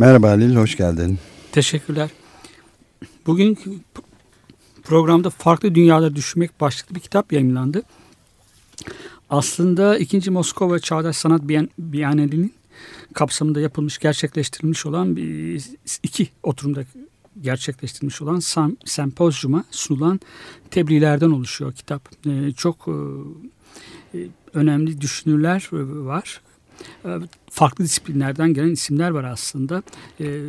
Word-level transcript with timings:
Merhaba 0.00 0.28
Halil, 0.30 0.56
hoş 0.56 0.76
geldin. 0.76 1.18
Teşekkürler. 1.52 2.10
Bugün 3.26 3.58
programda 4.82 5.30
Farklı 5.30 5.74
Dünyaları 5.74 6.16
Düşünmek 6.16 6.60
başlıklı 6.60 6.94
bir 6.94 7.00
kitap 7.00 7.32
yayınlandı. 7.32 7.82
Aslında 9.30 9.98
2. 9.98 10.30
Moskova 10.30 10.78
Çağdaş 10.78 11.16
Sanat 11.16 11.42
Biyan- 11.42 11.68
Biyaneli'nin 11.78 12.54
kapsamında 13.14 13.60
yapılmış, 13.60 13.98
gerçekleştirilmiş 13.98 14.86
olan 14.86 15.16
bir, 15.16 15.64
iki 16.02 16.28
oturumda 16.42 16.84
gerçekleştirilmiş 17.40 18.22
olan 18.22 18.38
sam, 18.38 18.76
sempozyuma 18.84 19.64
sunulan 19.70 20.20
tebliğlerden 20.70 21.30
oluşuyor 21.30 21.72
kitap. 21.72 22.08
Ee, 22.26 22.52
çok 22.52 22.88
e, 22.88 24.18
e, 24.18 24.26
önemli 24.54 25.00
düşünürler 25.00 25.68
var. 26.06 26.40
E, 27.04 27.08
farklı 27.50 27.84
disiplinlerden 27.84 28.54
gelen 28.54 28.70
isimler 28.70 29.10
var 29.10 29.24
aslında. 29.24 29.82
E, 30.20 30.40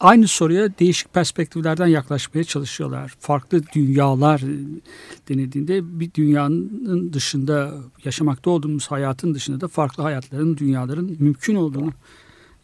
aynı 0.00 0.28
soruya 0.28 0.78
değişik 0.78 1.14
perspektiflerden 1.14 1.86
yaklaşmaya 1.86 2.44
çalışıyorlar. 2.44 3.14
Farklı 3.20 3.62
dünyalar 3.74 4.40
e, 4.40 4.80
denildiğinde 5.28 6.00
bir 6.00 6.14
dünyanın 6.14 7.12
dışında 7.12 7.74
yaşamakta 8.04 8.50
olduğumuz 8.50 8.86
hayatın 8.86 9.34
dışında 9.34 9.60
da 9.60 9.68
farklı 9.68 10.02
hayatların, 10.02 10.56
dünyaların 10.56 11.16
mümkün 11.18 11.54
olduğunu 11.54 11.92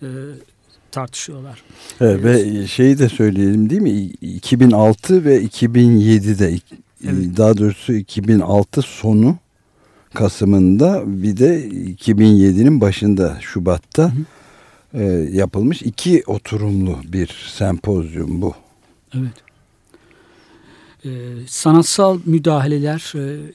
e, 0.03 0.09
tartışıyorlar. 0.91 1.63
Evet, 2.01 2.25
ve 2.25 2.67
şeyi 2.67 2.99
de 2.99 3.09
söyleyelim 3.09 3.71
değil 3.71 3.83
mi? 3.83 4.01
2006 4.01 5.25
ve 5.25 5.45
2007'de, 5.45 6.59
Evet. 7.05 7.37
daha 7.37 7.59
doğrusu 7.59 7.93
2006 7.93 8.83
sonu 8.83 9.39
Kasım'ında 10.15 11.03
bir 11.07 11.37
de 11.37 11.69
2007'nin 11.69 12.81
başında 12.81 13.39
Şubat'ta 13.41 14.13
e, 14.95 15.05
yapılmış 15.33 15.83
iki 15.83 16.23
oturumlu 16.27 16.99
bir 17.05 17.51
sempozyum 17.55 18.43
bu. 18.43 18.55
Evet. 19.15 19.33
E, 21.05 21.11
sanatsal 21.47 22.19
müdahaleler 22.25 23.13
e, 23.17 23.53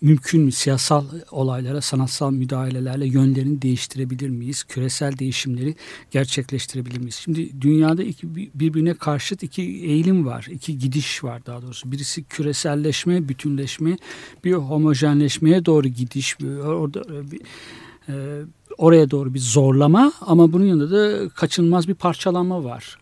mümkün 0.00 0.42
mü? 0.42 0.52
Siyasal 0.52 1.04
olaylara 1.30 1.80
sanatsal 1.80 2.30
müdahalelerle 2.30 3.06
yönlerini 3.06 3.62
değiştirebilir 3.62 4.28
miyiz? 4.28 4.64
Küresel 4.64 5.18
değişimleri 5.18 5.74
gerçekleştirebilir 6.10 6.98
miyiz? 6.98 7.14
Şimdi 7.14 7.60
dünyada 7.60 8.02
iki, 8.02 8.34
birbirine 8.54 8.94
karşıt 8.94 9.42
iki 9.42 9.62
eğilim 9.62 10.26
var. 10.26 10.46
iki 10.50 10.78
gidiş 10.78 11.24
var 11.24 11.46
daha 11.46 11.62
doğrusu. 11.62 11.92
Birisi 11.92 12.24
küreselleşme, 12.24 13.28
bütünleşme, 13.28 13.96
bir 14.44 14.52
homojenleşmeye 14.52 15.64
doğru 15.64 15.88
gidiş. 15.88 16.36
Orada 16.64 17.04
bir, 17.30 17.40
e, 18.08 18.44
oraya 18.78 19.10
doğru 19.10 19.34
bir 19.34 19.38
zorlama 19.38 20.12
ama 20.20 20.52
bunun 20.52 20.64
yanında 20.64 20.90
da 20.90 21.28
kaçınılmaz 21.28 21.88
bir 21.88 21.94
parçalanma 21.94 22.64
var. 22.64 22.98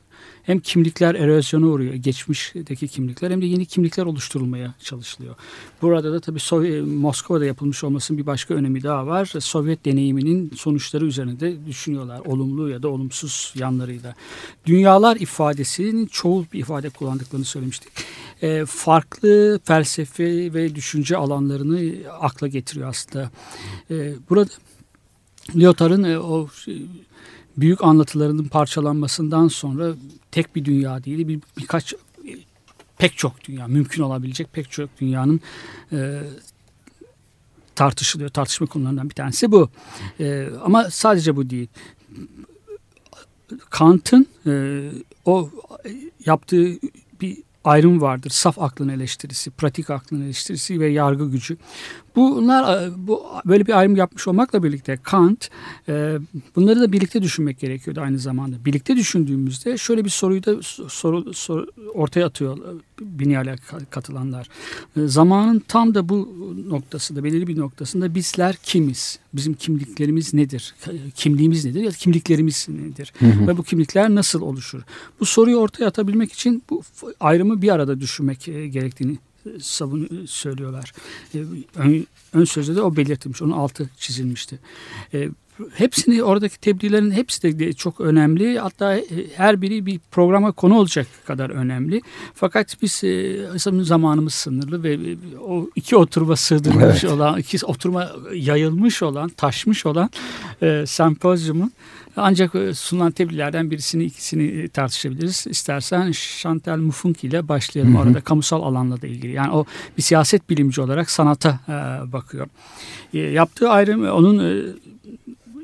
Hem 0.46 0.60
kimlikler 0.60 1.14
erozyona 1.14 1.66
uğruyor, 1.66 1.94
geçmişteki 1.94 2.88
kimlikler 2.88 3.30
hem 3.30 3.42
de 3.42 3.46
yeni 3.46 3.66
kimlikler 3.66 4.06
oluşturulmaya 4.06 4.74
çalışılıyor. 4.80 5.34
Burada 5.82 6.12
da 6.12 6.20
tabii 6.20 6.38
Sovy- 6.38 6.82
Moskova'da 6.82 7.44
yapılmış 7.44 7.84
olmasının 7.84 8.18
bir 8.18 8.26
başka 8.26 8.54
önemi 8.54 8.82
daha 8.82 9.06
var. 9.06 9.26
Sovyet 9.38 9.84
deneyiminin 9.84 10.50
sonuçları 10.56 11.04
üzerine 11.04 11.40
de 11.40 11.66
düşünüyorlar. 11.66 12.20
Olumlu 12.24 12.68
ya 12.70 12.82
da 12.82 12.88
olumsuz 12.88 13.52
yanlarıyla. 13.56 14.14
Dünyalar 14.66 15.16
ifadesinin 15.16 16.06
çoğul 16.06 16.44
bir 16.52 16.58
ifade 16.58 16.88
kullandıklarını 16.88 17.44
söylemiştik. 17.44 17.88
Ee, 18.42 18.64
farklı 18.66 19.60
felsefe 19.64 20.54
ve 20.54 20.74
düşünce 20.74 21.16
alanlarını 21.16 21.92
akla 22.20 22.46
getiriyor 22.46 22.88
aslında. 22.88 23.30
Ee, 23.90 24.12
burada 24.30 24.50
Lyotard'ın 25.56 26.02
e, 26.02 26.18
o 26.18 26.48
şey, 26.48 26.82
büyük 27.56 27.84
anlatılarının 27.84 28.44
parçalanmasından 28.44 29.48
sonra 29.48 29.94
tek 30.36 30.56
bir 30.56 30.64
dünya 30.64 31.04
değil 31.04 31.28
bir 31.28 31.40
birkaç 31.58 31.92
e, 31.92 31.96
pek 32.98 33.16
çok 33.16 33.44
dünya 33.44 33.66
mümkün 33.66 34.02
olabilecek 34.02 34.52
pek 34.52 34.70
çok 34.70 35.00
dünyanın 35.00 35.40
e, 35.92 36.20
tartışılıyor 37.74 38.30
tartışma 38.30 38.66
konularından 38.66 39.10
bir 39.10 39.14
tanesi 39.14 39.52
bu 39.52 39.70
E, 40.20 40.48
ama 40.64 40.90
sadece 40.90 41.36
bu 41.36 41.50
değil 41.50 41.68
Kant'ın 43.70 44.26
e, 44.46 44.52
o 45.24 45.50
yaptığı 46.26 46.78
bir 47.20 47.38
ayrım 47.64 48.00
vardır. 48.00 48.30
Saf 48.30 48.58
aklın 48.58 48.88
eleştirisi, 48.88 49.50
pratik 49.50 49.90
aklın 49.90 50.20
eleştirisi 50.20 50.80
ve 50.80 50.88
yargı 50.88 51.30
gücü. 51.30 51.56
Bunlar 52.16 52.82
e, 52.82 52.90
bu 52.96 53.24
böyle 53.46 53.66
bir 53.66 53.78
ayrım 53.78 53.96
yapmış 53.96 54.28
olmakla 54.28 54.62
birlikte 54.62 54.98
Kant 55.02 55.50
e, 55.88 56.18
bunları 56.56 56.80
da 56.80 56.92
birlikte 56.92 57.22
düşünmek 57.22 57.60
gerekiyordu 57.60 58.00
aynı 58.00 58.18
zamanda. 58.18 58.64
Birlikte 58.64 58.96
düşündüğümüzde 58.96 59.78
şöyle 59.78 60.04
bir 60.04 60.10
soruyu 60.10 60.44
da 60.44 60.62
soru, 60.88 61.34
soru 61.34 61.66
ortaya 61.94 62.26
atıyor 62.26 62.58
Binyal'e 63.00 63.56
katılanlar. 63.90 64.48
E, 64.96 65.06
zamanın 65.06 65.62
tam 65.68 65.94
da 65.94 66.08
bu 66.08 66.28
noktasında, 66.68 67.24
belirli 67.24 67.46
bir 67.46 67.58
noktasında 67.58 68.14
bizler 68.14 68.56
kimiz? 68.62 69.18
Bizim 69.34 69.54
kimliklerimiz 69.54 70.34
nedir? 70.34 70.74
Kimliğimiz 71.14 71.64
nedir 71.64 71.80
ya 71.80 71.90
da 71.90 71.94
kimliklerimiz 71.94 72.66
nedir? 72.68 73.12
Ve 73.22 73.56
bu 73.56 73.62
kimlikler 73.62 74.14
nasıl 74.14 74.42
oluşur? 74.42 74.82
Bu 75.20 75.24
soruyu 75.26 75.56
ortaya 75.56 75.86
atabilmek 75.86 76.32
için 76.32 76.62
bu 76.70 76.82
ayrımı 77.20 77.62
bir 77.62 77.68
arada 77.68 78.00
düşünmek 78.00 78.48
e, 78.48 78.68
gerektiğini 78.68 79.18
savun 79.60 80.26
söylüyorlar. 80.26 80.92
E, 81.34 81.38
Ön, 81.76 82.06
ön 82.32 82.44
sözde 82.44 82.76
de 82.76 82.82
o 82.82 82.96
belirtilmiş. 82.96 83.42
Onun 83.42 83.52
altı 83.52 83.90
çizilmişti. 83.98 84.58
E, 85.14 85.28
hepsini 85.74 86.22
oradaki 86.22 86.60
tebliğlerin 86.60 87.10
hepsi 87.10 87.58
de 87.58 87.72
çok 87.72 88.00
önemli. 88.00 88.58
Hatta 88.58 89.00
her 89.36 89.62
biri 89.62 89.86
bir 89.86 90.00
programa 90.10 90.52
konu 90.52 90.78
olacak 90.78 91.06
kadar 91.26 91.50
önemli. 91.50 92.02
Fakat 92.34 92.82
biz 92.82 93.04
e, 93.04 93.84
zamanımız 93.84 94.34
sınırlı 94.34 94.82
ve 94.82 95.16
o 95.40 95.70
iki 95.76 95.96
oturma 95.96 96.36
sığdırılmış 96.36 97.04
evet. 97.04 97.14
olan, 97.14 97.38
iki 97.38 97.66
oturma 97.66 98.10
yayılmış 98.34 99.02
olan, 99.02 99.28
taşmış 99.28 99.86
olan 99.86 100.10
e, 100.62 100.84
sempozyumun 100.86 101.72
ancak 102.16 102.52
sunulan 102.74 103.10
tebliğlerden 103.10 103.70
birisini 103.70 104.04
ikisini 104.04 104.68
tartışabiliriz. 104.68 105.46
İstersen 105.46 106.12
Chantal 106.40 106.76
Mufunk 106.76 107.24
ile 107.24 107.48
başlayalım 107.48 107.94
hı 107.94 107.98
hı. 107.98 108.02
orada 108.02 108.20
kamusal 108.20 108.62
alanla 108.62 109.02
da 109.02 109.06
ilgili. 109.06 109.32
Yani 109.32 109.52
o 109.52 109.64
bir 109.96 110.02
siyaset 110.02 110.50
bilimci 110.50 110.80
olarak 110.80 111.10
sanata 111.10 111.60
e, 111.68 111.72
bakıyor. 112.12 112.46
E, 113.14 113.18
yaptığı 113.18 113.70
ayrım 113.70 114.08
onun 114.08 114.38
e, 114.38 114.62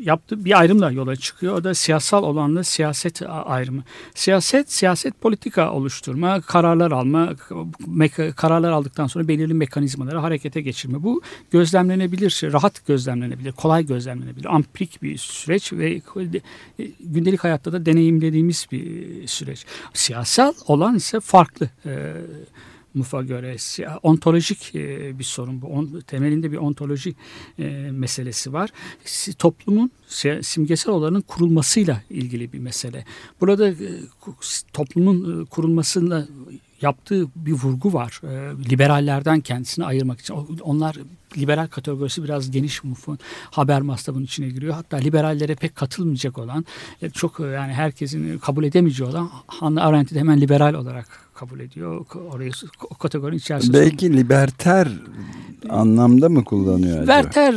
yaptığı 0.03 0.45
bir 0.45 0.61
ayrımla 0.61 0.91
yola 0.91 1.17
çıkıyor. 1.17 1.55
O 1.55 1.65
da 1.65 1.75
siyasal 1.75 2.23
olanla 2.23 2.65
siyaset 2.65 3.23
ayrımı. 3.45 3.85
Siyaset, 4.15 4.73
siyaset 4.73 5.21
politika 5.21 5.73
oluşturma, 5.73 6.41
kararlar 6.41 6.93
alma, 6.93 7.33
kararlar 8.37 8.71
aldıktan 8.71 9.07
sonra 9.07 9.29
belirli 9.29 9.55
mekanizmaları 9.55 10.19
harekete 10.19 10.61
geçirme. 10.61 11.03
Bu 11.03 11.23
gözlemlenebilir, 11.51 12.41
rahat 12.43 12.87
gözlemlenebilir, 12.87 13.53
kolay 13.53 13.87
gözlemlenebilir. 13.87 14.55
Ampirik 14.55 15.03
bir 15.03 15.17
süreç 15.19 15.73
ve 15.73 16.01
gündelik 17.01 17.45
hayatta 17.45 17.73
da 17.73 17.87
deneyimlediğimiz 17.87 18.67
bir 18.73 19.27
süreç. 19.27 19.67
Siyasal 19.95 20.53
olan 20.67 20.97
ise 20.97 21.21
farklı. 21.21 21.71
Muf'a 22.95 23.23
göre 23.23 23.57
ontolojik 24.03 24.75
e, 24.75 25.19
bir 25.19 25.25
sorun 25.25 25.63
bu. 25.63 26.01
Temelinde 26.03 26.53
bir 26.53 26.57
ontoloji 26.57 27.15
e, 27.59 27.91
meselesi 27.93 28.53
var. 28.53 28.71
Toplumun 29.39 29.91
simgesel 30.43 30.93
olanın 30.93 31.21
kurulmasıyla 31.21 32.03
ilgili 32.11 32.53
bir 32.53 32.59
mesele. 32.59 33.05
Burada 33.41 33.69
e, 33.69 33.75
toplumun 34.73 35.45
kurulmasıyla 35.45 36.27
yaptığı 36.83 37.27
bir 37.37 37.53
vurgu 37.53 37.93
var. 37.93 38.21
Liberallerden 38.71 39.41
kendisini 39.41 39.85
ayırmak 39.85 40.21
için. 40.21 40.35
Onlar 40.61 40.97
liberal 41.39 41.67
kategorisi 41.67 42.25
biraz 42.25 42.51
geniş 42.51 42.85
Muf'un 42.85 43.19
haber 43.51 43.83
mastabının 43.83 44.25
içine 44.25 44.49
giriyor. 44.49 44.75
Hatta 44.75 44.97
liberallere 44.97 45.55
pek 45.55 45.77
katılmayacak 45.77 46.39
olan, 46.39 46.65
çok 47.13 47.41
yani 47.41 47.73
herkesin 47.73 48.39
kabul 48.39 48.65
edemeyeceği 48.65 49.11
olan 49.11 49.31
Hannah 49.47 49.85
Arendt'i 49.85 50.15
de 50.15 50.19
hemen 50.19 50.41
liberal 50.41 50.75
olarak 50.75 51.22
kabul 51.43 51.61
ediyor. 51.61 52.07
Orayı 52.33 52.51
o 52.91 52.95
kategorinin 52.95 53.39
içerisinde. 53.39 53.81
Belki 53.81 54.13
liberter 54.13 54.89
anlamda 55.69 56.29
mı 56.29 56.45
kullanıyor 56.45 57.03
acaba? 57.03 57.13
Liberter 57.13 57.55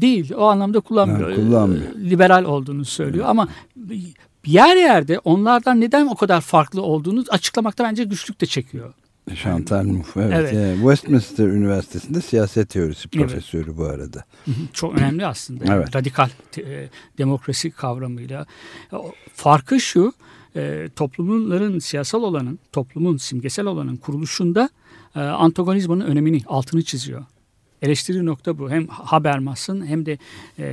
değil. 0.00 0.32
O 0.34 0.44
anlamda 0.44 0.80
kullanmıyor. 0.80 1.30
Ha, 1.30 1.36
kullanmıyor. 1.36 1.94
Liberal 1.94 2.44
olduğunu 2.44 2.84
söylüyor 2.84 3.24
evet. 3.24 3.30
ama 3.30 3.48
yer 4.46 4.76
yerde 4.76 5.18
onlardan 5.18 5.80
neden 5.80 6.06
o 6.06 6.14
kadar 6.14 6.40
farklı 6.40 6.82
olduğunu 6.82 7.24
açıklamakta 7.28 7.84
bence 7.84 8.04
güçlük 8.04 8.40
de 8.40 8.46
çekiyor. 8.46 8.94
Chantal 9.42 9.84
Mouffe 9.84 10.20
evet. 10.20 10.54
Evet. 10.54 10.76
Westminster 10.76 11.46
Üniversitesi'nde 11.46 12.20
siyaset 12.20 12.68
teorisi 12.68 13.08
profesörü 13.08 13.76
bu 13.76 13.84
arada. 13.84 14.24
Çok 14.72 14.94
önemli 14.98 15.26
aslında. 15.26 15.74
Evet. 15.74 15.96
Radikal 15.96 16.28
e, 16.58 16.88
demokrasi 17.18 17.70
kavramıyla. 17.70 18.46
Farkı 19.34 19.80
şu, 19.80 20.12
e, 20.56 20.88
toplumların 20.96 21.78
siyasal 21.78 22.22
olanın, 22.22 22.58
toplumun 22.72 23.16
simgesel 23.16 23.66
olanın 23.66 23.96
kuruluşunda 23.96 24.68
e, 25.16 25.20
antagonizmanın 25.20 26.04
önemini, 26.04 26.42
altını 26.46 26.82
çiziyor. 26.82 27.24
Eleştiri 27.82 28.26
nokta 28.26 28.58
bu. 28.58 28.70
Hem 28.70 28.86
Habermas'ın 28.86 29.86
hem 29.86 30.06
de 30.06 30.18
e, 30.58 30.64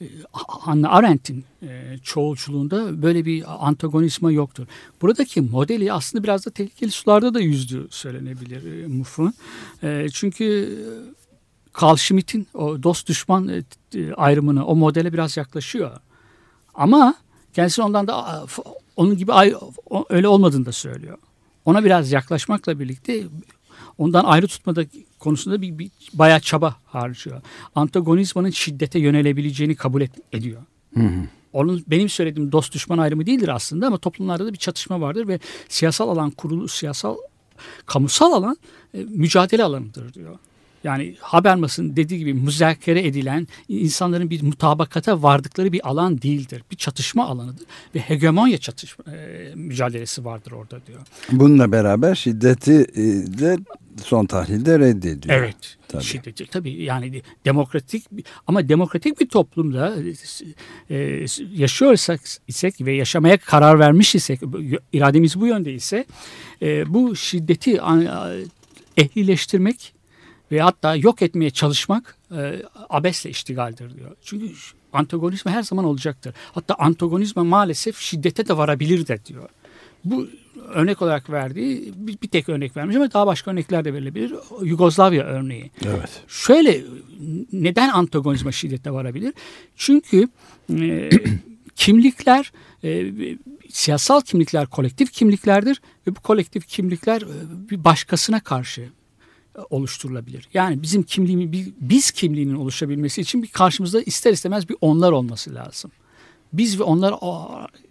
e, 0.00 0.06
Hannah 0.32 0.92
Arendt'in 0.92 1.44
e, 1.62 1.98
çoğulculuğunda 2.02 3.02
böyle 3.02 3.24
bir 3.24 3.66
antagonizma 3.68 4.32
yoktur. 4.32 4.66
Buradaki 5.02 5.40
modeli 5.40 5.92
aslında 5.92 6.24
biraz 6.24 6.46
da 6.46 6.50
tehlikeli 6.50 6.90
sularda 6.90 7.34
da 7.34 7.40
yüzdüğü 7.40 7.86
söylenebilir 7.90 8.82
e, 8.82 8.86
Mouffe'un. 8.86 9.34
E, 9.82 10.06
çünkü 10.12 10.78
Carl 11.82 11.96
Schmitt'in 11.96 12.46
o 12.54 12.82
dost 12.82 13.08
düşman 13.08 13.48
e, 13.48 13.62
e, 13.94 14.12
ayrımını 14.12 14.66
o 14.66 14.76
modele 14.76 15.12
biraz 15.12 15.36
yaklaşıyor. 15.36 15.90
Ama 16.74 17.14
kendisi 17.54 17.82
ondan 17.82 18.06
da 18.06 18.46
onun 18.96 19.16
gibi 19.16 19.32
öyle 20.10 20.28
olmadığını 20.28 20.66
da 20.66 20.72
söylüyor. 20.72 21.18
Ona 21.64 21.84
biraz 21.84 22.12
yaklaşmakla 22.12 22.80
birlikte 22.80 23.24
ondan 23.98 24.24
ayrı 24.24 24.46
tutmada 24.46 24.84
konusunda 25.18 25.62
bir, 25.62 25.78
bir 25.78 25.90
bayağı 26.14 26.40
çaba 26.40 26.76
harcıyor. 26.86 27.40
Antagonizmanın 27.74 28.50
şiddete 28.50 28.98
yönelebileceğini 28.98 29.74
kabul 29.74 30.00
et, 30.00 30.10
ediyor. 30.32 30.62
Onun 31.52 31.84
benim 31.86 32.08
söylediğim 32.08 32.52
dost 32.52 32.74
düşman 32.74 32.98
ayrımı 32.98 33.26
değildir 33.26 33.48
aslında 33.48 33.86
ama 33.86 33.98
toplumlarda 33.98 34.46
da 34.46 34.52
bir 34.52 34.58
çatışma 34.58 35.00
vardır 35.00 35.28
ve 35.28 35.38
siyasal 35.68 36.08
alan 36.08 36.30
kurulu 36.30 36.68
siyasal 36.68 37.16
kamusal 37.86 38.32
alan 38.32 38.56
e, 38.94 38.98
mücadele 38.98 39.64
alanıdır 39.64 40.14
diyor. 40.14 40.38
Yani 40.84 41.14
Habermas'ın 41.20 41.96
dediği 41.96 42.18
gibi 42.18 42.34
müzakere 42.34 43.06
edilen 43.06 43.48
insanların 43.68 44.30
bir 44.30 44.42
mutabakata 44.42 45.22
vardıkları 45.22 45.72
bir 45.72 45.88
alan 45.88 46.22
değildir. 46.22 46.62
Bir 46.70 46.76
çatışma 46.76 47.26
alanıdır 47.26 47.66
ve 47.94 48.00
hegemonya 48.00 48.58
çatışma 48.58 49.04
e, 49.12 49.52
mücadelesi 49.54 50.24
vardır 50.24 50.52
orada 50.52 50.86
diyor. 50.86 51.00
Bununla 51.32 51.72
beraber 51.72 52.14
şiddeti 52.14 52.72
e, 52.72 53.02
de 53.38 53.56
son 54.04 54.26
tahlilde 54.26 54.78
reddediyor. 54.78 55.34
Evet. 55.38 55.76
Tabii. 55.88 56.02
Şiddeti 56.02 56.46
tabii 56.46 56.82
yani 56.82 57.22
demokratik 57.44 58.04
ama 58.46 58.68
demokratik 58.68 59.20
bir 59.20 59.28
toplumda 59.28 59.94
e, 60.90 61.26
yaşıyorsak 61.52 62.20
isek 62.48 62.74
ve 62.80 62.92
yaşamaya 62.92 63.36
karar 63.36 63.78
vermiş 63.78 64.14
isek 64.14 64.40
irademiz 64.92 65.40
bu 65.40 65.46
yönde 65.46 65.72
ise 65.72 66.04
e, 66.62 66.94
bu 66.94 67.16
şiddeti 67.16 67.80
ehlileştirmek 68.96 69.94
ve 70.52 70.60
hatta 70.60 70.96
yok 70.96 71.22
etmeye 71.22 71.50
çalışmak 71.50 72.16
e, 72.36 72.62
abesle 72.88 73.30
iştigaldir 73.30 73.94
diyor. 73.94 74.16
Çünkü 74.22 74.52
antagonizma 74.92 75.52
her 75.52 75.62
zaman 75.62 75.84
olacaktır. 75.84 76.34
Hatta 76.52 76.74
antagonizma 76.74 77.44
maalesef 77.44 77.98
şiddete 77.98 78.48
de 78.48 78.56
varabilir 78.56 79.06
de 79.06 79.24
diyor. 79.24 79.48
Bu 80.04 80.28
örnek 80.68 81.02
olarak 81.02 81.30
verdiği 81.30 81.92
bir, 81.96 82.20
bir 82.22 82.28
tek 82.28 82.48
örnek 82.48 82.76
vermiş 82.76 82.96
ama 82.96 83.12
daha 83.12 83.26
başka 83.26 83.50
örnekler 83.50 83.84
de 83.84 83.94
verilebilir. 83.94 84.34
Yugoslavya 84.62 85.24
örneği. 85.24 85.70
Evet. 85.84 86.22
Şöyle 86.28 86.80
neden 87.52 87.88
antagonizma 87.88 88.52
şiddete 88.52 88.90
varabilir? 88.90 89.34
Çünkü 89.76 90.28
e, 90.80 91.10
kimlikler 91.76 92.52
e, 92.84 93.12
siyasal 93.70 94.20
kimlikler 94.20 94.66
kolektif 94.66 95.12
kimliklerdir 95.12 95.82
ve 96.06 96.16
bu 96.16 96.20
kolektif 96.20 96.68
kimlikler 96.68 97.22
e, 97.22 97.70
bir 97.70 97.84
başkasına 97.84 98.40
karşı 98.40 98.88
oluşturulabilir. 99.70 100.48
Yani 100.54 100.82
bizim 100.82 101.02
kimliğimiz 101.02 101.72
biz 101.80 102.10
kimliğinin 102.10 102.54
oluşabilmesi 102.54 103.20
için 103.20 103.42
bir 103.42 103.48
karşımızda 103.48 104.02
ister 104.02 104.32
istemez 104.32 104.68
bir 104.68 104.76
onlar 104.80 105.12
olması 105.12 105.54
lazım. 105.54 105.90
Biz 106.52 106.80
ve 106.80 106.82
onlar 106.82 107.14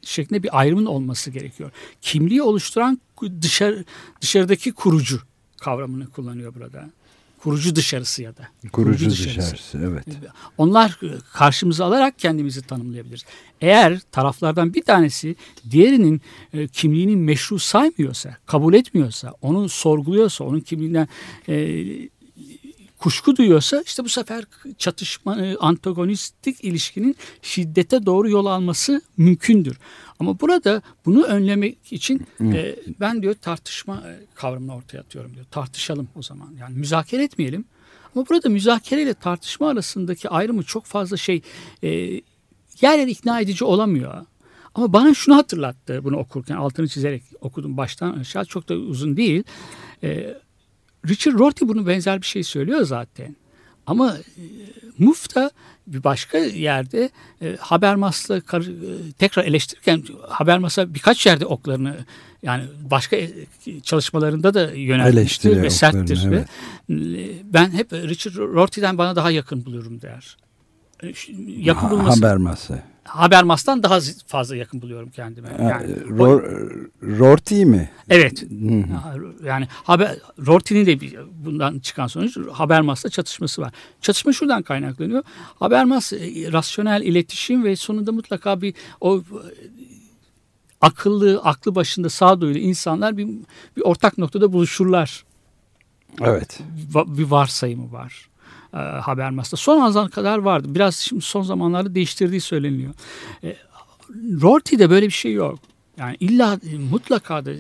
şeklinde 0.02 0.44
bir 0.44 0.60
ayrımın 0.60 0.86
olması 0.86 1.32
gerekiyor. 1.32 1.72
Kimliği 2.02 2.42
oluşturan 2.42 3.02
dışarı 3.42 3.86
dışarıdaki 4.22 4.72
kurucu 4.72 5.22
kavramını 5.58 6.08
kullanıyor 6.08 6.56
burada. 6.56 6.90
Kurucu 7.44 7.76
dışarısı 7.76 8.24
ya 8.24 8.38
da. 8.38 8.48
Kurucu 8.72 9.10
dışarısı. 9.10 9.78
Evet. 9.78 10.06
Onlar 10.58 11.00
e, 11.04 11.08
karşımıza 11.34 11.86
alarak 11.86 12.20
kendimizi 12.20 12.62
tanımlayabiliriz. 12.62 13.26
Eğer 13.62 14.00
taraflardan 14.12 14.74
bir 14.74 14.84
tanesi 14.84 15.36
diğerinin 15.72 16.22
e, 16.54 16.68
kimliğini 16.68 17.16
meşru 17.16 17.60
saymıyorsa, 17.60 18.38
kabul 18.46 18.74
etmiyorsa, 18.74 19.34
onu 19.42 19.70
sorguluyorsa, 19.70 20.44
onun 20.44 20.60
kimliğinden 20.60 21.08
e, 21.50 21.86
kuşku 23.02 23.36
duyuyorsa 23.36 23.84
işte 23.86 24.04
bu 24.04 24.10
sefer 24.10 24.46
çatışma, 24.78 25.42
e, 25.42 25.56
antagonistik 25.56 26.64
ilişkinin 26.64 27.16
şiddete 27.42 28.06
doğru 28.06 28.30
yol 28.30 28.46
alması 28.46 29.02
mümkündür. 29.18 29.78
Ama 30.20 30.40
burada 30.40 30.82
bunu 31.06 31.24
önlemek 31.24 31.94
için 31.94 32.28
e, 32.42 32.76
ben 33.00 33.22
diyor 33.22 33.34
tartışma 33.34 33.96
e, 33.96 34.20
kavramını 34.36 34.76
ortaya 34.76 35.00
atıyorum 35.00 35.34
diyor. 35.34 35.46
Tartışalım 35.52 36.08
o 36.16 36.22
zaman. 36.22 36.56
Yani 36.60 36.78
müzakere 36.78 37.24
etmeyelim. 37.24 37.66
Ama 38.16 38.26
burada 38.30 38.50
müzakere 38.50 39.02
ile 39.02 39.14
tartışma 39.14 39.70
arasındaki 39.70 40.30
ayrımı 40.30 40.64
çok 40.64 40.86
fazla 40.86 41.18
şey 41.18 41.42
e, 41.84 41.90
yer 42.82 43.00
yer 43.00 43.08
ikna 43.08 43.42
edici 43.42 43.66
olamıyor. 43.66 44.26
Ama 44.76 44.94
bana 44.94 45.14
şunu 45.14 45.36
hatırlattı 45.36 46.04
bunu 46.04 46.18
okurken 46.18 46.56
altını 46.56 46.88
çizerek 46.88 47.24
okudum 47.42 47.78
baştan 47.78 48.14
aşağı 48.14 48.46
çok 48.46 48.70
da 48.70 48.74
uzun 48.76 49.18
değil. 49.18 49.44
E, 50.04 50.38
Richard 51.10 51.40
Rorty 51.40 51.66
bunu 51.68 51.88
benzer 51.88 52.22
bir 52.22 52.26
şey 52.26 52.44
söylüyor 52.44 52.82
zaten. 52.84 53.36
Ama 53.88 54.18
e, 54.18 54.44
Muf 54.98 55.36
da 55.36 55.52
bir 55.88 56.04
başka 56.04 56.38
yerde 56.38 57.10
e, 57.42 57.56
Habermas'la 57.60 58.42
kar- 58.42 58.62
e, 58.62 59.12
tekrar 59.12 59.46
eleştirirken 59.46 60.04
Habermas'a 60.30 60.94
birkaç 60.94 61.26
yerde 61.26 61.46
oklarını 61.46 61.96
yani 62.44 62.64
başka 62.92 63.16
e, 63.16 63.30
çalışmalarında 63.84 64.54
da 64.54 64.72
yöneltmiştir 64.72 65.62
ve 65.62 65.70
serttir. 65.70 66.18
oklarını, 66.18 66.46
ve, 66.90 67.22
e, 67.22 67.30
ben 67.44 67.72
hep 67.72 67.94
Richard 67.94 68.36
Rorty'den 68.36 68.98
bana 68.98 69.16
daha 69.16 69.32
yakın 69.32 69.66
buluyorum 69.66 70.02
der. 70.02 70.38
E, 71.04 71.14
Yakın 71.58 71.82
Ha- 71.82 71.92
bulması, 71.92 72.26
Habermas'ı. 72.26 72.84
Habermas'tan 73.04 73.84
daha 73.84 74.00
fazla 74.28 74.56
yakın 74.56 74.82
buluyorum 74.82 75.10
kendime. 75.10 75.50
Yani, 75.60 75.94
o- 75.94 76.08
Ror- 76.08 76.90
Rorty 77.20 77.66
mi? 77.66 77.90
Evet. 78.10 78.44
Yani 79.46 79.68
haber 79.72 80.18
Rorty'nin 80.48 80.86
de 80.86 81.02
bir, 81.02 81.20
bundan 81.46 81.80
çıkan 81.80 82.08
sonuç 82.08 82.38
Habermas'la 82.52 83.10
çatışması 83.10 83.62
var. 83.62 83.74
Çatışma 84.02 84.34
şuradan 84.34 84.64
kaynaklanıyor. 84.64 85.24
Habermas 85.60 86.14
e, 86.14 86.18
rasyonel 86.52 87.02
iletişim 87.02 87.64
ve 87.64 87.76
sonunda 87.76 88.12
mutlaka 88.12 88.62
bir 88.62 88.74
o 89.02 89.18
e, 89.18 89.22
akıllı, 90.82 91.42
aklı 91.44 91.76
başında 91.76 92.10
sağduyulu 92.10 92.58
insanlar 92.58 93.18
bir, 93.18 93.28
bir 93.78 93.82
ortak 93.82 94.18
noktada 94.18 94.54
buluşurlar. 94.54 95.24
Evet. 96.22 96.60
Bir 97.08 97.24
varsayımı 97.24 97.92
var. 97.92 98.30
E, 98.74 98.78
Habermas'ta. 98.78 99.58
Son 99.58 99.82
ana 99.82 100.10
kadar 100.10 100.38
vardı. 100.38 100.68
Biraz 100.76 100.96
şimdi 100.96 101.22
son 101.22 101.42
zamanlarda 101.42 101.96
değiştirdiği 101.96 102.42
söyleniyor. 102.42 102.94
E, 103.44 103.56
Rorty'de 104.42 104.90
böyle 104.90 105.06
bir 105.06 105.12
şey 105.12 105.34
yok. 105.34 105.60
Yani 105.98 106.18
illa 106.20 106.60
mutlaka 106.92 107.46
da 107.46 107.52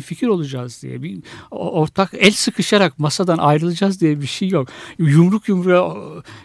fikir 0.00 0.26
olacağız 0.26 0.82
diye 0.82 1.02
bir 1.02 1.18
ortak 1.50 2.10
el 2.14 2.32
sıkışarak 2.32 2.98
masadan 2.98 3.38
ayrılacağız 3.38 4.00
diye 4.00 4.20
bir 4.20 4.26
şey 4.26 4.48
yok. 4.48 4.68
Yumruk 4.98 5.48
yumruğa 5.48 5.96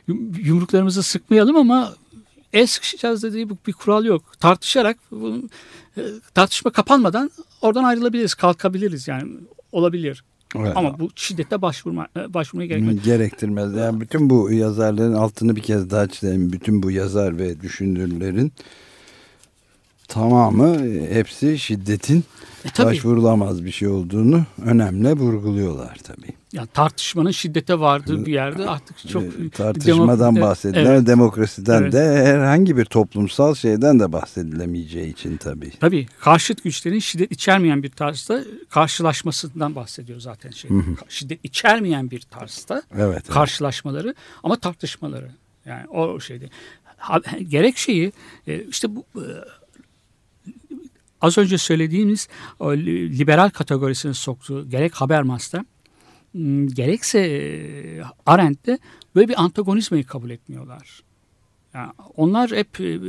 yum- 0.07 0.45
yumruklarımızı 0.45 1.03
sıkmayalım 1.03 1.55
ama 1.55 1.93
el 2.53 2.67
sıkışacağız 2.67 3.23
dediği 3.23 3.49
bir, 3.49 3.73
kural 3.73 4.05
yok. 4.05 4.39
Tartışarak 4.39 4.97
e, 5.97 6.01
tartışma 6.33 6.71
kapanmadan 6.71 7.31
oradan 7.61 7.83
ayrılabiliriz, 7.83 8.33
kalkabiliriz 8.33 9.07
yani 9.07 9.31
olabilir. 9.71 10.23
Evet. 10.56 10.72
Ama 10.75 11.00
bu 11.00 11.10
şiddete 11.15 11.62
başvurma 11.62 12.08
e, 12.18 12.34
başvurmaya 12.34 12.68
gerekmez. 12.68 13.03
Gerektirmez. 13.03 13.74
Yani 13.74 14.01
bütün 14.01 14.29
bu 14.29 14.51
yazarların 14.51 15.13
altını 15.13 15.56
bir 15.56 15.62
kez 15.62 15.89
daha 15.89 16.08
çizelim. 16.08 16.51
Bütün 16.53 16.84
bu 16.84 16.91
yazar 16.91 17.38
ve 17.38 17.62
düşünürlerin 17.62 18.51
tamamı 20.08 20.75
e, 20.88 21.15
hepsi 21.15 21.60
şiddetin 21.60 22.24
E, 22.65 22.70
tabii. 22.74 22.88
başvurulamaz 22.88 23.65
bir 23.65 23.72
şey 23.72 23.88
olduğunu 23.88 24.44
önemli 24.65 25.13
vurguluyorlar 25.13 25.98
tabii. 26.03 26.38
Yani 26.53 26.68
tartışmanın 26.74 27.32
şiddete 27.32 27.79
vardığı 27.79 28.25
bir 28.25 28.34
yerde 28.34 28.70
artık 28.70 29.08
çok 29.10 29.24
Ee, 29.24 29.50
tartışmadan 29.50 30.36
demokrasi- 30.36 30.41
bahsedilen 30.41 30.86
Evet. 30.86 31.08
demokrasiden 31.08 31.82
Evet. 31.82 31.94
de 31.94 32.25
herhangi 32.25 32.77
bir 32.77 32.86
toplumsal 32.86 33.56
şeyden 33.56 34.00
de 34.00 34.12
bahsedilemeyeceği 34.12 35.12
için 35.13 35.38
tabii. 35.38 35.72
Tabii 35.79 36.08
karşıt 36.20 36.63
güçlerin 36.63 37.00
şiddet 37.00 37.32
içermeyen 37.32 37.84
bir 37.84 37.89
tarzda 37.89 38.44
karşılaşmasından 38.70 39.75
bahsediyor 39.75 40.20
zaten 40.20 40.50
şey. 40.51 40.72
Şiddet 41.10 41.39
içermeyen 41.46 42.12
bir 42.12 42.22
tarzda 42.22 42.84
Evet. 42.96 43.03
evet. 43.13 43.27
karşılaşmaları 43.29 44.15
ama 44.44 44.56
tartışmaları. 44.60 45.32
Yani 45.65 45.88
o 45.88 46.20
şeyde. 46.20 46.50
gerek 47.48 47.77
şeyi 47.77 48.12
e, 48.48 48.63
işte 48.63 48.96
bu 48.96 49.06
e, 49.15 49.25
az 51.22 51.38
önce 51.38 51.58
söylediğimiz 51.58 52.27
liberal 53.20 53.50
kategorisine 53.50 54.13
soktuğu 54.13 54.70
gerek 54.70 54.94
Habermas'ta 54.96 55.65
gerekse 56.74 57.19
e, 57.19 58.01
Arendt'te 58.25 58.79
böyle 59.15 59.27
bir 59.27 59.43
antagonizmayı 59.43 60.03
kabul 60.03 60.29
etmiyorlar. 60.29 61.03
Yani 61.74 61.91
onlar 62.15 62.51
hep 62.51 62.81
e, 62.81 63.00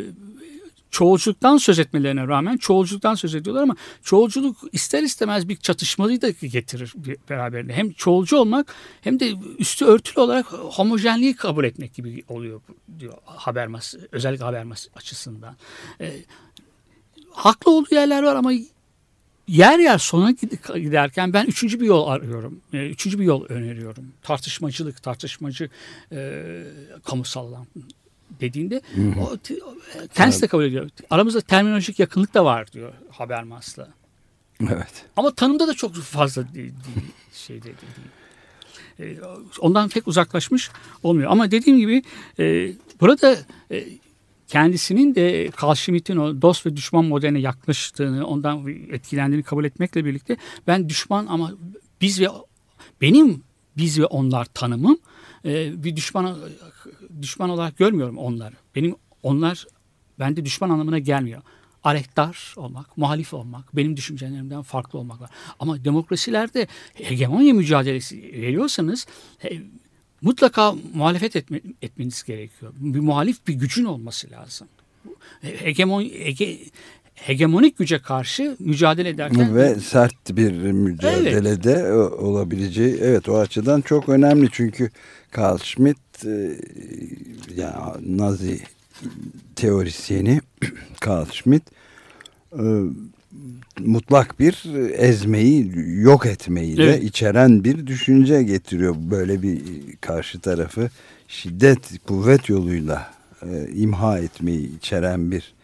çoğulculuktan 0.91 1.57
söz 1.57 1.79
etmelerine 1.79 2.27
rağmen 2.27 2.57
çoğulculuktan 2.57 3.15
söz 3.15 3.35
ediyorlar 3.35 3.62
ama 3.62 3.77
çoğulculuk 4.03 4.57
ister 4.73 5.03
istemez 5.03 5.49
bir 5.49 5.57
çatışmayı 5.57 6.23
da 6.23 6.31
getirir 6.31 6.95
beraberinde. 7.31 7.73
Hem 7.73 7.93
çoğulcu 7.93 8.37
olmak 8.37 8.75
hem 9.00 9.21
de 9.21 9.35
üstü 9.59 9.85
örtülü 9.85 10.21
olarak 10.21 10.47
homojenliği 10.53 11.37
kabul 11.37 11.65
etmek 11.65 11.95
gibi 11.95 12.25
oluyor 12.29 12.61
diyor 12.99 13.15
Habermas 13.25 13.95
özellikle 14.12 14.45
Habermas 14.45 14.89
açısından. 14.97 15.57
E, 16.00 16.12
haklı 17.31 17.73
olduğu 17.73 17.95
yerler 17.95 18.23
var 18.23 18.37
ama 18.37 18.53
yer 19.57 19.78
yer 19.78 19.99
sona 19.99 20.30
gid- 20.30 20.78
giderken 20.78 21.33
ben 21.33 21.47
üçüncü 21.47 21.80
bir 21.80 21.87
yol 21.87 22.07
arıyorum. 22.09 22.61
E, 22.73 22.88
Üçüncü 22.90 23.19
bir 23.19 23.25
yol 23.25 23.45
öneriyorum. 23.49 24.04
Tartışmacılık, 24.23 25.02
tartışmacı 25.02 25.71
e, 26.12 26.42
kamusal 27.04 27.47
alan 27.49 27.66
dediğinde 28.40 28.80
o, 29.21 29.37
t- 29.37 29.64
o, 29.64 29.75
kendisi 30.14 30.42
de 30.42 30.47
kabul 30.47 30.64
ediyor. 30.64 30.90
Aramızda 31.11 31.40
terminolojik 31.40 31.99
yakınlık 31.99 32.35
da 32.35 32.45
var 32.45 32.73
diyor 32.73 32.92
Habermas'la. 33.11 33.88
Evet. 34.62 35.04
Ama 35.16 35.35
tanımda 35.35 35.69
da 35.69 35.75
çok 35.75 35.95
fazla 35.95 36.42
değil, 36.54 36.54
değil, 36.95 37.07
şey 37.33 37.62
değil. 37.62 37.75
değil. 38.99 39.16
E, 39.19 39.21
Ondan 39.61 39.88
pek 39.88 40.09
uzaklaşmış 40.09 40.71
olmuyor. 41.02 41.30
Ama 41.30 41.50
dediğim 41.50 41.78
gibi 41.78 42.02
e, 42.38 42.73
burada 43.00 43.37
e, 43.71 43.85
kendisinin 44.50 45.14
de 45.14 45.50
Carl 45.62 45.75
Schmitt'in 45.75 46.16
o 46.16 46.42
dost 46.42 46.66
ve 46.66 46.76
düşman 46.76 47.04
modeline 47.04 47.40
yaklaştığını, 47.40 48.26
ondan 48.26 48.66
etkilendiğini 48.69 49.42
kabul 49.42 49.64
etmekle 49.64 50.04
birlikte 50.04 50.37
ben 50.66 50.88
düşman 50.88 51.26
ama 51.26 51.52
biz 52.00 52.21
ve 52.21 52.28
benim 53.00 53.42
biz 53.76 54.00
ve 54.00 54.07
onlar 54.07 54.45
tanımım 54.45 54.99
e, 55.45 55.85
bir 55.85 55.97
düşman 55.97 56.38
düşman 57.23 57.50
olarak 57.50 57.78
görmüyorum 57.78 58.19
onları. 58.19 58.54
Benim 58.75 58.95
onlar 59.23 59.66
bende 60.19 60.45
düşman 60.45 60.71
anlamına 60.71 60.99
gelmiyor. 60.99 61.42
Aleyhtar 61.85 62.54
olmak, 62.57 62.97
muhalif 62.97 63.35
olmak, 63.35 63.76
benim 63.76 63.97
düşüncelerimden 63.97 64.62
farklı 64.62 64.99
olmak 64.99 65.21
var. 65.21 65.30
Ama 65.59 65.85
demokrasilerde 65.85 66.66
hegemonya 66.95 67.54
mücadelesi 67.54 68.23
veriyorsanız 68.23 69.07
mutlaka 70.23 70.75
muhalefet 70.95 71.37
etme, 71.37 71.61
etmeniz 71.83 72.23
gerekiyor. 72.23 72.73
Bir 72.77 73.00
muhalif 73.00 73.47
bir 73.47 73.55
gücün 73.55 73.85
olması 73.85 74.31
lazım. 74.31 74.69
Hegemon, 75.43 76.03
hege, 76.03 76.59
hegemonik 77.15 77.79
güce 77.79 77.99
karşı 77.99 78.57
mücadele 78.59 79.09
ederken 79.09 79.55
Ve 79.57 79.75
sert 79.75 80.37
bir 80.37 80.53
mücadelede 80.53 81.93
o- 81.93 82.27
olabileceği 82.27 82.97
evet 83.00 83.29
o 83.29 83.39
açıdan 83.39 83.81
çok 83.81 84.09
önemli 84.09 84.49
çünkü 84.53 84.91
Carl 85.39 85.59
Schmitt 85.59 85.99
e, 86.27 86.57
ya 87.57 87.97
Nazi 88.07 88.61
teorisyeni 89.57 90.41
Carl 91.07 91.27
Schmitt 91.33 91.62
e, 92.53 92.62
mutlak 93.87 94.41
bir 94.41 94.65
ezmeyi 94.93 95.73
yok 96.03 96.27
etmeyi 96.27 96.77
de 96.77 96.85
Evet. 96.85 97.03
içeren 97.03 97.65
bir 97.65 97.87
düşünce 97.87 98.43
getiriyor 98.43 98.95
böyle 98.99 99.43
bir 99.43 99.61
karşı 100.01 100.41
tarafı 100.41 100.91
şiddet 101.29 102.07
kuvvet 102.07 102.49
yoluyla 102.49 103.15
e, 103.43 103.69
imha 103.73 104.19
etmeyi 104.19 104.77
içeren 104.77 105.31
bir 105.31 105.55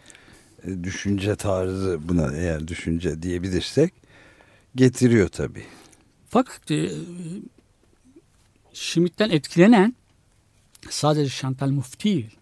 e, 0.67 0.83
düşünce 0.83 1.35
tarzı 1.35 1.99
buna 2.07 2.35
eğer 2.35 2.67
düşünce 2.67 3.21
diyebilirsek 3.21 3.93
getiriyor 4.75 5.27
tabi. 5.27 5.63
Fakat 6.29 6.71
e, 6.71 6.89
Schmitt'ten 8.73 9.29
etkilenen 9.29 9.95
sadece 10.89 11.29
Chantal 11.29 11.69
Mouffe 11.69 11.99
değil. 12.03 12.36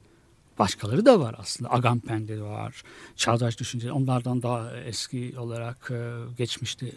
Başkaları 0.60 1.06
da 1.06 1.20
var 1.20 1.36
aslında. 1.38 1.74
Agamben 1.74 2.28
de 2.28 2.42
var. 2.42 2.84
Çağdaş 3.16 3.60
düşünce. 3.60 3.92
Onlardan 3.92 4.42
daha 4.42 4.78
eski 4.78 5.34
olarak 5.38 5.92
e, 5.92 6.12
geçmişte 6.38 6.92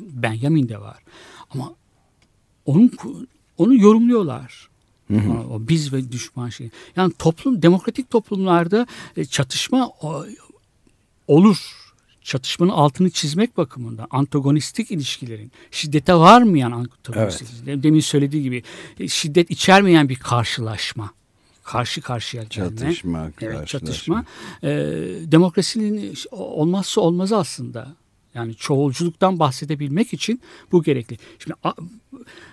Benjamin 0.00 0.68
de 0.68 0.80
var. 0.80 0.98
Ama 1.50 1.74
onun 2.66 2.92
onu 3.58 3.76
yorumluyorlar. 3.76 4.70
O, 5.10 5.54
o 5.54 5.68
biz 5.68 5.92
ve 5.92 6.12
düşman 6.12 6.48
şey. 6.48 6.70
Yani 6.96 7.12
toplum 7.18 7.62
demokratik 7.62 8.10
toplumlarda 8.10 8.86
e, 9.16 9.24
çatışma 9.24 9.90
olur. 11.28 11.76
Çatışmanın 12.22 12.70
altını 12.70 13.10
çizmek 13.10 13.56
bakımından 13.56 14.06
antagonistik 14.10 14.90
ilişkilerin 14.90 15.52
şiddete 15.70 16.14
varmayan 16.14 16.72
antagonistik 16.72 17.48
ilişkilerin, 17.48 17.82
demin 17.82 18.00
söylediği 18.00 18.42
gibi 18.42 18.62
e, 19.00 19.08
şiddet 19.08 19.50
içermeyen 19.50 20.08
bir 20.08 20.16
karşılaşma 20.16 21.10
karşı 21.72 22.00
karşıya 22.00 22.42
gelme. 22.42 22.76
Çatışma, 22.76 23.30
Evet, 23.40 23.66
çatışma. 23.68 24.24
E, 24.62 24.68
demokrasinin 25.24 26.14
olmazsa 26.30 27.00
olmazı 27.00 27.36
aslında. 27.36 27.96
Yani 28.34 28.54
çoğulculuktan 28.54 29.38
bahsedebilmek 29.38 30.12
için 30.12 30.40
bu 30.72 30.82
gerekli. 30.82 31.18
Şimdi 31.38 31.56
a- 31.64 31.74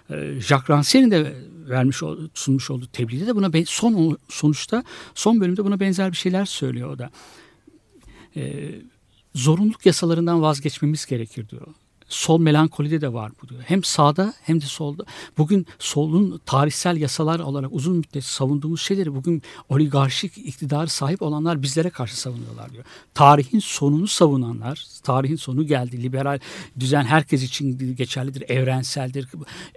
e, 0.10 0.40
Jacques 0.40 0.70
Rancière'in 0.70 1.12
de 1.12 1.36
vermiş 1.70 1.98
sunmuş 2.34 2.70
olduğu 2.72 2.88
tebliğde 2.88 3.28
de 3.28 3.36
buna 3.36 3.52
son 3.66 4.18
sonuçta 4.30 4.84
son 5.16 5.42
bölümde 5.42 5.66
buna 5.66 5.80
benzer 5.80 6.12
bir 6.12 6.18
şeyler 6.18 6.46
söylüyor 6.46 6.90
o 6.90 7.00
da. 7.00 7.10
E, 8.36 8.70
zorunluluk 9.36 9.86
yasalarından 9.86 10.42
vazgeçmemiz 10.42 11.06
gerekir 11.06 11.50
diyor. 11.50 11.68
Sol 12.10 12.40
melankolide 12.40 13.02
de 13.02 13.14
var 13.14 13.32
bu 13.42 13.50
diyor. 13.50 13.62
Hem 13.66 13.84
sağda 13.84 14.34
hem 14.42 14.62
de 14.62 14.66
solda. 14.66 15.04
Bugün 15.38 15.68
solun 15.80 16.42
tarihsel 16.46 16.98
yasalar 16.98 17.40
olarak 17.40 17.70
uzun 17.74 17.98
müddet 17.98 18.24
savunduğumuz 18.24 18.82
şeyleri 18.82 19.16
bugün 19.16 19.42
oligarşik 19.70 20.38
iktidarı 20.38 20.88
sahip 20.88 21.22
olanlar 21.22 21.62
bizlere 21.62 21.90
karşı 21.90 22.20
savunuyorlar 22.20 22.74
diyor. 22.74 22.84
Tarihin 23.14 23.60
sonunu 23.60 24.08
savunanlar, 24.08 24.86
tarihin 25.04 25.36
sonu 25.36 25.68
geldi. 25.68 26.04
Liberal 26.04 26.40
düzen 26.80 27.04
herkes 27.04 27.44
için 27.44 27.96
geçerlidir, 27.96 28.50
evrenseldir. 28.50 29.28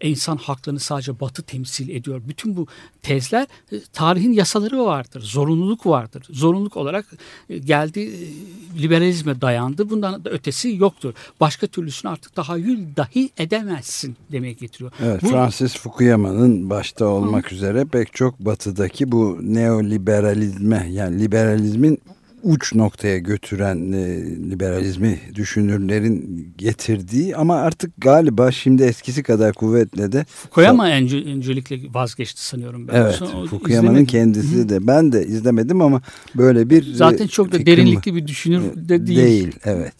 İnsan 0.02 0.36
haklarını 0.36 0.80
sadece 0.80 1.20
batı 1.20 1.42
temsil 1.42 1.88
ediyor. 1.88 2.22
Bütün 2.28 2.56
bu 2.56 2.66
tezler 3.02 3.46
e, 3.72 3.80
tarihin 3.92 4.32
yasaları 4.32 4.84
vardır. 4.84 5.20
Zorunluluk 5.20 5.86
vardır. 5.86 6.26
Zorunluluk 6.30 6.76
olarak 6.76 7.06
e, 7.48 7.58
geldi 7.58 8.00
e, 8.00 8.82
liberalizme 8.82 9.40
dayandı. 9.40 9.90
Bundan 9.90 10.24
da 10.24 10.30
ötesi 10.30 10.76
yoktur. 10.76 11.14
Başka 11.40 11.66
türlüsünü 11.66 12.10
tahayyül 12.28 12.78
dahi 12.96 13.30
edemezsin 13.38 14.16
demeye 14.32 14.52
getiriyor. 14.52 14.92
Evet, 15.02 15.22
Bu- 15.22 15.28
Francis 15.28 15.76
Fukuyama'nın 15.76 16.70
başta 16.70 17.04
olmak 17.06 17.52
üzere 17.52 17.84
pek 17.84 18.12
çok 18.14 18.40
batıdaki 18.40 19.12
bu 19.12 19.38
neoliberalizme 19.42 20.86
yani 20.90 21.22
liberalizmin 21.22 21.98
uç 22.42 22.74
noktaya 22.74 23.18
götüren 23.18 23.92
e, 23.92 24.20
liberalizmi 24.50 25.20
düşünürlerin 25.34 26.48
getirdiği 26.58 27.36
ama 27.36 27.56
artık 27.56 27.92
galiba 27.98 28.52
şimdi 28.52 28.82
eskisi 28.82 29.22
kadar 29.22 29.52
kuvvetle 29.52 30.12
de 30.12 30.24
Fukuyama 30.24 30.88
önce, 30.90 31.16
öncelikle 31.16 31.78
vazgeçti 31.94 32.46
sanıyorum 32.46 32.88
ben. 32.88 32.94
evet 32.94 33.22
Fukuyama'nın 33.50 34.04
kendisi 34.04 34.68
de 34.68 34.86
ben 34.86 35.12
de 35.12 35.26
izlemedim 35.26 35.82
ama 35.82 36.02
böyle 36.34 36.70
bir 36.70 36.94
Zaten 36.94 37.24
e, 37.24 37.28
çok 37.28 37.52
da 37.52 37.58
fikrim 37.58 37.76
derinlikli 37.76 38.14
bir 38.14 38.26
düşünür 38.26 38.60
E, 38.62 38.88
de 38.88 39.06
değil. 39.06 39.18
Değil 39.18 39.52
evet. 39.64 39.94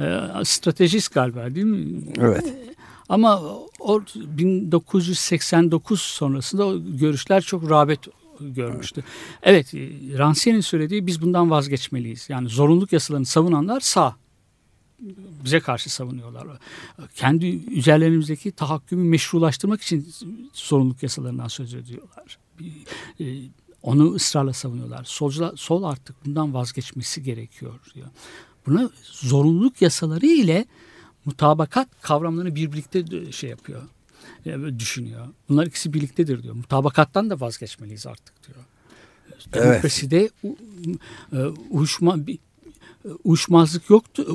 Ee, 0.00 0.44
stratejist 0.44 1.14
galiba 1.14 1.54
değil 1.54 1.66
mi? 1.66 2.02
Evet. 2.18 2.54
Ama 3.08 3.42
o 3.80 4.02
1989 4.14 6.00
sonrasında 6.00 6.66
o 6.66 6.78
görüşler 7.00 7.40
çok 7.40 7.70
rağbet 7.70 8.00
görmüştü. 8.40 9.04
Evet, 9.42 9.74
e, 9.74 9.78
Rancière'nin 10.18 10.60
söylediği 10.60 11.06
biz 11.06 11.22
bundan 11.22 11.50
vazgeçmeliyiz. 11.50 12.26
Yani 12.30 12.48
zorunluluk 12.48 12.92
yasalarını 12.92 13.26
savunanlar 13.26 13.80
sağ. 13.80 14.16
Bize 15.44 15.60
karşı 15.60 15.90
savunuyorlar. 15.90 16.46
Kendi 17.14 17.46
üzerlerimizdeki 17.46 18.52
tahakkümü 18.52 19.08
meşrulaştırmak 19.08 19.82
için 19.82 20.08
zorunluluk 20.52 21.02
yasalarından 21.02 21.48
söz 21.48 21.74
ediyorlar. 21.74 22.38
E, 23.20 23.24
Onu 23.82 24.14
ısrarla 24.14 24.52
savunuyorlar. 24.52 25.04
Solcular, 25.04 25.56
sol 25.56 25.82
artık 25.82 26.26
bundan 26.26 26.54
vazgeçmesi 26.54 27.22
gerekiyor 27.22 27.74
diyor. 27.94 28.06
Buna 28.66 28.90
zorunluluk 29.02 29.82
yasaları 29.82 30.26
ile 30.26 30.64
mutabakat 31.24 31.88
kavramlarını 32.02 32.54
bir 32.54 32.72
birlikte 32.72 33.32
şey 33.32 33.50
yapıyor. 33.50 33.82
e, 34.46 34.78
Düşünüyor. 34.78 35.26
Bunlar 35.48 35.66
ikisi 35.66 35.92
birliktedir 35.92 36.42
diyor. 36.42 36.54
Mutabakattan 36.54 37.30
da 37.30 37.40
vazgeçmeliyiz 37.40 38.06
artık 38.06 38.34
diyor. 38.48 38.58
Evet. 39.52 39.64
Demokraside 39.64 40.30
u- 40.42 40.56
e, 41.32 41.38
uyuşma 41.70 42.26
uyuşmazlık 43.24 43.90
yoktur, 43.90 44.26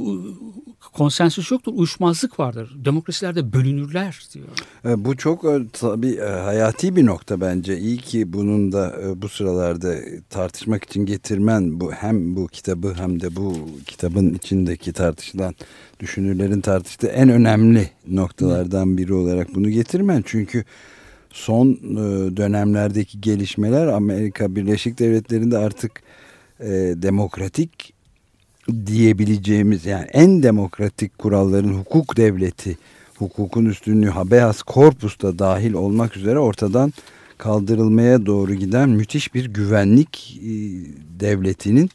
konsensüs 0.93 1.51
yoktur, 1.51 1.71
uyuşmazlık 1.75 2.39
vardır. 2.39 2.75
Demokrasilerde 2.85 3.53
bölünürler 3.53 4.25
diyor. 4.33 4.47
E, 4.85 5.05
Bu 5.05 5.17
çok 5.17 5.45
e, 5.45 5.59
tabii 5.73 6.13
e, 6.15 6.25
hayati 6.25 6.95
bir 6.95 7.05
nokta 7.05 7.41
bence. 7.41 7.77
İyi 7.77 7.97
ki 7.97 8.33
bunun 8.33 8.71
da 8.71 8.95
e, 9.01 9.21
bu 9.21 9.29
sıralarda 9.29 9.95
tartışmak 10.29 10.83
için 10.83 11.05
getirmen 11.05 11.79
bu 11.79 11.91
hem 11.91 12.35
bu 12.35 12.47
kitabı 12.47 12.93
hem 12.93 13.21
de 13.21 13.35
bu 13.35 13.55
kitabın 13.85 14.33
içindeki 14.33 14.93
tartışılan 14.93 15.55
düşünürlerin 15.99 16.61
tartıştığı 16.61 17.07
en 17.07 17.29
önemli 17.29 17.89
noktalardan 18.07 18.97
biri 18.97 19.13
olarak 19.13 19.55
bunu 19.55 19.69
getirmen. 19.69 20.23
Çünkü 20.25 20.63
son 21.31 21.67
e, 21.71 22.37
dönemlerdeki 22.37 23.21
gelişmeler 23.21 23.87
Amerika 23.87 24.55
Birleşik 24.55 24.99
Devletleri'nde 24.99 25.57
artık 25.57 25.91
e, 26.59 26.69
demokratik 26.95 27.94
diyebileceğimiz 28.85 29.85
yani 29.85 30.05
en 30.13 30.43
demokratik 30.43 31.19
kuralların 31.19 31.73
hukuk 31.73 32.17
devleti, 32.17 32.77
hukukun 33.17 33.65
üstünlüğü 33.65 34.09
habeas 34.09 34.63
corpus 34.67 35.21
da 35.21 35.39
dahil 35.39 35.73
olmak 35.73 36.17
üzere 36.17 36.39
ortadan 36.39 36.93
kaldırılmaya 37.37 38.25
doğru 38.25 38.53
giden 38.53 38.89
müthiş 38.89 39.33
bir 39.33 39.45
güvenlik 39.45 40.39
e, 40.41 40.49
devletinin 41.19 41.89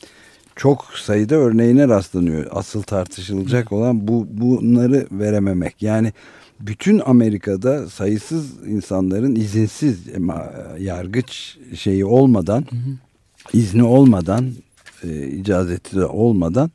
çok 0.56 0.84
sayıda 0.84 1.34
örneğine 1.34 1.88
rastlanıyor. 1.88 2.46
Asıl 2.50 2.82
tartışılacak 2.82 3.72
olan 3.72 4.08
bu 4.08 4.26
bunları 4.30 5.06
verememek. 5.12 5.82
Yani 5.82 6.12
bütün 6.60 7.02
Amerika'da 7.06 7.88
sayısız 7.88 8.66
insanların 8.66 9.34
izinsiz 9.34 9.98
yargıç 10.78 11.58
şeyi 11.74 12.04
olmadan, 12.04 12.64
izni 13.52 13.82
olmadan, 13.82 14.52
e, 15.04 15.26
icazeti 15.26 16.04
olmadan 16.04 16.70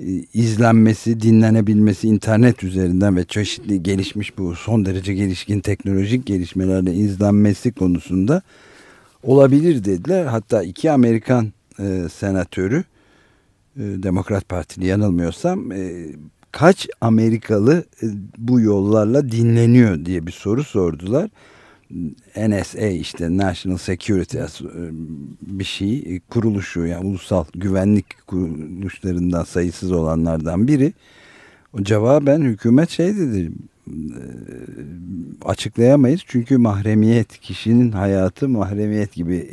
e, 0.00 0.06
izlenmesi, 0.34 1.20
dinlenebilmesi 1.20 2.08
internet 2.08 2.64
üzerinden 2.64 3.16
ve 3.16 3.24
çeşitli 3.24 3.82
gelişmiş 3.82 4.38
bu 4.38 4.54
son 4.54 4.84
derece 4.84 5.14
gelişkin 5.14 5.60
teknolojik 5.60 6.26
gelişmelerle 6.26 6.94
izlenmesi 6.94 7.72
konusunda 7.72 8.42
olabilir 9.22 9.84
dediler. 9.84 10.26
Hatta 10.26 10.62
iki 10.62 10.90
Amerikan 10.90 11.52
e, 11.78 12.08
senatörü 12.12 12.84
e, 13.76 13.82
Demokrat 13.82 14.48
Partili 14.48 14.86
yanılmıyorsam 14.86 15.72
e, 15.72 16.06
kaç 16.52 16.88
Amerikalı 17.00 17.84
e, 18.02 18.06
bu 18.38 18.60
yollarla 18.60 19.30
dinleniyor 19.30 20.04
diye 20.04 20.26
bir 20.26 20.32
soru 20.32 20.64
sordular. 20.64 21.30
NSA 22.36 22.86
işte 22.86 23.36
National 23.36 23.78
Security 23.78 24.38
e, 24.38 24.46
bir 25.42 25.64
şey 25.64 26.20
kuruluşu 26.30 26.86
yani 26.86 27.06
ulusal 27.06 27.44
güvenlik 27.54 28.26
kuruluşlarından 28.26 29.44
sayısız 29.44 29.92
olanlardan 29.92 30.68
biri. 30.68 30.92
O 31.72 31.82
cevaben 31.82 32.42
hükümet 32.42 32.90
şey 32.90 33.16
dedi 33.16 33.52
e, 33.86 33.94
açıklayamayız 35.44 36.20
çünkü 36.26 36.58
mahremiyet 36.58 37.38
kişinin 37.40 37.92
hayatı 37.92 38.48
mahremiyet 38.48 39.12
gibi 39.12 39.48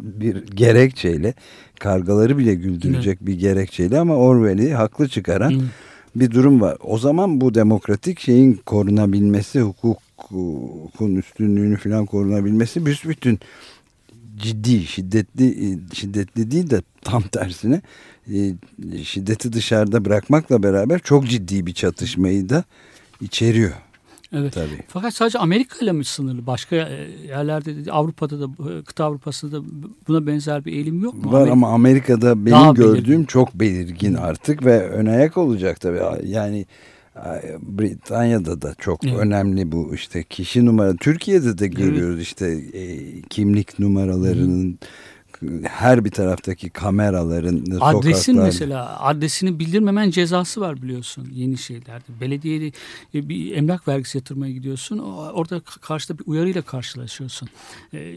bir 0.00 0.46
gerekçeyle 0.46 1.34
kargaları 1.80 2.38
bile 2.38 2.54
güldürecek 2.54 3.20
Hı. 3.20 3.26
bir 3.26 3.34
gerekçeyle 3.34 3.98
ama 3.98 4.16
Orwell'i 4.16 4.74
haklı 4.74 5.08
çıkaran 5.08 5.50
Hı. 5.50 5.64
bir 6.16 6.30
durum 6.30 6.60
var. 6.60 6.76
O 6.80 6.98
zaman 6.98 7.40
bu 7.40 7.54
demokratik 7.54 8.20
şeyin 8.20 8.60
korunabilmesi 8.66 9.60
hukuk 9.60 10.03
hukukun 10.16 11.16
üstünlüğünü 11.16 11.76
falan 11.76 12.06
korunabilmesi 12.06 12.86
büsbütün 12.86 13.38
ciddi, 14.36 14.86
şiddetli 14.86 15.78
şiddetli 15.94 16.50
değil 16.50 16.70
de 16.70 16.82
tam 17.02 17.22
tersine 17.22 17.82
e, 18.32 18.54
şiddeti 19.04 19.52
dışarıda 19.52 20.04
bırakmakla 20.04 20.62
beraber 20.62 20.98
çok 20.98 21.28
ciddi 21.28 21.66
bir 21.66 21.74
çatışmayı 21.74 22.48
da 22.48 22.64
içeriyor. 23.20 23.72
Evet. 24.32 24.52
Tabii. 24.52 24.82
Fakat 24.88 25.14
sadece 25.14 25.38
Amerika 25.38 25.84
ile 25.84 25.92
mi 25.92 26.04
sınırlı? 26.04 26.46
Başka 26.46 26.76
e, 26.76 27.08
yerlerde 27.28 27.92
Avrupa'da 27.92 28.40
da 28.40 28.48
kıta 28.82 29.04
Avrupa'sında 29.04 29.56
da 29.56 29.64
buna 30.08 30.26
benzer 30.26 30.64
bir 30.64 30.72
eğilim 30.72 31.02
yok 31.02 31.14
mu? 31.14 31.32
Var 31.32 31.36
Amerika, 31.36 31.52
ama 31.52 31.68
Amerika'da 31.68 32.46
benim 32.46 32.74
gördüğüm 32.74 33.04
belirgin. 33.04 33.24
çok 33.24 33.54
belirgin 33.54 34.14
artık 34.14 34.64
ve 34.64 34.88
ön 34.88 35.06
ayak 35.06 35.36
olacak 35.36 35.80
tabii. 35.80 36.00
Yani 36.24 36.66
Britanya'da 37.62 38.62
da 38.62 38.74
çok 38.78 39.04
evet. 39.04 39.18
önemli 39.18 39.72
bu 39.72 39.94
işte 39.94 40.22
kişi 40.22 40.66
numara. 40.66 40.96
Türkiye'de 40.96 41.58
de 41.58 41.66
görüyoruz 41.66 42.16
evet. 42.16 42.26
işte 42.26 42.46
e, 42.78 43.22
kimlik 43.22 43.78
numaralarının 43.78 44.72
Hı 44.72 44.76
her 45.62 46.04
bir 46.04 46.10
taraftaki 46.10 46.70
kameraların 46.70 47.64
adresin 47.80 48.32
sokaklar... 48.32 48.44
mesela 48.44 49.00
adresini 49.00 49.58
bildirmemen 49.58 50.10
cezası 50.10 50.60
var 50.60 50.82
biliyorsun 50.82 51.28
yeni 51.32 51.58
şeylerde. 51.58 52.20
Belediyeli 52.20 52.72
e, 53.14 53.28
bir 53.28 53.56
emlak 53.56 53.88
vergisi 53.88 54.18
yatırmaya 54.18 54.52
gidiyorsun. 54.52 54.98
Orada 55.32 55.60
karşıda 55.60 56.18
bir 56.18 56.24
uyarıyla 56.26 56.62
karşılaşıyorsun. 56.62 57.48
E, 57.94 58.14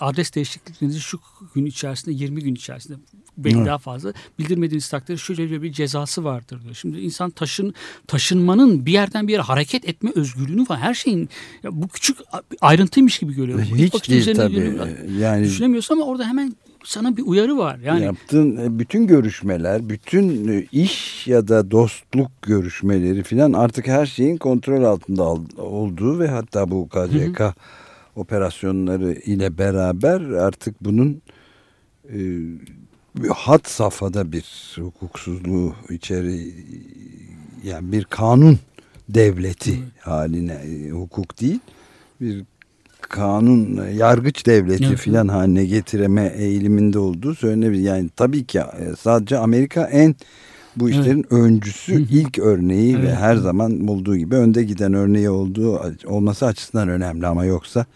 adres 0.00 0.34
değişikliklerinizi 0.34 1.00
şu 1.00 1.20
gün 1.54 1.66
içerisinde 1.66 2.14
20 2.14 2.42
gün 2.42 2.54
içerisinde 2.54 2.98
belki 3.36 3.56
evet. 3.56 3.66
daha 3.66 3.78
fazla 3.78 4.12
bildirmediğiniz 4.38 4.88
takdirde 4.88 5.18
şöyle 5.18 5.62
bir 5.62 5.72
cezası 5.72 6.24
vardır 6.24 6.62
diyor. 6.62 6.74
Şimdi 6.74 7.00
insan 7.00 7.30
taşın 7.30 7.74
taşınmanın 8.06 8.86
bir 8.86 8.92
yerden 8.92 9.28
bir 9.28 9.32
yere 9.32 9.42
hareket 9.42 9.88
etme 9.88 10.10
özgürlüğünü 10.14 10.64
falan 10.64 10.78
her 10.78 10.94
şeyin 10.94 11.28
bu 11.70 11.88
küçük 11.88 12.18
ayrıntıymış 12.60 13.18
gibi 13.18 13.34
görüyor. 13.34 13.60
Hiç 13.60 14.08
değil 14.08 14.34
tabii. 14.34 14.78
Yani 15.18 15.44
düşünemiyorsun 15.44 15.94
ama 15.94 16.04
orada 16.04 16.28
hemen 16.28 16.45
sana 16.86 17.16
bir 17.16 17.22
uyarı 17.22 17.58
var. 17.58 17.78
Yani 17.84 18.04
yaptığın 18.04 18.56
e, 18.56 18.78
bütün 18.78 19.06
görüşmeler, 19.06 19.88
bütün 19.88 20.48
e, 20.48 20.66
iş 20.72 21.26
ya 21.26 21.48
da 21.48 21.70
dostluk 21.70 22.42
görüşmeleri 22.42 23.22
filan 23.22 23.52
artık 23.52 23.86
her 23.86 24.06
şeyin 24.06 24.36
kontrol 24.36 24.84
altında 24.84 25.22
olduğu 25.62 26.18
ve 26.18 26.28
hatta 26.28 26.70
bu 26.70 26.88
KCK 26.88 27.40
hı 27.40 27.44
hı. 27.44 27.54
operasyonları 28.16 29.12
ile 29.12 29.58
beraber 29.58 30.20
artık 30.20 30.84
bunun 30.84 31.22
e, 32.12 32.18
hat 33.34 33.68
safhada 33.68 34.32
bir 34.32 34.76
hukuksuzluğu 34.76 35.74
içeri 35.90 36.54
yani 37.64 37.92
bir 37.92 38.04
kanun 38.04 38.58
devleti 39.08 39.76
hı. 39.76 39.84
haline 40.00 40.52
e, 40.52 40.90
hukuk 40.90 41.40
değil 41.40 41.60
bir 42.20 42.44
kanun 43.08 43.88
yargıç 43.90 44.46
devleti 44.46 44.84
evet. 44.84 44.98
filan 44.98 45.28
haline 45.28 45.64
getireme 45.64 46.32
eğiliminde 46.36 46.98
olduğu 46.98 47.34
söylenebilir. 47.34 47.82
Yani 47.82 48.10
tabii 48.16 48.44
ki 48.44 48.58
e, 48.58 48.96
sadece 49.00 49.38
Amerika 49.38 49.84
en 49.84 50.14
bu 50.76 50.90
işlerin 50.90 51.18
evet. 51.18 51.32
öncüsü 51.32 51.94
Hı 51.94 51.98
-hı. 51.98 52.06
ilk 52.10 52.38
örneği 52.38 52.94
evet. 52.94 53.04
ve 53.04 53.14
her 53.14 53.36
zaman 53.36 53.88
olduğu 53.88 54.16
gibi 54.16 54.34
önde 54.34 54.62
giden 54.64 54.94
örneği 54.94 55.30
olduğu 55.30 55.80
olması 56.06 56.46
açısından 56.46 56.88
önemli 56.88 57.26
ama 57.26 57.44
yoksa 57.44 57.86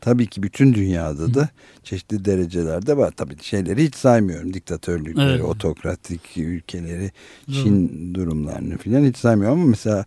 tabii 0.00 0.26
ki 0.26 0.42
bütün 0.42 0.74
dünyada 0.74 1.22
Hı. 1.22 1.34
da 1.34 1.48
çeşitli 1.84 2.24
derecelerde 2.24 2.96
var. 2.96 3.12
Tabii 3.16 3.36
şeyleri 3.42 3.84
hiç 3.84 3.94
saymıyorum. 3.94 4.54
Diktatörlükleri, 4.54 5.30
evet. 5.30 5.44
otokratik 5.44 6.36
ülkeleri, 6.36 7.10
Çin 7.50 8.14
durumlarını 8.14 8.76
filan 8.78 9.04
hiç 9.04 9.16
saymıyorum 9.16 9.60
ama 9.60 9.68
mesela 9.68 10.04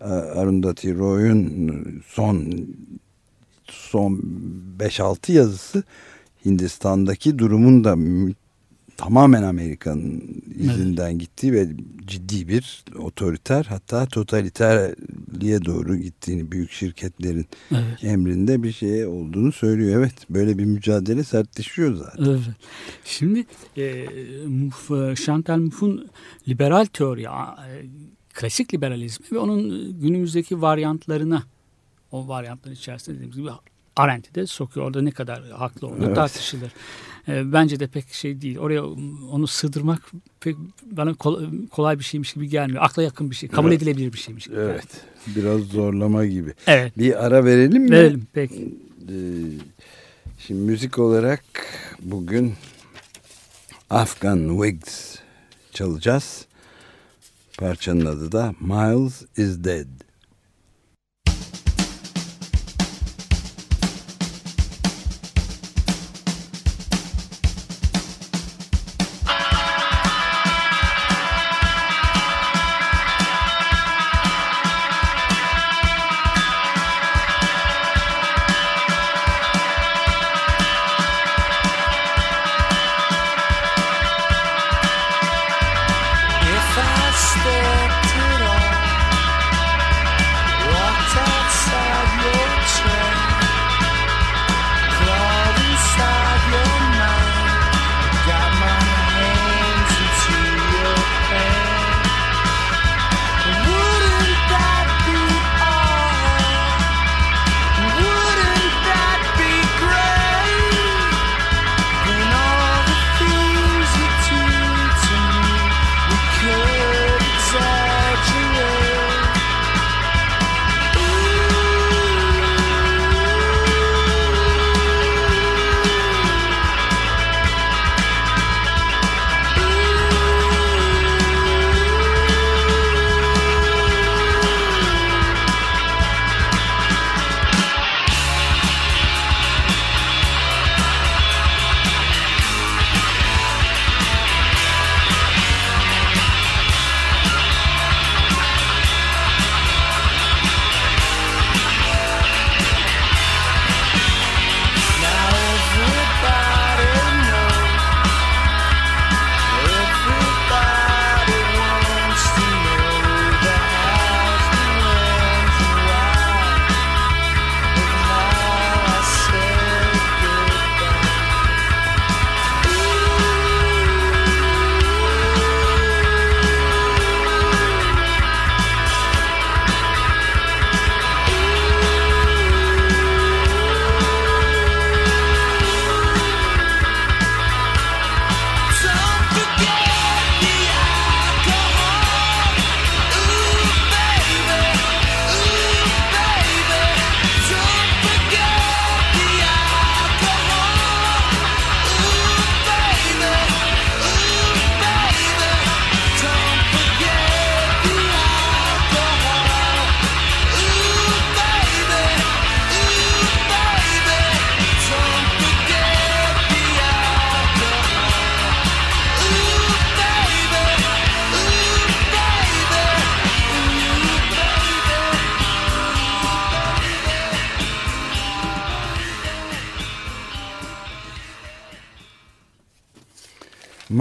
e, 0.00 0.04
Arundhati 0.04 0.98
Roy'un 0.98 2.02
son 2.06 2.66
son 3.68 4.22
5-6 4.78 5.32
yazısı 5.32 5.82
Hindistan'daki 6.44 7.38
durumun 7.38 7.84
da 7.84 7.96
tamamen 8.96 9.42
Amerika'nın 9.42 10.42
izinden 10.58 11.10
evet. 11.10 11.20
gittiği 11.20 11.52
ve 11.52 11.68
ciddi 12.06 12.48
bir 12.48 12.84
otoriter 12.98 13.64
hatta 13.64 14.06
totaliterliğe 14.06 15.64
doğru 15.64 15.96
gittiğini 15.96 16.52
büyük 16.52 16.70
şirketlerin 16.70 17.46
evet. 17.70 18.04
emrinde 18.04 18.62
bir 18.62 18.72
şey 18.72 19.06
olduğunu 19.06 19.52
söylüyor. 19.52 19.98
Evet 19.98 20.14
böyle 20.30 20.58
bir 20.58 20.64
mücadele 20.64 21.24
sertleşiyor 21.24 21.94
zaten. 21.94 22.24
Evet. 22.24 22.40
Şimdi 23.04 23.46
e, 23.76 24.06
Chantal 25.14 25.58
Mouffe'un 25.58 26.08
liberal 26.48 26.84
teori, 26.84 27.22
e, 27.22 27.28
klasik 28.34 28.74
liberalizmi 28.74 29.26
ve 29.32 29.38
onun 29.38 29.92
günümüzdeki 30.00 30.62
varyantlarına 30.62 31.42
o 32.12 32.28
varyantların 32.28 32.74
içerisinde 32.74 33.16
dediğimiz 33.16 33.36
gibi 33.36 33.48
Arendt'i 33.96 34.34
de 34.34 34.46
sokuyor. 34.46 34.86
Orada 34.86 35.02
ne 35.02 35.10
kadar 35.10 35.42
haklı 35.50 35.86
olduğu 35.86 36.04
evet. 36.06 36.16
tartışılır. 36.16 36.72
E, 37.28 37.52
bence 37.52 37.80
de 37.80 37.86
pek 37.86 38.12
şey 38.12 38.40
değil. 38.40 38.58
Oraya 38.58 38.84
onu 39.30 39.46
sığdırmak 39.46 40.10
pek 40.40 40.56
bana 40.90 41.14
kolay 41.70 41.98
bir 41.98 42.04
şeymiş 42.04 42.32
gibi 42.32 42.48
gelmiyor. 42.48 42.82
Akla 42.82 43.02
yakın 43.02 43.30
bir 43.30 43.36
şey. 43.36 43.48
Kabul 43.48 43.68
evet. 43.68 43.82
edilebilir 43.82 44.12
bir 44.12 44.18
şeymiş 44.18 44.46
gibi. 44.46 44.56
Evet. 44.56 44.86
Yani. 45.26 45.36
Biraz 45.36 45.60
zorlama 45.60 46.26
gibi. 46.26 46.54
Evet. 46.66 46.98
Bir 46.98 47.24
ara 47.26 47.44
verelim 47.44 47.82
mi? 47.82 47.90
Verelim 47.90 48.26
peki. 48.32 48.74
Ee, 49.08 49.14
şimdi 50.38 50.60
müzik 50.60 50.98
olarak 50.98 51.44
bugün 52.02 52.54
Afghan 53.90 54.48
Wigs 54.48 55.16
çalacağız. 55.72 56.46
Parçanın 57.58 58.06
adı 58.06 58.32
da 58.32 58.54
Miles 58.60 59.22
is 59.36 59.64
Dead. 59.64 60.11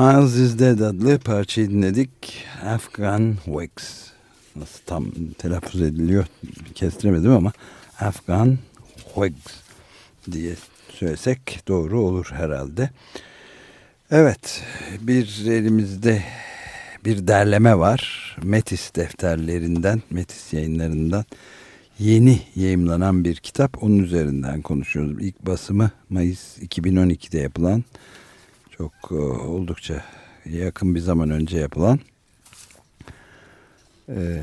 Miles 0.01 0.35
is 0.35 0.59
Dead 0.59 0.79
adlı 0.79 1.19
parçayı 1.19 1.69
dinledik. 1.69 2.45
Afghan 2.65 3.35
Wax. 3.45 3.69
Nasıl 4.55 4.79
tam 4.85 5.11
telaffuz 5.37 5.81
ediliyor 5.81 6.25
kestiremedim 6.75 7.31
ama 7.31 7.51
Afghan 7.99 8.57
Wax 8.95 9.33
diye 10.31 10.55
söylesek 10.89 11.59
doğru 11.67 11.99
olur 11.99 12.31
herhalde. 12.31 12.89
Evet 14.11 14.63
bir 15.01 15.45
elimizde 15.47 16.23
bir 17.05 17.27
derleme 17.27 17.79
var. 17.79 18.35
Metis 18.43 18.95
defterlerinden, 18.95 20.01
Metis 20.09 20.53
yayınlarından 20.53 21.25
yeni 21.99 22.41
yayımlanan 22.55 23.23
bir 23.23 23.35
kitap. 23.35 23.83
Onun 23.83 23.99
üzerinden 23.99 24.61
konuşuyoruz. 24.61 25.17
İlk 25.21 25.45
basımı 25.45 25.91
Mayıs 26.09 26.57
2012'de 26.57 27.39
yapılan 27.39 27.83
çok 28.81 29.11
e, 29.11 29.15
oldukça 29.23 30.03
yakın 30.45 30.95
bir 30.95 30.99
zaman 30.99 31.29
önce 31.29 31.57
yapılan 31.57 31.99
e, 34.09 34.41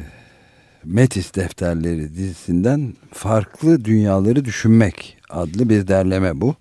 Metis 0.85 1.35
Defterleri 1.35 2.16
dizisinden 2.16 2.94
Farklı 3.12 3.85
Dünyaları 3.85 4.44
Düşünmek 4.44 5.16
adlı 5.31 5.68
bir 5.68 5.88
derleme 5.88 6.40
bu. 6.40 6.55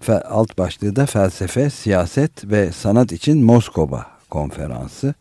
Fe, 0.00 0.20
alt 0.20 0.58
başlığı 0.58 0.96
da 0.96 1.06
felsefe, 1.06 1.70
siyaset 1.70 2.50
ve 2.50 2.72
sanat 2.72 3.12
için 3.12 3.44
Moskova 3.44 4.06
konferansı. 4.30 5.14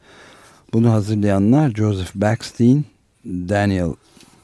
Bunu 0.73 0.91
hazırlayanlar 0.91 1.69
Joseph 1.69 2.15
Backstein, 2.15 2.85
Daniel 3.25 3.93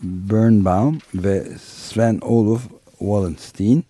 Birnbaum 0.02 0.98
ve 1.16 1.48
Sven 1.64 2.20
Olof 2.22 2.62
Wallenstein. 3.00 3.84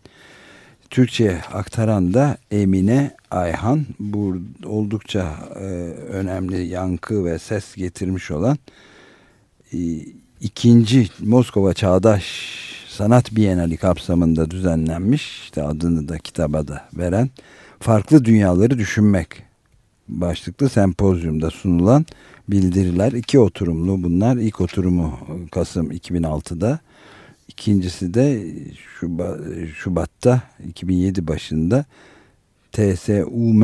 Türkçe'ye 0.90 1.42
aktaran 1.54 2.14
da 2.14 2.38
Emine 2.52 3.12
Ayhan. 3.32 3.86
Bu 4.00 4.38
oldukça 4.66 5.36
e, 5.56 5.64
önemli 6.10 6.68
yankı 6.68 7.26
ve 7.26 7.40
ses 7.40 7.76
getirmiş 7.76 8.32
olan 8.32 8.58
e, 9.74 9.78
ikinci 10.42 11.08
Moskova 11.20 11.74
Çağdaş 11.74 12.26
Sanat 12.88 13.36
Bienali 13.36 13.78
kapsamında 13.78 14.52
düzenlenmiş. 14.52 15.42
İşte 15.44 15.64
adını 15.64 16.08
da 16.08 16.18
kitaba 16.18 16.68
da 16.68 16.82
veren 16.94 17.30
Farklı 17.80 18.26
Dünyaları 18.26 18.78
Düşünmek 18.78 19.44
başlıklı 20.08 20.70
sempozyumda 20.70 21.52
sunulan 21.52 22.06
bildiriler. 22.50 23.12
iki 23.12 23.40
oturumlu 23.40 24.04
bunlar. 24.04 24.38
İlk 24.38 24.62
oturumu 24.62 25.20
Kasım 25.52 25.92
2006'da. 25.92 26.80
İkincisi 27.50 28.14
de 28.14 28.54
Şubat, 29.00 29.40
Şubat'ta 29.76 30.42
2007 30.68 31.28
başında 31.28 31.86
TSUM 32.72 33.64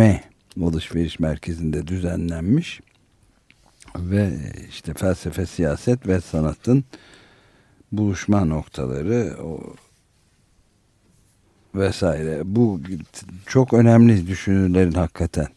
alışveriş 0.62 1.20
merkezinde 1.20 1.88
düzenlenmiş 1.88 2.82
ve 3.96 4.32
işte 4.70 4.94
felsefe, 4.94 5.46
siyaset 5.46 6.08
ve 6.08 6.22
sanatın 6.22 6.84
buluşma 7.92 8.46
noktaları 8.46 9.38
o 9.44 9.74
vesaire. 11.76 12.42
Bu 12.46 12.82
çok 13.46 13.74
önemli 13.74 14.28
düşünürlerin 14.28 14.92
hakikaten 14.92 15.48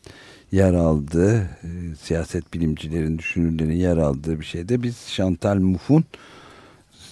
yer 0.53 0.75
aldığı, 0.75 1.38
e, 1.43 1.71
siyaset 2.03 2.55
bilimcilerin 2.55 3.19
düşünürlerin 3.19 3.77
yer 3.77 3.97
aldığı 3.97 4.41
bir 4.41 4.45
şeyde 4.45 4.83
biz 4.83 5.07
Chantal 5.09 5.57
Mouf'un 5.59 6.05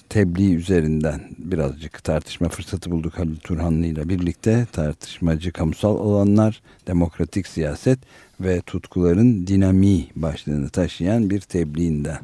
tebliğ 0.09 0.55
üzerinden 0.55 1.31
birazcık 1.39 2.05
tartışma 2.05 2.49
fırsatı 2.49 2.91
bulduk 2.91 3.19
Halil 3.19 3.37
Turhanlı 3.37 3.87
ile 3.87 4.09
birlikte 4.09 4.67
tartışmacı 4.73 5.53
kamusal 5.53 5.97
olanlar, 5.97 6.63
demokratik 6.87 7.47
siyaset 7.47 7.99
ve 8.41 8.61
tutkuların 8.61 9.47
dinamiği 9.47 10.11
başlığını 10.17 10.69
taşıyan 10.69 11.31
bir 11.31 11.41
tebliğinden 11.41 12.19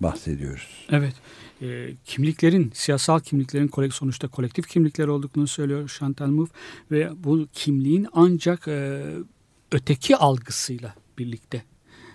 bahsediyoruz. 0.00 0.86
Evet. 0.90 1.14
E, 1.62 1.88
kimliklerin, 2.04 2.70
siyasal 2.74 3.20
kimliklerin 3.20 3.90
sonuçta 3.90 4.28
kolektif 4.28 4.68
kimlikler 4.68 5.06
olduklarını 5.06 5.48
söylüyor 5.48 5.96
Chantal 5.98 6.26
Mouffe 6.26 6.54
ve 6.90 7.10
bu 7.24 7.46
kimliğin 7.52 8.06
ancak 8.12 8.68
e, 8.68 9.02
öteki 9.72 10.16
algısıyla 10.16 10.94
birlikte 11.18 11.62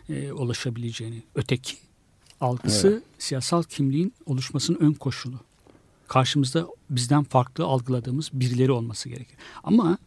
e, 0.10 0.32
ulaşabileceğini, 0.32 1.24
öteki 1.36 1.76
algısı 2.42 2.88
evet. 2.88 3.04
siyasal 3.20 3.64
kimliğin 3.64 4.14
oluşmasının 4.26 4.78
ön 4.80 4.94
koşulu. 4.94 5.40
Karşımızda 6.08 6.68
bizden 6.90 7.24
farklı 7.24 7.64
algıladığımız 7.64 8.30
birileri 8.34 8.72
olması 8.72 9.10
gerekir. 9.10 9.38
Ama 9.64 9.98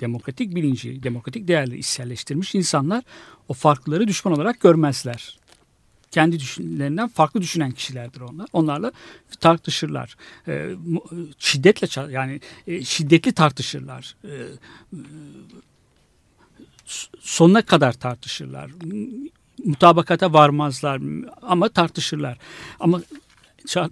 demokratik 0.00 0.54
bilinci, 0.54 1.02
demokratik 1.02 1.48
değerleri 1.48 1.78
içselleştirmiş 1.78 2.54
insanlar 2.54 3.04
o 3.48 3.54
farklıları 3.54 4.08
düşman 4.08 4.34
olarak 4.34 4.60
görmezler. 4.60 5.38
Kendi 6.10 6.40
düşüncelerinden 6.40 7.08
farklı 7.08 7.42
düşünen 7.42 7.72
kişilerdir 7.72 8.20
onlar. 8.20 8.48
Onlarla 8.52 8.92
tartışırlar. 9.40 10.16
E, 10.48 10.70
şiddetle 11.38 12.12
yani 12.12 12.40
e, 12.66 12.84
şiddetli 12.84 13.32
tartışırlar. 13.32 14.16
E, 14.24 14.34
sonuna 17.20 17.62
kadar 17.62 17.92
tartışırlar 17.92 18.70
mutabakata 19.66 20.32
varmazlar 20.32 21.00
ama 21.42 21.68
tartışırlar. 21.68 22.38
Ama 22.80 23.02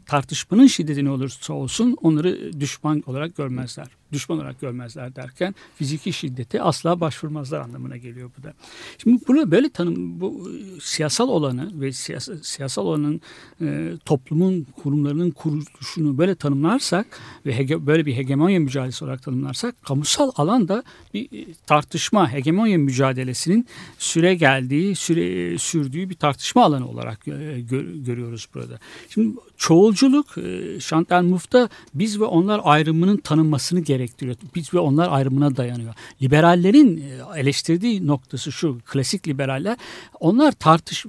tartışmanın 0.06 0.66
şiddeti 0.66 1.04
ne 1.04 1.10
olursa 1.10 1.52
olsun 1.52 1.96
onları 2.02 2.60
düşman 2.60 3.02
olarak 3.06 3.36
görmezler. 3.36 3.86
Düşman 4.12 4.38
olarak 4.38 4.60
görmezler 4.60 5.16
derken 5.16 5.54
fiziki 5.74 6.12
şiddete 6.12 6.62
asla 6.62 7.00
başvurmazlar 7.00 7.60
anlamına 7.60 7.96
geliyor 7.96 8.30
bu 8.38 8.42
da. 8.42 8.52
Şimdi 8.98 9.22
bunu 9.28 9.50
böyle 9.50 9.68
tanım 9.68 10.20
bu 10.20 10.50
siyasal 10.82 11.28
olanı 11.28 11.80
ve 11.80 11.92
siyasal, 11.92 12.36
siyasal 12.42 12.86
olanın 12.86 13.20
e, 13.60 13.92
toplumun 14.04 14.66
kurumlarının 14.82 15.30
kuruluşunu 15.30 16.18
böyle 16.18 16.34
tanımlarsak 16.34 17.06
ve 17.46 17.58
hege, 17.58 17.86
böyle 17.86 18.06
bir 18.06 18.16
hegemonya 18.16 18.60
mücadelesi 18.60 19.04
olarak 19.04 19.22
tanımlarsak 19.22 19.82
kamusal 19.82 20.30
alanda 20.36 20.82
bir 21.14 21.28
tartışma 21.66 22.32
hegemonya 22.32 22.78
mücadelesinin 22.78 23.66
süre 23.98 24.34
geldiği, 24.34 24.94
süre 24.94 25.58
sürdüğü 25.58 26.10
bir 26.10 26.14
tartışma 26.14 26.64
alanı 26.64 26.88
olarak 26.88 27.28
e, 27.28 27.60
gör, 27.60 27.84
görüyoruz 27.84 28.48
burada. 28.54 28.78
Şimdi 29.08 29.36
çoğulculuk 29.56 30.38
e, 30.38 30.80
Chantal 30.80 31.22
Mouffe'da 31.22 31.68
biz 31.94 32.20
ve 32.20 32.24
onlar 32.24 32.60
ayrımının 32.64 33.16
tanınmasını 33.16 33.80
gerektiriyor. 33.96 34.36
Biz 34.54 34.74
ve 34.74 34.78
onlar 34.78 35.08
ayrımına 35.12 35.56
dayanıyor. 35.56 35.94
Liberallerin 36.22 36.96
e, 36.96 37.40
eleştirdiği 37.40 38.06
noktası 38.06 38.52
şu. 38.52 38.78
Klasik 38.86 39.28
liberaller 39.28 39.76
onlar 40.20 40.52
tartış 40.52 41.06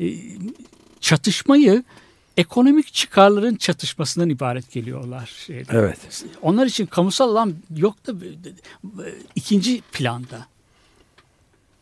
e, 0.00 0.06
çatışmayı 1.00 1.84
ekonomik 2.36 2.92
çıkarların 2.92 3.56
çatışmasından 3.56 4.30
ibaret 4.30 4.72
geliyorlar. 4.72 5.32
Şeyde. 5.46 5.70
Evet. 5.72 6.24
Onlar 6.42 6.66
için 6.66 6.86
kamusal 6.86 7.30
alan 7.30 7.54
yok 7.76 8.06
da 8.06 8.12
ikinci 9.34 9.82
planda. 9.92 10.46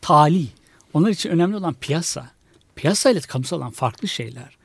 Tali. 0.01 0.47
Onlar 0.93 1.09
için 1.09 1.29
önemli 1.29 1.55
olan 1.55 1.73
piyasa. 1.73 2.31
Piyasa 2.75 3.09
ile 3.09 3.19
kamusal 3.19 3.57
alan 3.57 3.71
farklı 3.71 4.07
şeyler 4.07 4.61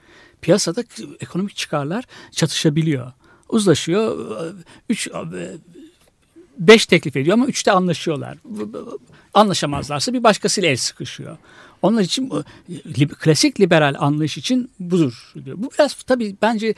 piyasada 0.46 0.85
ekonomik 1.20 1.57
çıkarlar 1.57 2.05
çatışabiliyor. 2.31 3.12
Uzlaşıyor. 3.49 4.37
Üç, 4.89 5.09
beş 6.59 6.87
teklif 6.87 7.17
ediyor 7.17 7.35
ama 7.35 7.47
üçte 7.47 7.73
anlaşıyorlar. 7.73 8.39
Anlaşamazlarsa 9.35 10.13
bir 10.13 10.23
başkasıyla 10.23 10.71
el 10.71 10.77
sıkışıyor. 10.77 11.37
Onlar 11.83 12.03
için 12.03 12.33
klasik 13.21 13.61
liberal 13.61 13.95
anlayış 13.99 14.39
için 14.39 14.71
budur 14.81 15.33
diyor. 15.45 15.57
Bu 15.61 15.71
biraz 15.79 15.95
tabii 15.95 16.37
bence 16.43 16.75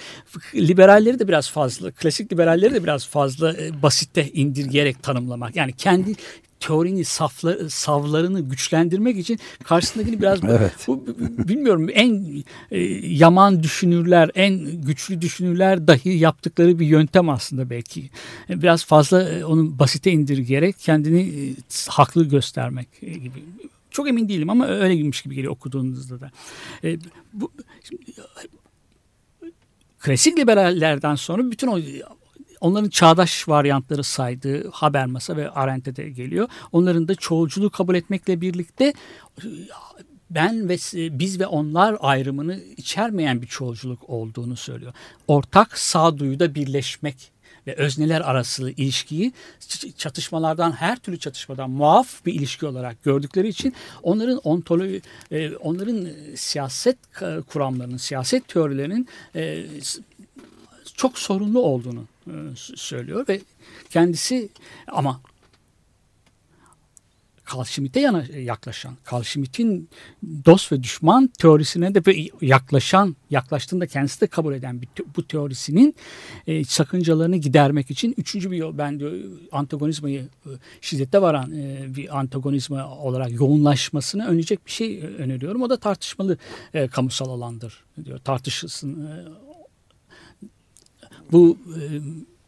liberalleri 0.54 1.18
de 1.18 1.28
biraz 1.28 1.50
fazla, 1.50 1.90
klasik 1.90 2.32
liberalleri 2.32 2.74
de 2.74 2.82
biraz 2.82 3.06
fazla 3.06 3.52
e, 3.52 3.82
basitte 3.82 4.28
indirgeyerek 4.28 5.02
tanımlamak. 5.02 5.56
Yani 5.56 5.72
kendi 5.72 6.14
teorini 6.60 7.04
safla, 7.04 7.70
savlarını 7.70 8.40
güçlendirmek 8.40 9.18
için 9.18 9.38
karşısındakini 9.64 10.20
biraz 10.20 10.44
evet. 10.48 10.72
bu, 10.86 11.06
bilmiyorum 11.48 11.88
en 11.92 12.44
e, 12.70 12.80
yaman 13.06 13.62
düşünürler, 13.62 14.30
en 14.34 14.82
güçlü 14.82 15.20
düşünürler 15.20 15.86
dahi 15.86 16.08
yaptıkları 16.08 16.78
bir 16.78 16.86
yöntem 16.86 17.28
aslında 17.28 17.70
belki. 17.70 18.10
Biraz 18.48 18.84
fazla 18.84 19.28
e, 19.28 19.44
onu 19.44 19.78
basite 19.78 20.10
indirgeyerek 20.10 20.78
kendini 20.78 21.20
e, 21.20 21.54
haklı 21.88 22.24
göstermek 22.24 23.00
gibi. 23.00 23.44
Çok 23.90 24.08
emin 24.08 24.28
değilim 24.28 24.50
ama 24.50 24.66
öyle 24.66 24.94
gibiymiş 24.94 25.22
gibi 25.22 25.34
geliyor 25.34 25.52
okuduğunuzda 25.52 26.20
da. 26.20 26.30
E, 26.84 26.98
bu 27.32 27.52
şimdi, 27.84 28.04
klasik 29.98 30.38
liberallerden 30.38 31.14
sonra 31.14 31.50
bütün 31.50 31.68
o 31.68 31.78
onların 32.60 32.88
çağdaş 32.88 33.48
varyantları 33.48 34.04
saydığı 34.04 34.70
Habermas'a 34.70 35.36
ve 35.36 35.50
Arendt'e 35.50 35.96
de 35.96 36.10
geliyor. 36.10 36.48
Onların 36.72 37.08
da 37.08 37.14
çoğulculuğu 37.14 37.70
kabul 37.70 37.94
etmekle 37.94 38.40
birlikte 38.40 38.92
ben 40.30 40.68
ve 40.68 40.76
biz 41.18 41.40
ve 41.40 41.46
onlar 41.46 41.96
ayrımını 42.00 42.60
içermeyen 42.76 43.42
bir 43.42 43.46
çoğulculuk 43.46 44.10
olduğunu 44.10 44.56
söylüyor. 44.56 44.92
Ortak 45.28 45.78
sağduyuda 45.78 46.54
birleşmek 46.54 47.32
ve 47.66 47.74
özneler 47.74 48.20
arası 48.20 48.70
ilişkiyi 48.70 49.32
çatışmalardan 49.96 50.72
her 50.72 50.96
türlü 50.96 51.18
çatışmadan 51.18 51.70
muaf 51.70 52.26
bir 52.26 52.34
ilişki 52.34 52.66
olarak 52.66 53.02
gördükleri 53.02 53.48
için 53.48 53.74
onların 54.02 54.38
ontoloji 54.38 55.02
e, 55.30 55.56
onların 55.56 56.08
siyaset 56.36 56.98
kuramlarının 57.46 57.96
siyaset 57.96 58.48
teorilerinin 58.48 59.08
e, 59.34 59.66
çok 60.96 61.18
sorunlu 61.18 61.62
olduğunu 61.62 62.04
söylüyor 62.56 63.24
ve 63.28 63.40
kendisi 63.90 64.48
ama 64.86 65.20
Carl 67.54 67.64
Schmitt'e 67.64 68.00
yaklaşan, 68.40 68.94
Carl 69.12 69.22
Schmitt'in 69.22 69.88
dost 70.46 70.72
ve 70.72 70.82
düşman 70.82 71.26
teorisine 71.26 71.94
de 71.94 72.28
yaklaşan, 72.40 73.16
yaklaştığında 73.30 73.86
kendisi 73.86 74.20
de 74.20 74.26
kabul 74.26 74.54
eden 74.54 74.82
bu 75.16 75.26
teorisinin 75.26 75.94
e, 76.46 76.64
sakıncalarını 76.64 77.36
gidermek 77.36 77.90
için 77.90 78.14
üçüncü 78.16 78.50
bir 78.50 78.56
yol, 78.56 78.78
ben 78.78 79.00
diyor 79.00 79.12
antagonizmayı 79.52 80.20
e, 80.46 80.50
şiddete 80.80 81.22
varan 81.22 81.52
e, 81.52 81.86
bir 81.96 82.18
antagonizma 82.18 82.88
olarak 82.88 83.32
yoğunlaşmasını 83.32 84.26
önleyecek 84.26 84.66
bir 84.66 84.70
şey 84.70 84.98
e, 84.98 85.02
öneriyorum. 85.02 85.62
O 85.62 85.70
da 85.70 85.76
tartışmalı 85.76 86.38
e, 86.74 86.88
kamusal 86.88 87.30
alandır 87.30 87.84
diyor. 88.04 88.18
Tartışılsın. 88.18 89.06
E, 89.06 89.47
bu 91.32 91.56
e, 91.68 91.82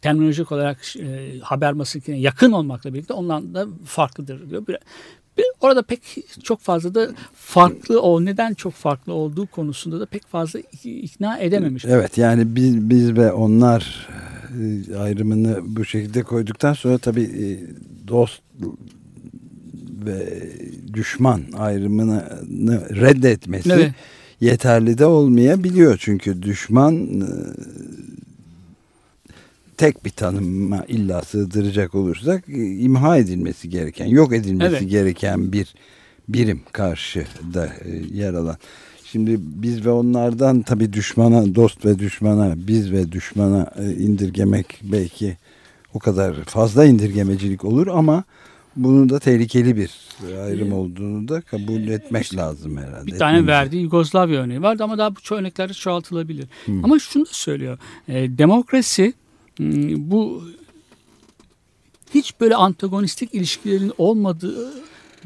terminolojik 0.02 0.52
olarak 0.52 0.96
e, 0.96 1.38
haber 1.42 1.78
basınına 1.78 2.16
yakın 2.16 2.52
olmakla 2.52 2.94
birlikte 2.94 3.14
ondan 3.14 3.54
da 3.54 3.66
farklıdır 3.84 4.50
diyor. 4.50 4.66
Bir, 4.66 4.76
bir, 5.38 5.44
orada 5.60 5.82
pek 5.82 6.02
çok 6.42 6.60
fazla 6.60 6.94
da 6.94 7.10
farklı 7.34 8.02
o 8.02 8.24
neden 8.24 8.54
çok 8.54 8.72
farklı 8.72 9.12
olduğu 9.12 9.46
konusunda 9.46 10.00
da 10.00 10.06
pek 10.06 10.26
fazla 10.26 10.60
ik- 10.60 11.00
ikna 11.00 11.38
edememiş. 11.38 11.84
Evet 11.84 12.18
yani 12.18 12.56
biz, 12.56 12.90
biz 12.90 13.16
ve 13.16 13.32
onlar 13.32 14.08
e, 14.90 14.96
ayrımını 14.96 15.58
bu 15.62 15.84
şekilde 15.84 16.22
koyduktan 16.22 16.72
sonra 16.72 16.98
tabii 16.98 17.22
e, 17.22 17.46
dost 18.08 18.42
ve 20.06 20.42
düşman 20.92 21.42
ayrımını 21.56 22.24
reddetmesi 23.00 23.72
Evet. 23.72 23.92
yeterli 24.40 24.98
de 24.98 25.06
olmayabiliyor. 25.06 25.96
Çünkü 26.00 26.42
düşman 26.42 27.20
e, 27.20 27.26
tek 29.80 30.04
bir 30.04 30.10
tanıma 30.10 30.84
illa 30.88 31.22
sığdıracak 31.22 31.94
olursak 31.94 32.48
e, 32.48 32.66
imha 32.66 33.16
edilmesi 33.16 33.68
gereken, 33.68 34.06
yok 34.06 34.32
edilmesi 34.32 34.76
Evet. 34.76 34.90
gereken 34.90 35.52
bir 35.52 35.74
birim 36.28 36.62
karşıda 36.72 37.66
e, 37.66 37.90
yer 38.12 38.34
alan. 38.34 38.56
Şimdi 39.04 39.36
biz 39.40 39.86
ve 39.86 39.90
onlardan 39.90 40.62
tabii 40.62 40.92
düşmana, 40.92 41.54
dost 41.54 41.84
ve 41.84 41.98
düşmana, 41.98 42.54
biz 42.56 42.92
ve 42.92 43.12
düşmana 43.12 43.70
e, 43.78 43.92
indirgemek 43.92 44.80
belki 44.82 45.36
o 45.94 45.98
kadar 45.98 46.44
fazla 46.44 46.84
indirgemecilik 46.84 47.64
olur 47.64 47.86
ama 47.86 48.24
bunun 48.76 49.08
da 49.08 49.18
tehlikeli 49.18 49.76
bir 49.76 49.90
ayrım 50.44 50.72
olduğunu 50.72 51.28
da 51.28 51.40
kabul 51.40 51.88
etmek 51.88 52.36
lazım 52.36 52.76
herhalde. 52.76 53.06
Bir 53.06 53.18
tane 53.18 53.46
verdiği 53.46 53.82
Yugoslavya 53.82 54.40
örneği 54.40 54.62
vardı 54.62 54.84
ama 54.84 54.98
daha 54.98 55.16
bu 55.16 55.34
örnekler 55.34 55.72
çoğaltılabilir. 55.72 56.46
Ama 56.82 56.98
şunu 56.98 57.24
da 57.24 57.30
söylüyor. 57.32 57.78
E, 58.08 58.38
demokrasi 58.38 59.14
bu 60.10 60.44
hiç 62.14 62.40
böyle 62.40 62.54
antagonistik 62.56 63.34
ilişkilerin 63.34 63.92
olmadığı 63.98 64.72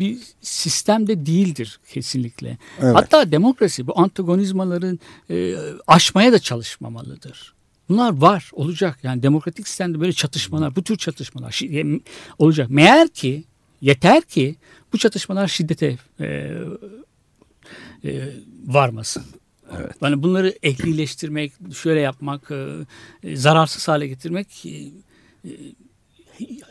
bir 0.01 0.19
sistemde 0.41 1.27
değildir 1.27 1.81
kesinlikle. 1.93 2.59
Evet. 2.81 2.97
Hatta 2.97 3.33
demokrasi 3.33 3.87
bu 3.87 3.99
antagonizmaların 3.99 4.99
e, 5.31 5.57
aşmaya 5.87 6.33
da 6.33 6.39
çalışmamalıdır. 6.39 7.55
Bunlar 7.89 8.17
var, 8.17 8.51
olacak. 8.53 8.99
Yani 9.03 9.23
demokratik 9.23 9.69
sistemde 9.69 10.01
böyle 10.01 10.13
çatışmalar, 10.13 10.77
bu 10.77 10.83
tür 10.83 10.97
çatışmalar 10.97 11.51
şi- 11.51 12.01
olacak. 12.39 12.71
Meğer 12.71 13.09
ki, 13.09 13.45
yeter 13.81 14.23
ki 14.23 14.57
bu 14.93 14.99
çatışmalar 14.99 15.49
şiddete 15.49 15.99
e, 16.21 16.27
e, 18.05 18.33
varmasın. 18.67 19.25
Evet. 19.81 19.97
Yani 20.03 20.23
bunları 20.23 20.55
ehlileştirmek, 20.63 21.53
şöyle 21.75 22.01
yapmak, 22.01 22.51
e, 22.51 22.67
e, 23.23 23.37
zararsız 23.37 23.89
hale 23.89 24.07
getirmek 24.07 24.67
e, 24.67 24.71
e, 24.71 25.51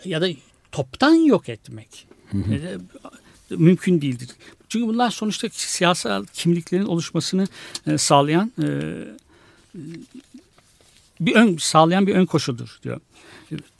ya 0.05 0.21
da 0.21 0.27
toptan 0.71 1.13
yok 1.13 1.49
etmek 1.49 2.07
e, 2.33 2.77
mümkün 3.49 4.01
değildir. 4.01 4.29
Çünkü 4.69 4.87
bunlar 4.87 5.11
sonuçta 5.11 5.47
siyasal 5.51 6.25
kimliklerin 6.33 6.85
oluşmasını 6.85 7.47
e, 7.87 7.97
sağlayan 7.97 8.51
e, 8.63 8.67
bir 11.19 11.35
ön 11.35 11.57
sağlayan 11.57 12.07
bir 12.07 12.15
ön 12.15 12.25
koşuldur 12.25 12.79
diyor. 12.83 13.01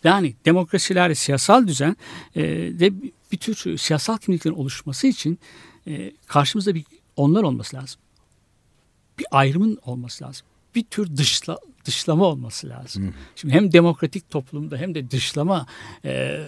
Yani 0.04 0.34
demokrasilerde 0.46 1.16
siyasal 1.16 1.68
düzen 1.68 1.96
e, 2.36 2.44
de 2.80 2.94
bir 3.32 3.38
tür 3.38 3.78
siyasal 3.78 4.18
kimliklerin 4.18 4.56
oluşması 4.56 5.08
için 5.08 5.40
e, 5.88 6.12
karşımızda 6.28 6.76
bir 6.76 6.84
onlar 7.16 7.44
olması 7.44 7.76
lazım. 7.76 8.02
Bir 9.20 9.26
ayrımın 9.32 9.78
olması 9.86 10.24
lazım. 10.24 10.46
Bir 10.76 10.84
tür 10.84 11.18
dışla, 11.18 11.58
dışlama 11.86 12.26
olması 12.26 12.70
lazım. 12.70 13.14
Şimdi 13.36 13.54
hem 13.54 13.74
demokratik 13.74 14.30
toplumda 14.30 14.78
hem 14.78 14.96
de 14.96 15.12
dışlama 15.12 15.66
e, 16.06 16.40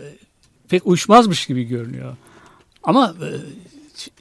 pek 0.70 0.88
uyuşmazmış 0.88 1.46
gibi 1.46 1.64
görünüyor. 1.64 2.18
Ama 2.84 3.16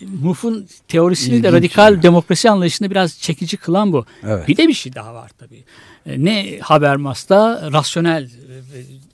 e, 0.00 0.04
Muff'un 0.06 0.66
teorisini 0.88 1.32
de 1.32 1.36
İlginç 1.36 1.52
radikal 1.52 1.92
yani. 1.92 2.02
demokrasi 2.02 2.50
anlayışını 2.50 2.90
biraz 2.90 3.18
çekici 3.18 3.56
kılan 3.56 3.92
bu. 3.92 4.06
Evet. 4.22 4.48
Bir 4.48 4.56
de 4.56 4.68
bir 4.68 4.72
şey 4.72 4.94
daha 4.94 5.14
var 5.14 5.30
tabii. 5.38 5.64
E, 6.06 6.24
Ne 6.24 6.58
Habermas'ta 6.62 7.72
rasyonel 7.72 8.24
e, 8.24 8.30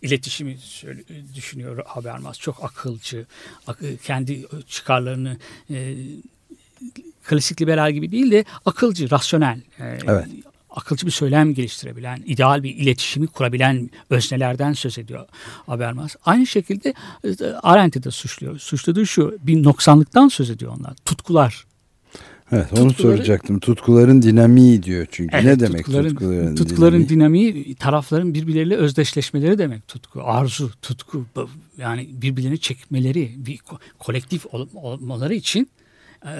iletişimi 0.02 0.58
söyle- 0.60 1.02
düşünüyor 1.34 1.84
Habermas. 1.86 2.38
Çok 2.38 2.64
akılcı, 2.64 3.26
ak- 3.66 3.80
kendi 4.04 4.46
çıkarlarını 4.68 5.38
e, 5.70 5.94
klasik 7.24 7.60
liberal 7.62 7.92
gibi 7.92 8.12
değil 8.12 8.30
de 8.30 8.44
akılcı, 8.66 9.10
rasyonel. 9.10 9.60
e, 9.80 9.98
Evet. 10.06 10.26
Akılcı 10.70 11.06
bir 11.06 11.10
söylem 11.10 11.54
geliştirebilen, 11.54 12.22
ideal 12.26 12.62
bir 12.62 12.76
iletişimi 12.76 13.26
kurabilen 13.26 13.90
öznelerden 14.10 14.72
söz 14.72 14.98
ediyor 14.98 15.26
Habermas. 15.66 16.16
Aynı 16.24 16.46
şekilde 16.46 16.94
e, 17.24 17.44
Arendt'i 17.62 18.02
de 18.02 18.10
suçluyor. 18.10 18.58
Suçladığı 18.58 19.06
şu, 19.06 19.38
bir 19.42 19.62
noksanlıktan 19.62 20.28
söz 20.28 20.50
ediyor 20.50 20.76
onlar. 20.80 20.94
Tutkular. 21.04 21.64
Evet 22.52 22.72
onu 22.72 22.88
Tutkuları- 22.92 23.16
soracaktım. 23.16 23.58
Tutkuların 23.60 24.22
dinamiği 24.22 24.82
diyor 24.82 25.06
çünkü. 25.10 25.36
Evet, 25.36 25.44
ne 25.44 25.60
demek 25.60 25.84
tutkuların, 25.84 26.08
tutkuların, 26.08 26.56
tutkuların 26.56 27.08
dinamiği? 27.08 27.54
dinamiği 27.54 27.74
tarafların 27.74 28.34
birbirleriyle 28.34 28.76
özdeşleşmeleri 28.76 29.58
demek 29.58 29.88
tutku, 29.88 30.22
arzu, 30.24 30.70
tutku 30.82 31.26
yani 31.78 32.08
birbirlerini 32.12 32.58
çekmeleri, 32.58 33.32
bir 33.36 33.58
ko- 33.58 33.78
kolektif 33.98 34.46
ol- 34.54 34.68
olmaları 34.74 35.34
için 35.34 35.70
e, 36.26 36.30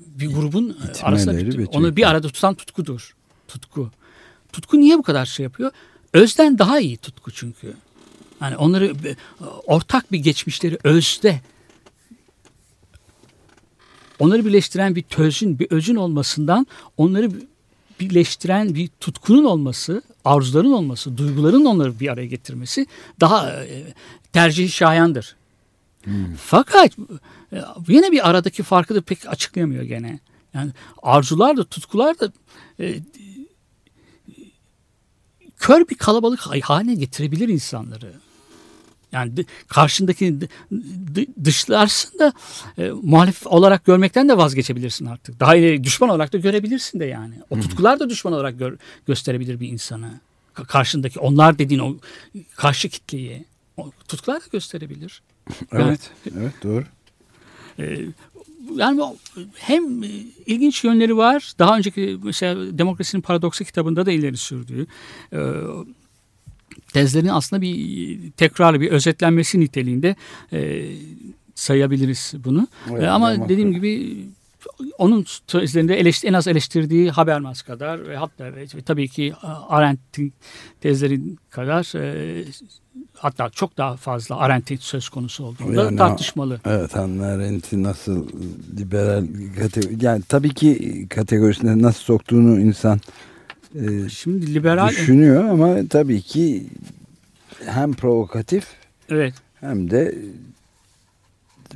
bir 0.00 0.26
grubun 0.34 0.70
e, 0.70 1.02
arasında 1.02 1.32
bir- 1.58 1.66
onu 1.66 1.96
bir 1.96 2.08
arada 2.10 2.28
tutan 2.28 2.54
tutkudur. 2.54 3.14
Tutku. 3.48 3.90
Tutku 4.52 4.80
niye 4.80 4.98
bu 4.98 5.02
kadar 5.02 5.26
şey 5.26 5.44
yapıyor? 5.44 5.70
Özden 6.12 6.58
daha 6.58 6.80
iyi 6.80 6.96
tutku 6.96 7.30
çünkü. 7.30 7.74
Yani 8.40 8.56
onları 8.56 8.86
e, 8.86 9.16
ortak 9.66 10.12
bir 10.12 10.18
geçmişleri 10.18 10.78
özde 10.84 11.40
onları 14.18 14.44
birleştiren 14.44 14.94
bir 14.96 15.02
tözün, 15.02 15.58
bir 15.58 15.66
özün 15.70 15.94
olmasından 15.96 16.66
onları 16.96 17.30
birleştiren 18.00 18.74
bir 18.74 18.90
tutkunun 19.00 19.44
olması, 19.44 20.02
arzuların 20.24 20.72
olması, 20.72 21.18
duyguların 21.18 21.64
onları 21.64 22.00
bir 22.00 22.08
araya 22.12 22.26
getirmesi 22.26 22.86
daha 23.20 23.64
e, 23.64 23.94
tercih 24.32 24.70
şayandır. 24.70 25.36
Fakat 26.36 26.92
e, 27.52 27.62
yine 27.88 28.12
bir 28.12 28.30
aradaki 28.30 28.62
farkı 28.62 28.94
da 28.94 29.00
pek 29.00 29.28
açıklayamıyor 29.28 29.82
gene. 29.82 30.18
Yani 30.54 30.70
arzular 31.02 31.56
da 31.56 31.64
tutkular 31.64 32.20
da 32.20 32.32
e, 32.80 32.94
kör 35.58 35.88
bir 35.88 35.94
kalabalık 35.94 36.40
haline 36.40 36.94
getirebilir 36.94 37.48
insanları. 37.48 38.12
Yani 39.12 39.32
karşındaki 39.68 40.38
dışlarsın 41.44 42.18
da 42.18 42.32
e, 42.78 42.90
muhalif 43.02 43.46
olarak 43.46 43.84
görmekten 43.84 44.28
de 44.28 44.36
vazgeçebilirsin 44.36 45.06
artık. 45.06 45.40
Daha 45.40 45.56
ileri 45.56 45.84
düşman 45.84 46.10
olarak 46.10 46.32
da 46.32 46.38
görebilirsin 46.38 47.00
de 47.00 47.04
yani. 47.04 47.34
O 47.50 47.54
tutkular 47.60 48.00
da 48.00 48.10
düşman 48.10 48.32
olarak 48.34 48.58
gör- 48.58 48.78
gösterebilir 49.06 49.60
bir 49.60 49.68
insanı. 49.68 50.20
Ka- 50.54 50.66
karşındaki 50.66 51.20
onlar 51.20 51.58
dediğin 51.58 51.80
o 51.80 51.96
karşı 52.56 52.88
kitleyi. 52.88 53.44
O 53.76 53.90
tutkular 54.08 54.40
da 54.40 54.44
gösterebilir. 54.52 55.22
Yani- 55.72 55.84
Evet, 55.88 56.10
evet 56.38 56.52
doğru. 56.62 56.84
ee, 57.78 57.98
yani 58.76 59.02
hem 59.54 60.02
e, 60.02 60.06
ilginç 60.46 60.84
yönleri 60.84 61.16
var. 61.16 61.52
Daha 61.58 61.76
önceki 61.76 62.18
mesela 62.24 62.78
Demokrasinin 62.78 63.22
Paradoksu 63.22 63.64
kitabında 63.64 64.06
da 64.06 64.12
ileri 64.12 64.36
sürdüğü 64.36 64.86
e, 65.32 65.40
tezlerin 66.92 67.28
aslında 67.28 67.62
bir 67.62 68.30
tekrarı, 68.30 68.80
bir 68.80 68.90
özetlenmesi 68.90 69.60
niteliğinde 69.60 70.16
e, 70.52 70.88
sayabiliriz 71.54 72.34
bunu. 72.44 72.66
Evet, 72.90 73.02
E, 73.02 73.08
ama 73.08 73.48
dediğim 73.48 73.72
gibi 73.72 74.16
onun 74.98 75.26
tezlerinde 75.46 75.96
eleştir, 75.96 76.28
en 76.28 76.32
az 76.32 76.48
eleştirdiği 76.48 77.10
Habermas 77.10 77.62
kadar 77.62 78.08
ve 78.08 78.16
hatta 78.16 78.44
ve, 78.44 78.66
tabii 78.86 79.08
ki 79.08 79.34
Arendt'in 79.68 80.32
tezleri 80.80 81.20
kadar 81.50 81.98
e, 81.98 82.44
hatta 83.14 83.50
çok 83.50 83.78
daha 83.78 83.96
fazla 83.96 84.36
Arendt'in 84.36 84.76
söz 84.76 85.08
konusu 85.08 85.44
olduğunda 85.44 85.82
Yani 85.82 85.96
tartışmalı. 85.96 86.60
Evet 86.66 86.94
Hannah 86.94 87.26
Arendt'i 87.26 87.82
nasıl 87.82 88.28
liberal 88.78 89.26
kategori 89.58 90.04
yani 90.04 90.22
tabii 90.28 90.54
ki 90.54 91.06
kategorisine 91.10 91.82
nasıl 91.82 92.00
soktuğunu 92.00 92.60
insan 92.60 93.00
e, 93.74 94.08
Şimdi 94.08 94.54
liberal 94.54 94.88
düşünüyor 94.88 95.44
ama 95.44 95.76
tabii 95.90 96.22
ki 96.22 96.66
hem 97.66 97.92
provokatif 97.92 98.66
evet 99.08 99.34
hem 99.60 99.90
de 99.90 100.14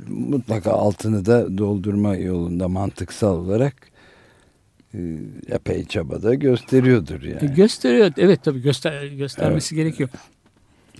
mutlaka 0.07 0.71
altını 0.71 1.25
da 1.25 1.57
doldurma 1.57 2.15
yolunda 2.15 2.67
mantıksal 2.67 3.37
olarak 3.37 3.75
e, 4.93 4.99
epey 5.47 5.85
çabada 5.85 6.33
gösteriyordur 6.33 7.23
E, 7.23 7.29
yani. 7.29 7.53
Gösteriyor. 7.55 8.11
Evet 8.17 8.43
tabii 8.43 8.61
göster 8.61 9.07
göstermesi 9.07 9.75
gerekiyor. 9.75 10.09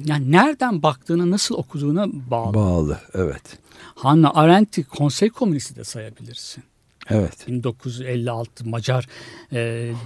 Yani 0.05 0.31
nereden 0.31 0.83
baktığına, 0.83 1.29
nasıl 1.29 1.55
okuduğuna 1.55 2.07
bağlı. 2.31 2.53
Bağlı 2.53 2.99
evet. 3.13 3.57
Hannah 3.95 4.37
Arendt'i 4.37 4.83
konsey 4.83 5.29
komünisti 5.29 5.75
de 5.75 5.83
sayabilirsin. 5.83 6.63
Evet. 7.09 7.47
1956 7.47 8.69
Macar 8.69 9.07
e, 9.51 9.57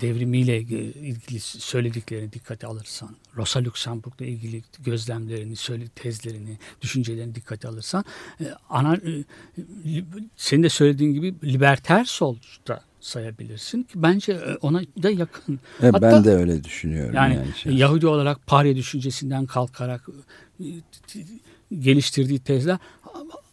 devrimiyle 0.02 0.56
e, 0.56 0.62
ilgili 0.62 1.40
söylediklerini 1.40 2.34
dikkate 2.34 2.68
alırsan, 2.68 3.16
Rosa 3.38 3.64
Luxemburg'la 3.64 4.26
ilgili 4.26 4.64
gözlemlerini, 4.80 5.56
söyle 5.56 5.88
tezlerini, 5.96 6.58
düşüncelerini 6.82 7.36
dikkate 7.36 7.68
alırsan, 7.68 8.06
e, 8.42 8.46
ana, 8.70 8.96
e, 8.96 9.24
senin 10.36 10.64
de 10.64 10.70
söylediğin 10.70 11.14
gibi 11.14 11.34
liberter 11.44 12.06
sol 12.06 12.36
da 12.68 12.82
sayabilirsin 13.00 13.84
ki 13.84 13.94
bence 13.96 14.34
e, 14.34 14.56
ona 14.62 14.82
da 15.04 15.10
yakın. 15.10 15.60
Evet, 15.82 15.94
Hatta- 15.94 16.02
ben 16.12 16.24
de 16.24 16.30
öyle 16.30 16.64
düşünüyorum. 16.64 17.16
Yani, 17.16 17.36
Yani, 17.36 17.48
şey. 17.58 17.74
Yahudi 17.74 18.08
olarak 18.08 18.48
Parya 18.48 18.76
düşüncesinden 18.76 19.46
kalkarak 19.46 20.08
e, 20.60 20.66
geliştirdiği 21.80 22.40
tezler 22.40 22.78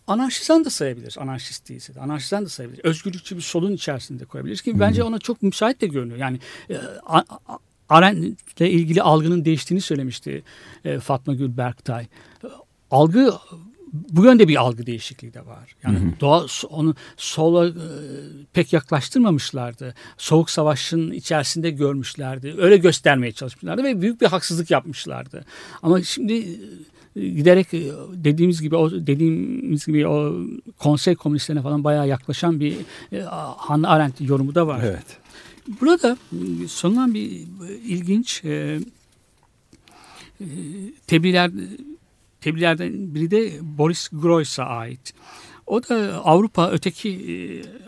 anarşizan 0.08 0.64
da 0.64 0.70
sayabilir. 0.70 1.16
Anarşist 1.20 1.68
değilse 1.68 1.94
de 1.94 2.00
anarşizan 2.00 2.44
da 2.44 2.48
sayabilir. 2.48 2.84
Özgürlükçü 2.84 3.36
bir 3.36 3.42
solun 3.42 3.72
içerisinde 3.72 4.24
koyabiliriz 4.24 4.62
ki 4.62 4.80
bence 4.80 5.02
ona 5.02 5.18
çok 5.18 5.42
müsait 5.42 5.80
de 5.80 5.86
görünüyor. 5.86 6.18
Yani 6.18 6.40
e, 6.70 6.76
A- 7.06 7.18
A- 7.48 7.58
Arendt'le 7.88 8.60
ilgili 8.60 9.02
algının 9.02 9.44
değiştiğini 9.44 9.80
söylemişti 9.80 10.42
e, 10.84 10.98
Fatma 10.98 11.34
Gül 11.34 11.56
Berktay. 11.56 12.04
E, 12.04 12.46
Algı 12.90 13.32
bu 13.92 14.24
yönde 14.24 14.48
bir 14.48 14.56
algı 14.56 14.86
değişikliği 14.86 15.34
de 15.34 15.46
var. 15.46 15.76
Yani 15.84 16.14
doğa 16.20 16.46
onu 16.70 16.94
sola 17.16 17.68
e, 17.68 17.72
pek 18.52 18.72
yaklaştırmamışlardı. 18.72 19.94
Soğuk 20.18 20.50
savaşın 20.50 21.10
içerisinde 21.10 21.70
görmüşlerdi. 21.70 22.54
Öyle 22.58 22.76
göstermeye 22.76 23.32
çalışmışlardı 23.32 23.84
ve 23.84 24.00
büyük 24.02 24.20
bir 24.20 24.26
haksızlık 24.26 24.70
yapmışlardı. 24.70 25.44
Ama 25.82 26.02
şimdi 26.02 26.60
giderek 27.20 27.74
e, 27.74 27.92
dediğimiz 28.12 28.62
gibi 28.62 28.76
o 28.76 28.90
dediğimiz 28.90 29.86
gibi 29.86 30.06
o 30.06 30.34
konsey 30.78 31.14
komünistlerine 31.14 31.62
falan 31.62 31.84
bayağı 31.84 32.08
yaklaşan 32.08 32.60
bir 32.60 32.76
e, 33.12 33.20
Hannah 33.56 33.90
Arendt 33.90 34.20
yorumu 34.20 34.54
da 34.54 34.66
var. 34.66 34.80
Evet. 34.84 35.18
Burada 35.80 36.16
e, 36.32 36.68
sonundan 36.68 37.14
bir 37.14 37.30
ilginç 37.84 38.44
e, 38.44 38.78
tebliğler 41.06 41.50
tebliğlerden 42.40 43.14
biri 43.14 43.30
de 43.30 43.52
Boris 43.62 44.08
Groys'a 44.12 44.64
ait. 44.64 45.14
O 45.68 45.82
da 45.82 46.22
Avrupa 46.24 46.70
öteki 46.70 47.10
e, 47.10 47.34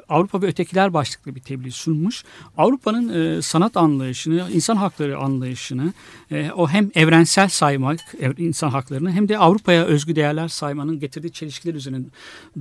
Avrupa 0.09 0.43
ve 0.43 0.47
ötekiler 0.47 0.95
başlıklı 0.95 1.35
bir 1.35 1.41
tebliğ 1.41 1.71
sunmuş. 1.71 2.25
Avrupa'nın 2.57 3.09
e, 3.09 3.43
sanat 3.43 3.77
anlayışını, 3.77 4.49
insan 4.53 4.77
hakları 4.77 5.19
anlayışını 5.19 5.93
e, 6.31 6.51
o 6.51 6.69
hem 6.69 6.91
evrensel 6.95 7.49
saymak 7.49 8.01
ev- 8.21 8.39
insan 8.39 8.71
haklarını 8.71 9.13
hem 9.13 9.29
de 9.29 9.39
Avrupa'ya 9.39 9.85
özgü 9.85 10.17
değerler 10.17 10.49
saymanın 10.49 11.01
getirdiği 11.01 11.33
çelişkiler 11.33 11.75
üzerine 11.75 12.01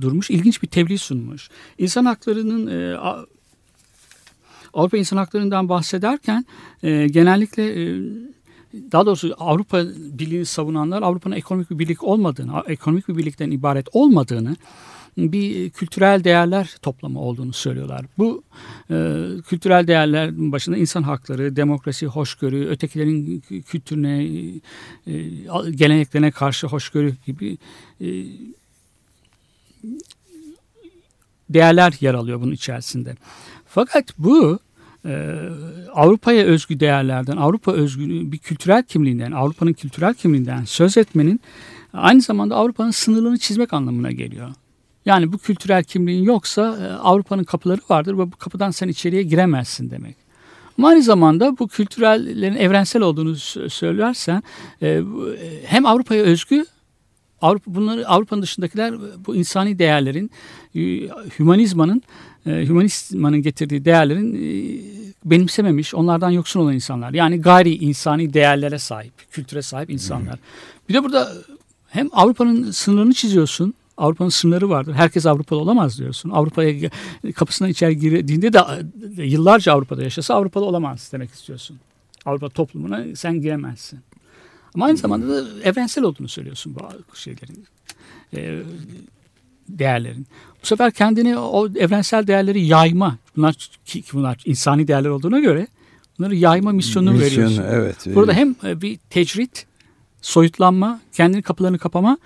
durmuş. 0.00 0.30
İlginç 0.30 0.62
bir 0.62 0.68
tebliğ 0.68 0.98
sunmuş. 0.98 1.48
İnsan 1.78 2.04
haklarının 2.04 2.66
e, 2.66 2.96
Avrupa 4.74 4.96
İnsan 4.96 5.16
Hakları'ndan 5.16 5.68
bahsederken 5.68 6.44
e, 6.82 7.06
genellikle 7.06 7.82
e, 7.82 8.00
daha 8.92 9.06
doğrusu 9.06 9.34
Avrupa 9.38 9.84
Birliği'ni 9.96 10.46
savunanlar 10.46 11.02
Avrupa'nın 11.02 11.36
ekonomik 11.36 11.70
bir 11.70 11.78
birlik 11.78 12.04
olmadığını, 12.04 12.62
ekonomik 12.66 13.08
bir 13.08 13.16
birlikten 13.16 13.50
ibaret 13.50 13.86
olmadığını, 13.92 14.56
bir 15.16 15.70
kültürel 15.70 16.24
değerler 16.24 16.76
toplamı 16.82 17.20
olduğunu 17.20 17.52
söylüyorlar. 17.52 18.06
Bu 18.18 18.42
e, 18.90 19.26
kültürel 19.48 19.86
değerlerin 19.86 20.52
başında 20.52 20.76
insan 20.76 21.02
hakları, 21.02 21.56
demokrasi, 21.56 22.06
hoşgörü, 22.06 22.68
ötekilerin 22.68 23.40
kültürüne, 23.66 24.24
e, 25.06 25.70
geleneklerine 25.70 26.30
karşı 26.30 26.66
hoşgörü 26.66 27.14
gibi 27.26 27.58
e, 28.00 28.08
değerler 31.50 31.94
yer 32.00 32.14
alıyor 32.14 32.40
bunun 32.40 32.52
içerisinde. 32.52 33.14
Fakat 33.66 34.18
bu 34.18 34.58
e, 35.04 35.36
Avrupa'ya 35.94 36.44
özgü 36.44 36.80
değerlerden, 36.80 37.36
Avrupa 37.36 37.72
özgü 37.72 38.32
bir 38.32 38.38
kültürel 38.38 38.82
kimliğinden, 38.82 39.32
Avrupa'nın 39.32 39.72
kültürel 39.72 40.14
kimliğinden 40.14 40.64
söz 40.64 40.96
etmenin 40.96 41.40
aynı 41.92 42.20
zamanda 42.20 42.56
Avrupa'nın 42.56 42.90
sınırlarını 42.90 43.38
çizmek 43.38 43.72
anlamına 43.72 44.10
geliyor. 44.10 44.48
Yani 45.06 45.32
bu 45.32 45.38
kültürel 45.38 45.84
kimliğin 45.84 46.22
yoksa 46.22 46.78
e, 46.82 46.92
Avrupa'nın 46.92 47.44
kapıları 47.44 47.80
vardır 47.90 48.14
ve 48.14 48.32
bu 48.32 48.36
kapıdan 48.36 48.70
sen 48.70 48.88
içeriye 48.88 49.22
giremezsin 49.22 49.90
demek. 49.90 50.16
Ama 50.78 50.88
aynı 50.88 51.02
zamanda 51.02 51.58
bu 51.58 51.68
kültürellerin 51.68 52.56
evrensel 52.56 53.02
olduğunu 53.02 53.30
sö- 53.30 53.70
söylersen 53.70 54.42
e, 54.82 54.88
e, 54.88 55.02
hem 55.64 55.86
Avrupa'ya 55.86 56.22
özgü 56.22 56.64
Avrupa 57.42 57.74
bunları 57.74 58.08
Avrupa'nın 58.08 58.42
dışındakiler 58.42 58.94
bu 59.26 59.36
insani 59.36 59.78
değerlerin 59.78 60.30
hümanizmanın 61.38 62.02
hümanizmanın 62.46 63.42
getirdiği 63.42 63.84
değerlerin 63.84 64.34
benimsememiş, 65.24 65.94
onlardan 65.94 66.30
yoksun 66.30 66.60
olan 66.60 66.74
insanlar. 66.74 67.14
Yani 67.14 67.40
gayri 67.40 67.74
insani 67.74 68.34
değerlere 68.34 68.78
sahip, 68.78 69.12
kültüre 69.30 69.62
sahip 69.62 69.90
insanlar. 69.90 70.38
Bir 70.88 70.94
de 70.94 71.04
burada 71.04 71.32
hem 71.88 72.08
Avrupa'nın 72.12 72.70
sınırını 72.70 73.14
çiziyorsun. 73.14 73.74
Avrupa'nın 74.00 74.28
sınırları 74.28 74.68
vardır. 74.68 74.92
Herkes 74.94 75.26
Avrupalı 75.26 75.60
olamaz 75.60 75.98
diyorsun. 75.98 76.30
Avrupa'ya 76.30 76.90
kapısına 77.34 77.68
içeri 77.68 77.98
girdiğinde 77.98 78.52
de 78.52 78.60
e, 79.18 79.22
yıllarca 79.26 79.72
Avrupa'da 79.72 80.02
yaşasa 80.02 80.34
Avrupalı 80.34 80.64
olamaz 80.64 81.08
demek 81.12 81.30
istiyorsun. 81.32 81.78
Avrupa 82.26 82.48
toplumuna 82.48 83.04
sen 83.16 83.40
giremezsin. 83.40 84.00
Ama 84.74 84.84
aynı 84.86 84.96
zamanda 84.96 85.28
da 85.28 85.48
evrensel 85.64 86.04
olduğunu 86.04 86.28
söylüyorsun 86.28 86.76
bu 87.12 87.16
şeylerin. 87.16 87.64
e, 88.36 88.62
değerlerin. 89.68 90.26
Bu 90.62 90.66
sefer 90.66 90.90
kendini 90.92 91.38
o 91.38 91.68
evrensel 91.68 92.26
değerleri 92.26 92.60
yayma. 92.66 93.16
Bunlar 93.36 93.54
ki 93.84 94.04
bunlar 94.12 94.36
insani 94.44 94.88
değerler 94.88 95.08
olduğuna 95.08 95.40
göre 95.40 95.66
bunları 96.18 96.34
yayma 96.36 96.72
misyonunu 96.72 97.12
Misyonu, 97.12 97.46
veriyorsun. 97.46 97.64
evet. 97.74 97.96
Burada 98.14 98.32
hem 98.32 98.54
e, 98.64 98.80
bir 98.80 98.98
tecrit, 99.10 99.66
soyutlanma, 100.22 101.00
kendini 101.12 101.42
kapılarını 101.42 101.78
kapama 101.78 102.18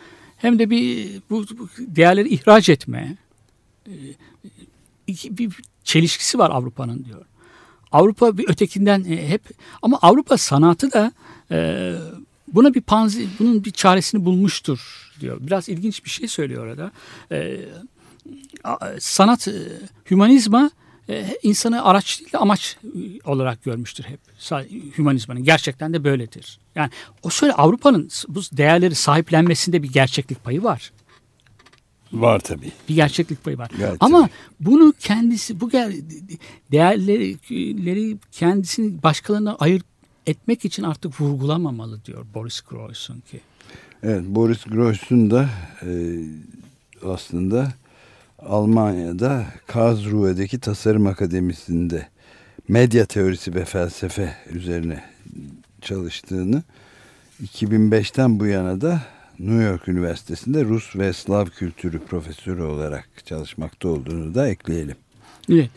hem 0.44 0.58
de 0.58 0.70
bir 0.70 1.10
bu, 1.30 1.46
değerleri 1.78 2.28
ihraç 2.28 2.68
etme. 2.68 3.16
e, 3.86 3.92
iki- 5.06 5.38
bir 5.38 5.52
çelişkisi 5.84 6.38
var 6.38 6.50
Avrupa'nın 6.50 7.04
diyor. 7.04 7.24
Avrupa 7.92 8.38
bir 8.38 8.48
ötekinden 8.48 9.04
e, 9.04 9.28
hep 9.28 9.42
ama 9.82 9.98
Avrupa 10.02 10.36
sanatı 10.36 10.92
da 10.92 11.12
e, 11.50 11.92
buna 12.48 12.74
bir 12.74 12.80
panzi, 12.80 13.28
bunun 13.38 13.64
bir 13.64 13.70
çaresini 13.70 14.24
bulmuştur 14.24 15.10
diyor. 15.20 15.38
Biraz 15.40 15.68
ilginç 15.68 16.04
bir 16.04 16.10
şey 16.10 16.28
söylüyor 16.28 16.66
orada. 16.66 16.90
E, 17.32 17.60
sanat, 19.00 19.48
e, 19.48 19.52
hümanizma 20.10 20.66
e, 20.66 20.83
insanı 21.42 21.84
araç 21.84 22.20
değil 22.20 22.32
de 22.32 22.38
amaç 22.38 22.76
e, 22.84 23.30
olarak 23.30 23.64
görmüştür 23.64 24.04
hep. 24.04 24.20
Hümanizmanın 24.98 25.44
gerçekten 25.44 25.92
de 25.92 26.04
böyledir. 26.04 26.58
Yani 26.74 26.90
o 27.22 27.30
şöyle 27.30 27.52
Avrupa'nın 27.52 28.10
bu 28.28 28.40
değerleri 28.52 28.94
sahiplenmesinde 28.94 29.82
bir 29.82 29.92
gerçeklik 29.92 30.44
payı 30.44 30.62
var. 30.62 30.92
Var 32.12 32.40
tabii. 32.40 32.72
Bir 32.88 32.94
gerçeklik 32.94 33.44
payı 33.44 33.58
var. 33.58 33.70
Gayet 33.78 33.96
Ama 34.00 34.28
bunu 34.60 34.94
kendisi 35.00 35.60
bu 35.60 35.70
değerleri 36.72 38.18
kendisini 38.32 39.02
başkalarına 39.02 39.54
ayırt 39.54 39.84
etmek 40.26 40.64
için 40.64 40.82
artık 40.82 41.20
vurgulamamalı 41.20 42.04
diyor 42.04 42.26
Boris 42.34 42.60
Groys'un 42.60 43.20
ki. 43.20 43.40
Evet 44.02 44.24
Boris 44.26 44.64
Groys'un 44.64 45.30
da 45.30 45.48
e, 45.82 45.90
aslında 47.06 47.72
Almanya'da 48.48 49.46
Karlsruhe'deki 49.66 50.60
Tasarım 50.60 51.06
Akademisi'nde 51.06 52.08
medya 52.68 53.06
teorisi 53.06 53.54
ve 53.54 53.64
felsefe 53.64 54.36
üzerine 54.50 55.04
çalıştığını 55.80 56.62
2005'ten 57.42 58.40
bu 58.40 58.46
yana 58.46 58.80
da 58.80 59.02
New 59.38 59.62
York 59.62 59.88
Üniversitesi'nde 59.88 60.64
Rus 60.64 60.96
ve 60.96 61.12
Slav 61.12 61.46
kültürü 61.46 61.98
profesörü 61.98 62.62
olarak 62.62 63.08
çalışmakta 63.26 63.88
olduğunu 63.88 64.34
da 64.34 64.48
ekleyelim. 64.48 64.96
Evet. 65.50 65.70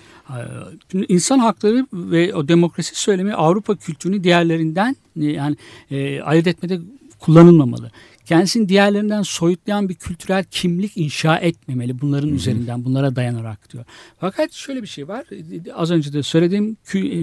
İnsan 1.07 1.39
hakları 1.39 1.87
ve 1.93 2.35
o 2.35 2.47
demokrasi 2.47 2.95
söylemi 2.95 3.33
Avrupa 3.33 3.75
kültürünü 3.75 4.23
diğerlerinden 4.23 4.95
e, 5.21 5.25
yani 5.25 5.57
e, 5.91 6.21
ayırt 6.21 6.47
etmede 6.47 6.79
kullanılmamalı. 7.19 7.91
Kendisini 8.27 8.69
diğerlerinden 8.69 9.21
soyutlayan 9.21 9.89
bir 9.89 9.95
kültürel 9.95 10.43
kimlik 10.43 10.97
inşa 10.97 11.37
etmemeli 11.37 12.01
bunların 12.01 12.27
Hı-hı. 12.27 12.35
üzerinden, 12.35 12.85
bunlara 12.85 13.15
dayanarak 13.15 13.73
diyor. 13.73 13.85
Fakat 14.19 14.51
şöyle 14.51 14.81
bir 14.81 14.87
şey 14.87 15.07
var. 15.07 15.25
Az 15.73 15.91
önce 15.91 16.13
de 16.13 16.23
söylediğim 16.23 16.77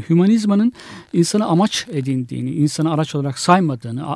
hümanizmanın 0.09 0.73
insanı 1.13 1.47
amaç 1.47 1.87
edindiğini, 1.93 2.51
insanı 2.51 2.93
araç 2.93 3.15
olarak 3.15 3.39
saymadığını, 3.39 4.07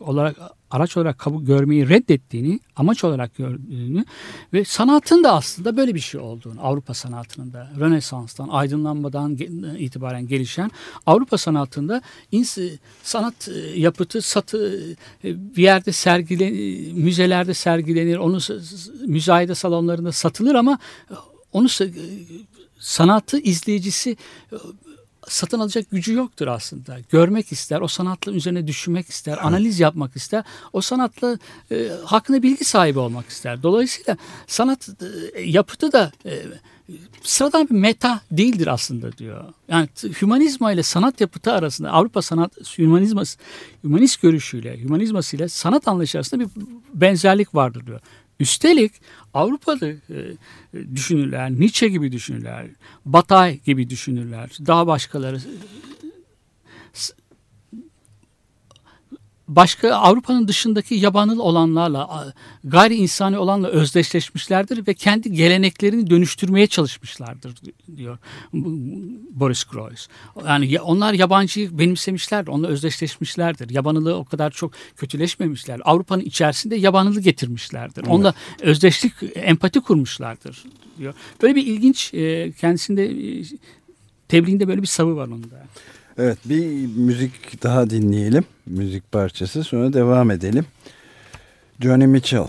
olarak 0.00 0.36
araç 0.74 0.96
olarak 0.96 1.18
kabul 1.18 1.44
görmeyi 1.44 1.88
reddettiğini, 1.88 2.60
amaç 2.76 3.04
olarak 3.04 3.34
gördüğünü 3.34 4.04
ve 4.52 4.64
sanatın 4.64 5.24
da 5.24 5.32
aslında 5.32 5.76
böyle 5.76 5.94
bir 5.94 6.00
şey 6.00 6.20
olduğunu, 6.20 6.66
Avrupa 6.66 6.94
sanatının 6.94 7.52
da 7.52 7.70
Rönesans'tan, 7.80 8.48
aydınlanmadan 8.48 9.36
itibaren 9.78 10.26
gelişen 10.26 10.70
Avrupa 11.06 11.38
sanatında 11.38 12.02
sanat 13.02 13.48
e, 13.48 13.80
yapıtı, 13.80 14.22
satı 14.22 14.86
e, 15.24 15.56
bir 15.56 15.62
yerde 15.62 15.92
sergilenir, 15.92 16.92
müzelerde 16.92 17.54
sergilenir, 17.54 18.16
onu 18.16 18.38
müzayede 19.06 19.54
salonlarında 19.54 20.12
satılır 20.12 20.54
ama 20.54 20.78
onu 21.52 21.68
sanatı 22.78 23.38
izleyicisi 23.38 24.16
satın 25.28 25.60
alacak 25.60 25.90
gücü 25.90 26.14
yoktur 26.14 26.46
aslında. 26.46 26.96
Görmek 27.10 27.52
ister, 27.52 27.80
o 27.80 27.88
sanatla 27.88 28.32
üzerine 28.32 28.66
düşünmek 28.66 29.08
ister, 29.08 29.38
analiz 29.46 29.80
yapmak 29.80 30.16
ister. 30.16 30.44
O 30.72 30.80
sanatla 30.80 31.38
e, 31.70 31.88
hakkında 32.04 32.42
bilgi 32.42 32.64
sahibi 32.64 32.98
olmak 32.98 33.28
ister. 33.28 33.62
Dolayısıyla 33.62 34.16
sanat 34.46 34.88
e, 35.34 35.42
yapıtı 35.42 35.92
da 35.92 36.12
e, 36.26 36.42
sıradan 37.22 37.68
bir 37.68 37.74
meta 37.74 38.20
değildir 38.30 38.66
aslında 38.66 39.18
diyor. 39.18 39.44
Yani 39.68 39.88
hümanizma 40.22 40.72
ile 40.72 40.82
sanat 40.82 41.20
yapıtı 41.20 41.52
arasında 41.52 41.90
Avrupa 41.90 42.22
sanat 42.22 42.78
hümanizması, 42.78 43.38
hümanist 43.84 44.22
görüşüyle, 44.22 44.80
hümanizması 44.80 45.36
ile 45.36 45.48
sanat 45.48 45.88
anlayışı 45.88 46.18
arasında 46.18 46.40
bir 46.40 46.48
benzerlik 46.94 47.54
vardır 47.54 47.86
diyor. 47.86 48.00
Üstelik 48.40 48.92
Avrupa'da 49.34 49.88
e, 49.88 49.98
düşünürler, 50.94 51.50
Nietzsche 51.50 51.88
gibi 51.88 52.12
düşünürler, 52.12 52.66
Batay 53.04 53.58
gibi 53.58 53.90
düşünürler, 53.90 54.50
daha 54.66 54.86
başkaları 54.86 55.40
başka 59.48 59.94
Avrupa'nın 59.94 60.48
dışındaki 60.48 60.94
yabanıl 60.94 61.38
olanlarla, 61.38 62.32
gayri 62.64 62.94
insani 62.94 63.38
olanla 63.38 63.68
özdeşleşmişlerdir 63.68 64.86
ve 64.86 64.94
kendi 64.94 65.32
geleneklerini 65.32 66.10
dönüştürmeye 66.10 66.66
çalışmışlardır 66.66 67.54
diyor 67.96 68.18
Boris 69.30 69.64
Groys. 69.64 70.08
Yani 70.46 70.80
onlar 70.80 71.12
yabancıyı 71.12 71.78
benimsemişlerdir, 71.78 72.48
onunla 72.48 72.68
özdeşleşmişlerdir. 72.68 73.70
Yabanılığı 73.70 74.16
o 74.16 74.24
kadar 74.24 74.50
çok 74.50 74.72
kötüleşmemişler. 74.96 75.80
Avrupa'nın 75.84 76.22
içerisinde 76.22 76.76
yabanılı 76.76 77.20
getirmişlerdir. 77.20 78.02
Evet. 78.02 78.08
Onunla 78.08 78.34
özdeşlik, 78.60 79.12
empati 79.34 79.80
kurmuşlardır 79.80 80.64
diyor. 80.98 81.14
Böyle 81.42 81.54
bir 81.54 81.66
ilginç 81.66 82.14
e, 82.14 82.52
kendisinde 82.52 83.04
e, 83.40 83.44
tebliğinde 84.28 84.68
böyle 84.68 84.82
bir 84.82 84.86
savı 84.86 85.16
var 85.16 85.28
onda. 85.28 85.66
Evet 86.18 86.38
bir 86.44 86.86
müzik 86.86 87.62
daha 87.62 87.90
dinleyelim. 87.90 88.44
Müzik 88.66 89.12
parçası 89.12 89.64
sonra 89.64 89.92
devam 89.92 90.30
edelim. 90.30 90.66
Johnny 91.80 92.06
Mitchell. 92.06 92.48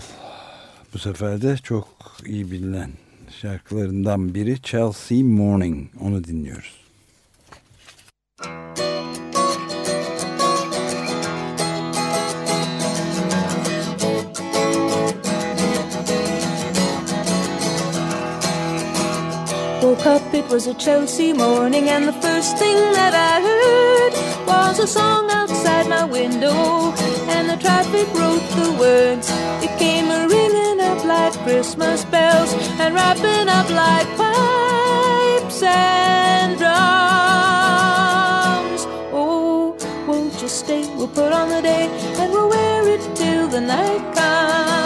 Bu 0.94 0.98
sefer 0.98 1.42
de 1.42 1.56
çok 1.56 1.88
iyi 2.26 2.50
bilinen 2.50 2.90
şarkılarından 3.40 4.34
biri 4.34 4.62
Chelsea 4.62 5.24
Morning. 5.24 5.88
Onu 6.00 6.24
dinliyoruz. 6.24 6.85
Up, 20.06 20.32
it 20.32 20.46
was 20.48 20.68
a 20.68 20.74
Chelsea 20.74 21.32
morning, 21.32 21.88
and 21.88 22.06
the 22.06 22.12
first 22.12 22.56
thing 22.58 22.76
that 22.92 23.12
I 23.12 23.40
heard 23.42 24.12
was 24.46 24.78
a 24.78 24.86
song 24.86 25.28
outside 25.32 25.88
my 25.88 26.04
window, 26.04 26.92
and 27.34 27.50
the 27.50 27.56
traffic 27.56 28.06
wrote 28.14 28.46
the 28.54 28.70
words. 28.78 29.28
It 29.64 29.76
came 29.80 30.08
a 30.08 30.28
ringing 30.28 30.80
up 30.80 31.04
like 31.04 31.32
Christmas 31.42 32.04
bells, 32.04 32.52
and 32.78 32.94
wrapping 32.94 33.48
up 33.48 33.68
like 33.68 34.06
pipes 34.16 35.60
and 35.64 36.56
drums. 36.56 36.76
Oh, 39.12 39.74
won't 40.06 40.40
you 40.40 40.48
stay? 40.48 40.86
We'll 40.94 41.08
put 41.08 41.32
on 41.32 41.48
the 41.48 41.62
day, 41.62 41.88
and 42.20 42.30
we'll 42.30 42.48
wear 42.48 42.88
it 42.94 43.02
till 43.16 43.48
the 43.48 43.60
night 43.60 44.14
comes. 44.14 44.85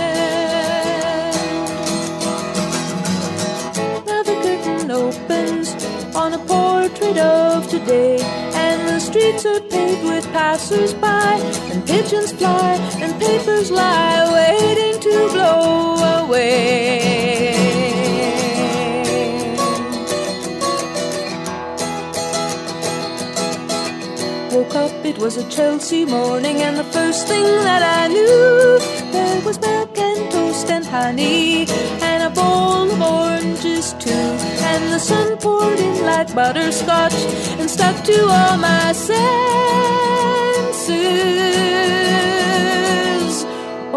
Of 7.17 7.67
today. 7.69 8.19
And 8.53 8.87
the 8.87 8.99
streets 8.99 9.45
are 9.45 9.61
paved 9.61 10.03
with 10.03 10.25
passers-by, 10.31 11.39
and 11.71 11.85
pigeons 11.85 12.31
fly, 12.31 12.75
and 13.01 13.19
papers 13.19 13.71
lie 13.71 14.23
waiting 14.31 14.99
to 15.01 15.29
blow 15.33 15.95
away. 16.23 16.71
Woke 24.51 24.75
up, 24.75 25.05
it 25.05 25.17
was 25.17 25.37
a 25.37 25.49
Chelsea 25.49 26.05
morning, 26.05 26.61
and 26.61 26.77
the 26.77 26.83
first 26.83 27.27
thing 27.27 27.45
that 27.67 27.81
I 28.01 28.07
knew, 28.07 28.79
there 29.11 29.41
was 29.45 29.59
milk 29.59 29.97
and 29.97 30.31
toast 30.31 30.69
and 30.69 30.85
honey, 30.85 31.65
bowl 32.41 32.91
of 32.95 33.01
oranges 33.01 33.93
too. 34.03 34.27
And 34.71 34.83
the 34.93 34.99
sun 34.99 35.37
poured 35.37 35.79
in 35.79 35.95
like 36.11 36.29
butterscotch 36.33 37.17
and 37.59 37.69
stuck 37.69 37.97
to 38.09 38.17
all 38.37 38.57
my 38.57 38.91
senses. 38.93 39.21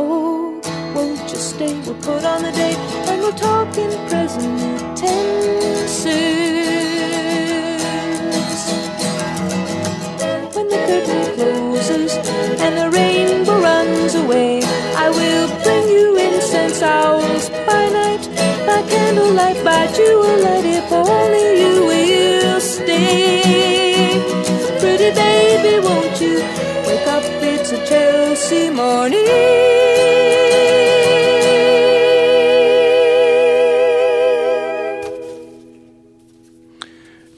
Oh, 0.00 0.60
won't 0.94 1.26
you 1.32 1.40
stay? 1.52 1.74
We'll 1.84 2.00
put 2.08 2.22
on 2.32 2.42
the 2.42 2.52
date 2.52 2.80
and 3.08 3.16
we'll 3.22 3.38
talk 3.48 3.76
in 3.84 3.90
present 4.08 4.60
tenses. 4.96 6.04
When 10.54 10.66
the 10.72 10.80
curtain 10.88 11.24
closes 11.36 12.12
and 12.64 12.72
the 12.80 12.88
rainbow 12.98 13.58
runs 13.60 14.14
away, 14.14 14.62
I 15.04 15.06
will 15.18 15.48
bring 15.64 15.84
you 15.96 16.06
incense 16.26 16.80
owls 16.82 17.44
by 18.74 18.82
candlelight, 18.90 19.58
by 19.64 19.86
jewellight, 19.96 20.66
if 20.78 20.90
only 20.92 21.46
you 21.62 21.74
will 21.90 22.60
stay. 22.60 23.42
Pretty 24.80 25.10
baby, 25.14 25.74
won't 25.86 26.20
you 26.20 26.36
wake 26.86 27.06
up? 27.16 27.22
It's 27.52 27.70
a 27.72 27.78
Chelsea 27.86 28.70
morning. 28.70 29.26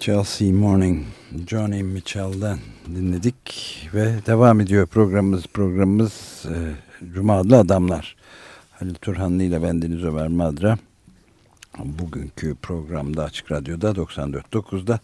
Chelsea 0.01 0.53
Morning 0.53 1.07
Johnny 1.47 1.83
Mitchell'den 1.83 2.59
dinledik 2.95 3.89
ve 3.95 4.15
devam 4.27 4.61
ediyor 4.61 4.87
programımız 4.87 5.47
programımız 5.47 6.45
e, 6.45 6.57
Cuma 7.15 7.37
adlı 7.37 7.59
adamlar 7.59 8.17
Halil 8.71 8.95
Turhanlı 8.95 9.43
ile 9.43 9.63
bendeniz 9.63 10.05
Ömer 10.05 10.29
Madra 10.29 10.79
bugünkü 11.85 12.55
programda 12.55 13.25
Açık 13.25 13.53
Radyo'da 13.53 13.91
94.9'da 13.91 15.01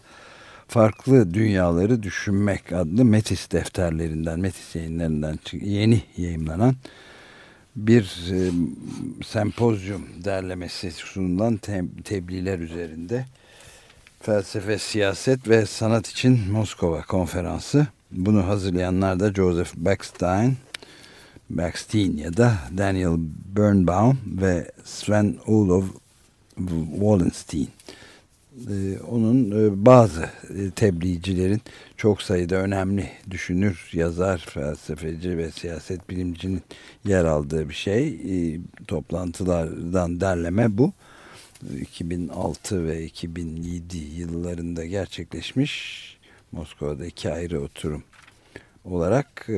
Farklı 0.67 1.33
Dünyaları 1.33 2.03
Düşünmek 2.03 2.73
adlı 2.73 3.05
Metis 3.05 3.51
defterlerinden, 3.51 4.39
Metis 4.39 4.75
yayınlarından 4.75 5.39
yeni 5.51 6.03
yayınlanan 6.17 6.75
bir 7.75 8.31
e, 8.31 8.51
sempozyum 9.25 10.07
derlemesi 10.23 10.91
sunulan 10.91 11.57
te 11.57 11.83
tebliğler 12.03 12.59
üzerinde 12.59 13.25
felsefe, 14.21 14.77
siyaset 14.77 15.49
ve 15.49 15.65
sanat 15.65 16.07
için 16.07 16.51
Moskova 16.51 17.01
konferansı. 17.01 17.87
Bunu 18.11 18.47
hazırlayanlar 18.47 19.19
da 19.19 19.33
Joseph 19.33 19.75
Backstein, 19.75 20.57
Backstein 21.49 22.17
ya 22.17 22.37
da 22.37 22.53
Daniel 22.77 23.17
Birnbaum 23.55 24.17
ve 24.25 24.71
Sven 24.83 25.35
Olof 25.45 25.85
Wallenstein. 26.93 27.69
Ee, 28.69 28.99
onun 28.99 29.51
e, 29.51 29.85
bazı 29.85 30.29
e, 30.49 30.71
tebliğcilerin 30.75 31.61
çok 31.97 32.21
sayıda 32.21 32.55
önemli 32.55 33.09
düşünür, 33.29 33.89
yazar, 33.93 34.37
felsefeci 34.37 35.37
ve 35.37 35.51
siyaset 35.51 36.09
bilimcinin 36.09 36.61
yer 37.05 37.25
aldığı 37.25 37.69
bir 37.69 37.73
şey. 37.73 38.07
E, 38.07 38.59
toplantılardan 38.87 40.21
derleme 40.21 40.77
bu. 40.77 40.93
2006 41.81 42.87
ve 42.87 43.05
2007 43.05 43.97
yıllarında 43.97 44.85
gerçekleşmiş 44.85 46.03
Moskova'da 46.51 47.05
iki 47.05 47.31
ayrı 47.31 47.61
oturum 47.61 48.03
olarak 48.85 49.49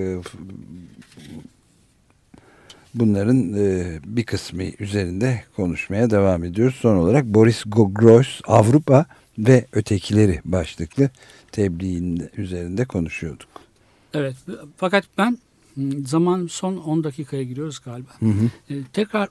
bunların 2.95 3.53
e, 3.53 3.99
bir 4.05 4.23
kısmı 4.23 4.63
üzerinde 4.79 5.43
konuşmaya 5.55 6.09
devam 6.09 6.43
ediyoruz. 6.43 6.75
Son 6.75 6.95
olarak 6.95 7.25
Boris 7.25 7.63
Gogros 7.65 8.41
Avrupa 8.47 9.05
ve 9.37 9.65
Ötekileri 9.73 10.41
başlıklı 10.45 11.09
tebliğin 11.51 12.29
üzerinde 12.37 12.85
konuşuyorduk. 12.85 13.49
Evet 14.13 14.35
fakat 14.77 15.05
ben 15.17 15.37
zaman 16.05 16.47
son 16.47 16.77
10 16.77 17.03
dakikaya 17.03 17.43
giriyoruz 17.43 17.79
galiba. 17.79 18.09
Hı 18.19 18.25
hı. 18.25 18.73
E, 18.73 18.83
tekrar 18.93 19.29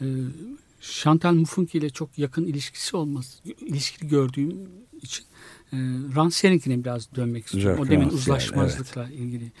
e, 0.00 0.06
Chantal 0.80 1.34
Mouffe 1.34 1.78
ile 1.78 1.90
çok 1.90 2.18
yakın 2.18 2.44
ilişkisi 2.44 2.96
olmaz, 2.96 3.40
ilişkili 3.60 4.08
gördüğüm 4.08 4.68
için 5.02 5.24
e, 5.72 5.76
Rancière'inkine 6.14 6.84
biraz 6.84 7.14
dönmek 7.14 7.46
istiyorum. 7.46 7.70
Jacques 7.70 7.88
o 7.88 7.90
demin 7.90 8.08
Rancière, 8.08 8.14
uzlaşmazlıkla 8.14 9.06
evet. 9.08 9.18
ilgili. 9.18 9.52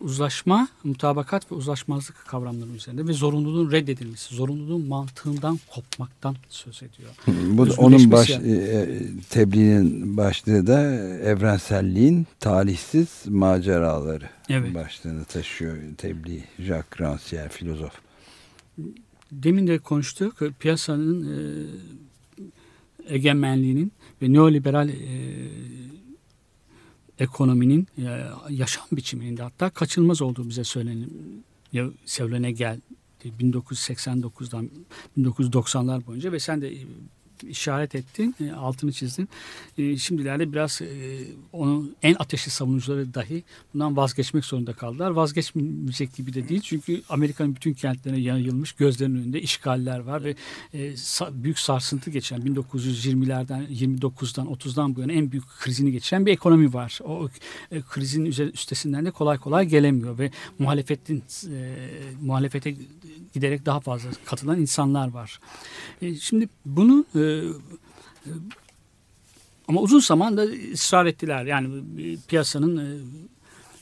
Uzlaşma, 0.00 0.68
mutabakat 0.84 1.52
ve 1.52 1.54
uzlaşmazlık 1.54 2.26
kavramları 2.26 2.70
üzerinde 2.70 3.06
ve 3.06 3.12
zorunluluğun 3.12 3.72
reddedilmesi, 3.72 4.34
zorunluluğun 4.34 4.86
mantığından 4.86 5.58
kopmaktan 5.74 6.36
söz 6.48 6.82
ediyor. 6.82 7.10
Bu 7.26 7.70
da 7.70 7.74
onun 7.78 8.10
baş, 8.10 8.30
e, 8.30 8.34
e, 8.34 8.98
tebliğinin 9.30 10.16
başlığı 10.16 10.66
da 10.66 10.80
evrenselliğin 11.18 12.26
talihsiz 12.40 13.08
maceraları 13.28 14.28
evet. 14.48 14.74
başlığını 14.74 15.24
taşıyor 15.24 15.76
tebliğ 15.98 16.44
Jacques 16.58 17.00
Rancière 17.00 17.48
filozof. 17.48 17.92
Demin 19.32 19.66
de 19.66 19.78
konuştuk 19.78 20.42
piyasanın 20.60 21.22
e, 21.22 21.38
egemenliğinin 23.14 23.92
ve 24.22 24.32
neoliberal 24.32 24.88
e, 24.88 24.94
ekonominin 27.22 27.88
e, 27.98 28.24
yaşam 28.50 28.86
biçiminin 28.92 29.36
de 29.36 29.42
hatta 29.42 29.70
kaçınılmaz 29.70 30.22
olduğu 30.22 30.48
bize 30.48 30.64
söylenen, 30.64 31.10
söylene 32.04 32.52
geldi. 32.52 32.82
1989'dan 33.24 34.70
1990'lar 35.18 36.06
boyunca 36.06 36.32
ve 36.32 36.38
sen 36.38 36.62
de 36.62 36.74
işaret 37.44 37.94
ettin, 37.94 38.34
e, 38.40 38.52
altını 38.52 38.92
çizdin. 38.92 39.28
E, 39.78 39.96
şimdilerde 39.96 40.52
biraz 40.52 40.82
e, 40.82 40.86
onun 41.52 41.96
en 42.02 42.16
ateşli 42.18 42.50
savunucuları 42.50 43.14
dahi 43.14 43.42
bundan 43.74 43.96
vazgeçmek 43.96 44.44
zorunda 44.44 44.72
kaldılar. 44.72 45.10
Vazgeçmeyecek 45.10 46.14
gibi 46.14 46.34
de 46.34 46.48
değil. 46.48 46.60
Çünkü 46.60 47.02
Amerika'nın 47.08 47.54
bütün 47.54 47.72
kentlerine 47.72 48.20
yayılmış 48.20 48.72
gözlerinin 48.72 49.22
önünde 49.22 49.40
işgaller 49.40 49.98
var 49.98 50.24
ve 50.24 50.34
büyük 51.32 51.58
sarsıntı 51.58 52.10
geçen 52.10 52.40
1920'lerden 52.40 53.66
29'dan 53.66 54.46
30'dan 54.46 54.96
bu 54.96 55.00
yana 55.00 55.12
en 55.12 55.32
büyük 55.32 55.44
krizini 55.60 55.92
geçiren 55.92 56.26
bir 56.26 56.32
ekonomi 56.32 56.72
var. 56.72 56.98
O 57.04 57.28
krizin 57.90 58.24
üstesinden 58.24 59.06
de 59.06 59.10
kolay 59.10 59.38
kolay 59.38 59.66
gelemiyor 59.66 60.18
ve 60.18 60.30
muhalefetin 60.58 61.22
muhalefete 62.20 62.74
giderek 63.32 63.66
daha 63.66 63.80
fazla 63.80 64.10
katılan 64.24 64.60
insanlar 64.60 65.08
var. 65.08 65.40
Şimdi 66.20 66.48
bunu 66.66 67.04
e, 67.14 67.18
ama 69.68 69.80
uzun 69.80 70.00
zaman 70.00 70.36
da 70.36 70.46
ısrar 70.72 71.06
ettiler. 71.06 71.44
Yani 71.44 71.68
piyasanın 72.28 72.76
e, 72.76 72.98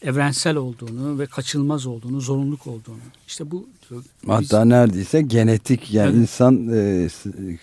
evrensel 0.02 0.56
olduğunu 0.56 1.18
ve 1.18 1.26
kaçılmaz 1.26 1.86
olduğunu, 1.86 2.20
zorunluluk 2.20 2.66
olduğunu. 2.66 2.98
İşte 3.26 3.50
bu 3.50 3.68
hatta 4.26 4.62
biz, 4.62 4.68
neredeyse 4.68 5.22
genetik 5.22 5.94
yani 5.94 6.10
evet. 6.10 6.20
insan 6.20 6.68
e, 6.72 7.08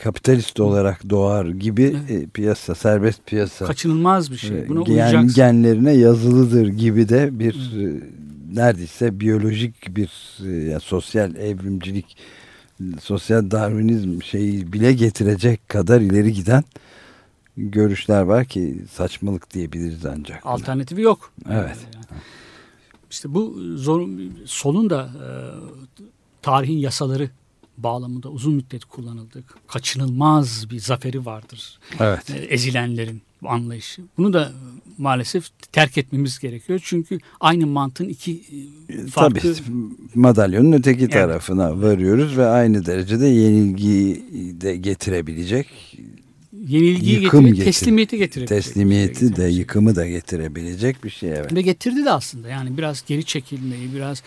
kapitalist 0.03 0.59
olarak 0.59 1.09
doğar 1.09 1.45
gibi 1.45 1.95
evet. 2.09 2.23
e, 2.23 2.27
piyasa, 2.27 2.75
serbest 2.75 3.25
piyasa. 3.25 3.65
Kaçınılmaz 3.65 4.31
bir 4.31 4.37
şey. 4.37 4.69
Buna 4.69 4.93
yani 4.93 5.33
genlerine 5.33 5.93
yazılıdır 5.93 6.67
gibi 6.67 7.09
de 7.09 7.39
bir 7.39 7.71
evet. 7.75 8.03
e, 8.03 8.55
neredeyse 8.55 9.19
biyolojik 9.19 9.95
bir 9.95 10.37
e, 10.45 10.49
yani 10.49 10.81
sosyal 10.81 11.35
evrimcilik 11.35 12.17
sosyal 13.01 13.51
darwinizm 13.51 14.21
şeyi 14.21 14.73
bile 14.73 14.93
getirecek 14.93 15.69
kadar 15.69 16.01
ileri 16.01 16.33
giden 16.33 16.63
görüşler 17.57 18.21
var 18.21 18.45
ki 18.45 18.85
saçmalık 18.91 19.53
diyebiliriz 19.53 20.05
ancak. 20.05 20.45
Alternatifi 20.45 21.01
yok. 21.01 21.31
Evet. 21.49 21.77
Yani. 21.93 22.05
İşte 23.11 23.33
bu 23.33 23.55
zor, 23.75 24.09
solun 24.45 24.89
da 24.89 25.03
e, 25.03 25.27
tarihin 26.41 26.77
yasaları 26.77 27.29
bağlamında 27.77 28.29
uzun 28.29 28.53
müddet 28.53 28.85
kullanıldık. 28.85 29.45
Kaçınılmaz 29.67 30.69
bir 30.69 30.79
zaferi 30.79 31.25
vardır. 31.25 31.79
Evet. 31.99 32.29
E, 32.29 32.33
ezilenlerin 32.33 33.21
anlayışı. 33.45 34.01
Bunu 34.17 34.33
da 34.33 34.51
maalesef 34.97 35.49
terk 35.71 35.97
etmemiz 35.97 36.39
gerekiyor. 36.39 36.79
Çünkü 36.83 37.19
aynı 37.39 37.67
mantığın 37.67 38.09
iki 38.09 38.41
e, 38.89 39.07
farklı... 39.07 39.39
Tabii 39.39 39.55
madalyonun 40.15 40.71
öteki 40.71 41.03
evet. 41.03 41.13
tarafına 41.13 41.81
varıyoruz 41.81 42.37
ve 42.37 42.45
aynı 42.45 42.85
derecede 42.85 43.27
yenilgiyi 43.27 44.23
de 44.61 44.75
getirebilecek 44.75 45.67
yenilgiyi 46.67 47.21
yıkım 47.21 47.45
getirip 47.45 47.65
teslimiyeti 47.65 48.17
getirebilecek. 48.17 48.63
Teslimiyeti 48.63 49.35
de 49.35 49.43
yıkımı 49.43 49.95
da 49.95 50.07
getirebilecek 50.07 51.03
bir 51.03 51.09
şey 51.09 51.29
evet. 51.29 51.55
Ve 51.55 51.61
getirdi 51.61 52.05
de 52.05 52.11
aslında 52.11 52.47
yani 52.47 52.77
biraz 52.77 53.03
geri 53.07 53.25
çekilmeyi 53.25 53.93
biraz 53.93 54.23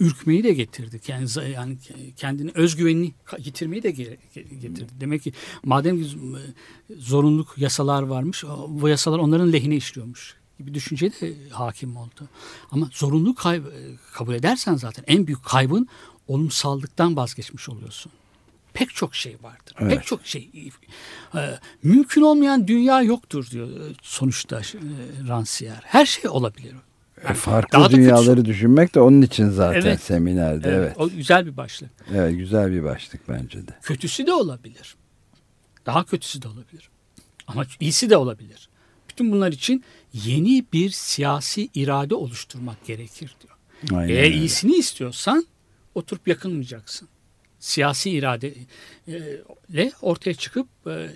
ürkmeyi 0.00 0.44
de 0.44 0.54
getirdi. 0.54 1.00
Yani, 1.08 1.26
yani 1.54 1.76
kendini 2.16 2.50
özgüvenini 2.54 3.12
getirmeyi 3.40 3.82
de 3.82 3.90
getirdi. 3.90 4.86
Demek 5.00 5.22
ki 5.22 5.32
madem 5.64 6.02
ki 6.02 6.08
zorunluluk 6.96 7.58
yasalar 7.58 8.02
varmış 8.02 8.44
bu 8.68 8.88
yasalar 8.88 9.18
onların 9.18 9.52
lehine 9.52 9.76
işliyormuş 9.76 10.34
gibi 10.58 10.74
düşünce 10.74 11.12
de 11.20 11.34
hakim 11.50 11.96
oldu. 11.96 12.28
Ama 12.70 12.90
zorunluluk 12.92 13.42
kabul 14.12 14.34
edersen 14.34 14.74
zaten 14.74 15.04
en 15.06 15.26
büyük 15.26 15.44
kaybın 15.44 15.88
olumsallıktan 16.28 17.16
vazgeçmiş 17.16 17.68
oluyorsun 17.68 18.12
pek 18.74 18.94
çok 18.94 19.14
şey 19.14 19.36
vardır. 19.42 19.74
Evet. 19.80 19.96
Pek 19.96 20.06
çok 20.06 20.26
şey. 20.26 20.50
E, 21.34 21.58
mümkün 21.82 22.22
olmayan 22.22 22.68
dünya 22.68 23.02
yoktur 23.02 23.50
diyor 23.50 23.68
e, 23.68 23.94
sonuçta 24.02 24.60
e, 24.60 24.62
Rancière. 25.28 25.80
Her 25.82 26.06
şey 26.06 26.30
olabilir. 26.30 26.74
Yani 27.24 27.36
Farklı 27.36 27.90
dünyaları 27.90 28.26
kötüsü. 28.26 28.44
düşünmek 28.44 28.94
de 28.94 29.00
onun 29.00 29.22
için 29.22 29.50
zaten 29.50 29.80
evet. 29.80 30.00
seminerde. 30.00 30.68
Evet, 30.68 30.78
evet. 30.78 30.96
O 30.98 31.10
güzel 31.10 31.46
bir 31.46 31.56
başlık. 31.56 31.90
Evet 32.14 32.36
güzel 32.36 32.72
bir 32.72 32.84
başlık 32.84 33.28
bence 33.28 33.68
de. 33.68 33.72
Kötüsü 33.82 34.26
de 34.26 34.32
olabilir. 34.32 34.96
Daha 35.86 36.04
kötüsü 36.04 36.42
de 36.42 36.48
olabilir. 36.48 36.90
Ama 37.46 37.64
iyisi 37.80 38.10
de 38.10 38.16
olabilir. 38.16 38.68
Bütün 39.08 39.32
bunlar 39.32 39.52
için 39.52 39.84
yeni 40.12 40.64
bir 40.72 40.90
siyasi 40.90 41.68
irade 41.74 42.14
oluşturmak 42.14 42.84
gerekir 42.84 43.36
diyor. 43.42 43.54
Aynen 44.00 44.14
Eğer 44.14 44.24
öyle. 44.24 44.36
iyisini 44.36 44.72
istiyorsan 44.76 45.46
oturup 45.94 46.28
yakınmayacaksın 46.28 47.08
siyasi 47.64 48.10
iradeyle 48.10 49.92
ortaya 50.02 50.34
çıkıp 50.34 50.68
e, 50.86 51.10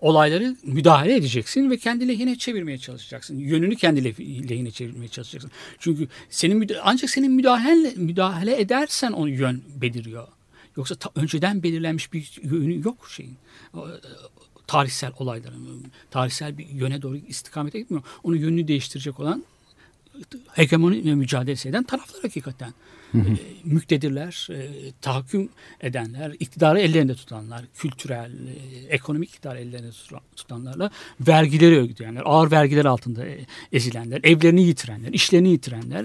olayları 0.00 0.56
müdahale 0.62 1.16
edeceksin 1.16 1.70
ve 1.70 1.76
kendi 1.76 2.08
lehine 2.08 2.38
çevirmeye 2.38 2.78
çalışacaksın. 2.78 3.38
Yönünü 3.38 3.76
kendi 3.76 4.04
lehine 4.50 4.70
çevirmeye 4.70 5.08
çalışacaksın. 5.08 5.50
Çünkü 5.78 6.08
senin 6.30 6.70
ancak 6.82 7.10
senin 7.10 7.32
müdahale 7.32 7.92
müdahale 7.96 8.60
edersen 8.60 9.12
onu 9.12 9.28
yön 9.28 9.62
beliriyor. 9.80 10.28
Yoksa 10.76 10.94
ta, 10.94 11.10
önceden 11.14 11.62
belirlenmiş 11.62 12.12
bir 12.12 12.40
yönü 12.42 12.84
yok 12.84 13.08
şeyin. 13.10 13.36
Tarihsel 14.66 15.12
olayların, 15.18 15.84
tarihsel 16.10 16.58
bir 16.58 16.68
yöne 16.68 17.02
doğru 17.02 17.16
istikamete 17.16 17.78
gitmiyor. 17.78 18.04
Onun 18.22 18.36
yönünü 18.36 18.68
değiştirecek 18.68 19.20
olan 19.20 19.44
hegemoni 20.52 21.14
mücadelesi 21.14 21.68
eden 21.68 21.84
taraflar 21.84 22.22
hakikaten. 22.22 22.74
E, 23.14 23.18
müktedirler, 23.64 24.48
e, 24.50 24.68
tahakküm 25.00 25.48
edenler, 25.80 26.36
iktidarı 26.40 26.80
ellerinde 26.80 27.14
tutanlar, 27.14 27.64
kültürel, 27.74 28.30
e, 28.32 28.88
ekonomik 28.88 29.28
iktidarı 29.28 29.58
ellerinde 29.58 29.90
tutan- 29.90 30.20
tutanlarla 30.36 30.90
vergileri 31.20 31.78
ödeyenler, 31.78 32.22
ağır 32.24 32.50
vergiler 32.50 32.84
altında 32.84 33.24
ezilenler, 33.72 34.20
evlerini 34.22 34.62
yitirenler, 34.62 35.12
işlerini 35.12 35.48
yitirenler, 35.48 36.04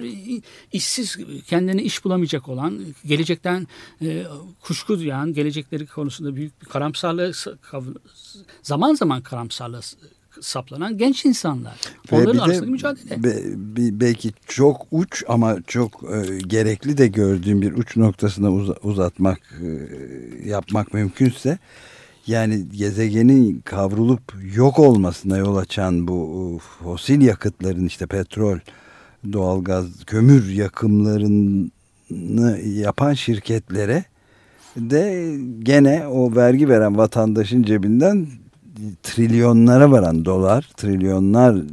işsiz, 0.73 1.17
kendine 1.47 1.83
iş 1.83 2.05
bulamayacak 2.05 2.49
olan, 2.49 2.79
gelecekten 3.05 3.67
kuşku 4.61 4.99
duyan, 4.99 5.33
gelecekleri 5.33 5.85
konusunda 5.85 6.35
büyük 6.35 6.61
bir 6.61 6.65
karamsarlığı, 6.65 7.31
zaman 8.63 8.93
zaman 8.93 9.21
karamsarlığı 9.21 9.81
saplanan 10.41 10.97
genç 10.97 11.25
insanlar. 11.25 11.73
Ve 12.11 12.15
Onların 12.15 12.37
de 12.37 12.41
arasındaki 12.41 12.71
mücadele. 12.71 13.23
be- 13.23 13.43
bir- 13.55 13.99
belki 13.99 14.31
çok 14.47 14.85
uç 14.91 15.23
ama 15.27 15.57
çok 15.67 16.03
e, 16.03 16.37
gerekli 16.47 16.97
de 16.97 17.07
gördüğüm 17.07 17.61
bir 17.61 17.73
uç 17.73 17.97
noktasına 17.97 18.47
uza- 18.51 18.79
uzatmak 18.83 19.39
e, 19.61 19.67
yapmak 20.49 20.93
mümkünse 20.93 21.57
yani 22.27 22.69
gezegenin 22.77 23.61
kavrulup 23.65 24.21
yok 24.55 24.79
olmasına 24.79 25.37
yol 25.37 25.55
açan 25.57 26.07
bu 26.07 26.59
e, 26.61 26.83
fosil 26.83 27.21
yakıtların 27.21 27.85
işte 27.85 28.05
petrol, 28.05 28.57
doğalgaz, 29.33 29.85
kömür 30.05 30.49
yakımlarını 30.49 31.69
yapan 32.65 33.13
şirketlere 33.13 34.03
de 34.77 35.35
gene 35.59 36.07
o 36.07 36.35
vergi 36.35 36.69
veren 36.69 36.97
vatandaşın 36.97 37.63
cebinden 37.63 38.27
trilyonlara 39.03 39.91
varan 39.91 40.25
dolar, 40.25 40.69
trilyonlarca 40.77 41.67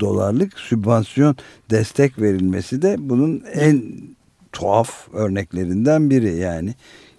dolarlık 0.00 0.58
sübvansiyon 0.58 1.36
destek 1.70 2.20
verilmesi 2.20 2.82
de 2.82 2.96
bunun 2.98 3.42
en 3.54 3.82
tuhaf 4.52 5.08
örneklerinden 5.14 6.10
biri 6.10 6.36
yani. 6.36 6.74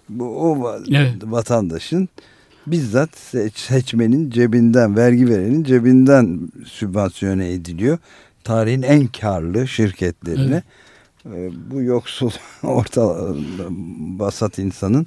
Bu 0.08 0.24
o 0.24 0.76
Evet. 0.90 1.14
vatandaşın 1.24 2.08
bizzat 2.66 3.10
seç- 3.18 3.58
seçmenin 3.58 4.30
cebinden, 4.30 4.96
vergi 4.96 5.28
verenin 5.28 5.64
cebinden 5.64 6.40
sübvansiyone 6.66 7.52
ediliyor. 7.52 7.98
Tarihin 8.44 8.82
en 8.82 9.06
karlı 9.06 9.68
şirketlerine. 9.68 10.62
Ee, 11.26 11.50
Bu 11.70 11.82
yoksul 11.82 12.30
orta 12.62 13.26
basat 14.18 14.58
insanın 14.58 15.06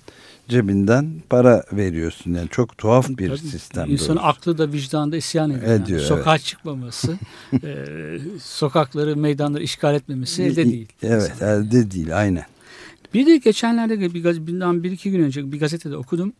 cebinden 0.51 1.13
para 1.29 1.63
veriyorsun. 1.73 2.33
Yani 2.33 2.49
çok 2.49 2.77
tuhaf 2.77 3.09
bir 3.09 3.27
Tabii. 3.27 3.37
sistem. 3.37 3.91
İnsanın 3.91 4.09
doğrusu. 4.09 4.27
aklı 4.27 4.57
da 4.57 4.71
vicdanı 4.71 5.11
da 5.11 5.17
isyan 5.17 5.51
ediyor. 5.51 5.71
yani. 5.71 5.83
Ediyor, 5.83 6.01
Sokağa 6.01 6.37
çıkmaması, 6.37 7.17
e, 7.63 7.85
sokakları, 8.41 9.15
meydanları 9.17 9.63
işgal 9.63 9.95
etmemesi 9.95 10.43
elde 10.43 10.65
değil. 10.65 10.87
Evet 11.03 11.41
elde 11.41 11.91
değil 11.91 12.17
aynen. 12.17 12.45
Bir 13.13 13.25
de 13.25 13.37
geçenlerde 13.37 13.99
bir, 13.99 14.47
bundan 14.47 14.83
bir 14.83 14.91
iki 14.91 15.11
gün 15.11 15.23
önce 15.23 15.51
bir 15.51 15.59
gazetede 15.59 15.97
okudum. 15.97 16.33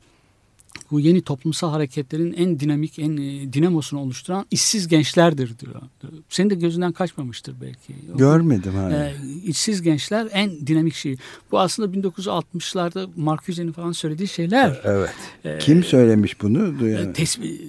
Bu 0.91 0.99
yeni 0.99 1.22
toplumsal 1.22 1.69
hareketlerin 1.72 2.34
en 2.34 2.59
dinamik, 2.59 2.99
en 2.99 3.17
e, 3.17 3.53
dinamosunu 3.53 3.99
oluşturan 3.99 4.45
işsiz 4.51 4.88
gençlerdir 4.88 5.59
diyor. 5.59 5.82
Senin 6.30 6.49
de 6.49 6.55
gözünden 6.55 6.91
kaçmamıştır 6.91 7.55
belki. 7.61 7.93
Görmedim 8.17 8.74
hala. 8.76 9.05
Ee, 9.07 9.13
işsiz 9.45 9.82
gençler 9.82 10.28
en 10.32 10.67
dinamik 10.67 10.93
şey. 10.95 11.15
Bu 11.51 11.59
aslında 11.59 11.97
1960'larda 11.97 13.09
Marcuse'nin 13.15 13.72
falan 13.72 13.91
söylediği 13.91 14.28
şeyler. 14.28 14.82
Evet. 14.84 15.13
Ee, 15.45 15.57
Kim 15.59 15.84
söylemiş 15.84 16.41
bunu? 16.41 16.80
Duyan, 16.80 17.09
e, 17.09 17.13
tespit, 17.13 17.61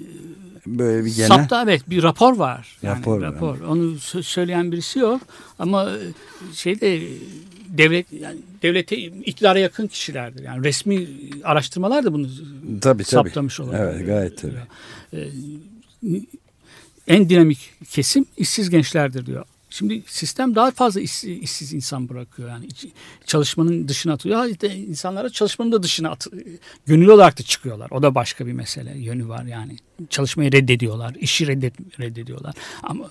böyle 0.66 1.04
bir 1.04 1.14
genel. 1.14 1.28
Sapta 1.28 1.62
evet 1.62 1.90
bir 1.90 2.02
rapor 2.02 2.36
var. 2.36 2.78
Yani 2.82 2.98
Rapor 2.98 3.22
rapor. 3.22 3.60
var. 3.60 3.66
Onu 3.68 3.82
sö- 3.84 4.22
söyleyen 4.22 4.72
birisi 4.72 4.98
yok 4.98 5.20
ama 5.58 5.90
e, 5.90 5.98
şeyde 6.54 7.02
devlet 7.78 8.12
yani 8.12 8.38
devlete 8.62 8.96
iktidara 8.96 9.58
yakın 9.58 9.86
kişilerdir. 9.86 10.44
Yani 10.44 10.64
resmi 10.64 11.08
araştırmalar 11.44 12.04
da 12.04 12.12
bunu 12.12 12.26
Tabii 12.80 13.04
tabii. 13.04 13.04
saptamış 13.04 13.60
olabilir. 13.60 13.80
Evet 13.80 14.06
gayet 14.06 14.38
tabii. 14.38 14.54
Ee, 15.14 15.28
en 17.06 17.28
dinamik 17.28 17.70
kesim 17.90 18.26
işsiz 18.36 18.70
gençlerdir 18.70 19.26
diyor. 19.26 19.44
Şimdi 19.70 20.02
sistem 20.06 20.54
daha 20.54 20.70
fazla 20.70 21.00
iş- 21.00 21.24
işsiz 21.24 21.72
insan 21.72 22.08
bırakıyor. 22.08 22.48
Yani 22.48 22.66
çalışmanın 23.26 23.88
dışına 23.88 24.12
atıyor. 24.12 24.44
İşte 24.46 24.76
insanlara 24.76 25.30
çalışmanın 25.30 25.72
da 25.72 25.82
dışına 25.82 26.10
at, 26.10 26.26
gönüllü 26.86 27.12
olarak 27.12 27.38
da 27.38 27.42
çıkıyorlar. 27.42 27.90
O 27.90 28.02
da 28.02 28.14
başka 28.14 28.46
bir 28.46 28.52
mesele. 28.52 28.98
Yönü 28.98 29.28
var 29.28 29.44
yani. 29.44 29.76
Çalışmayı 30.10 30.52
reddediyorlar. 30.52 31.14
işi 31.20 31.46
reddet, 31.46 31.74
reddediyorlar. 32.00 32.54
Ama 32.82 33.10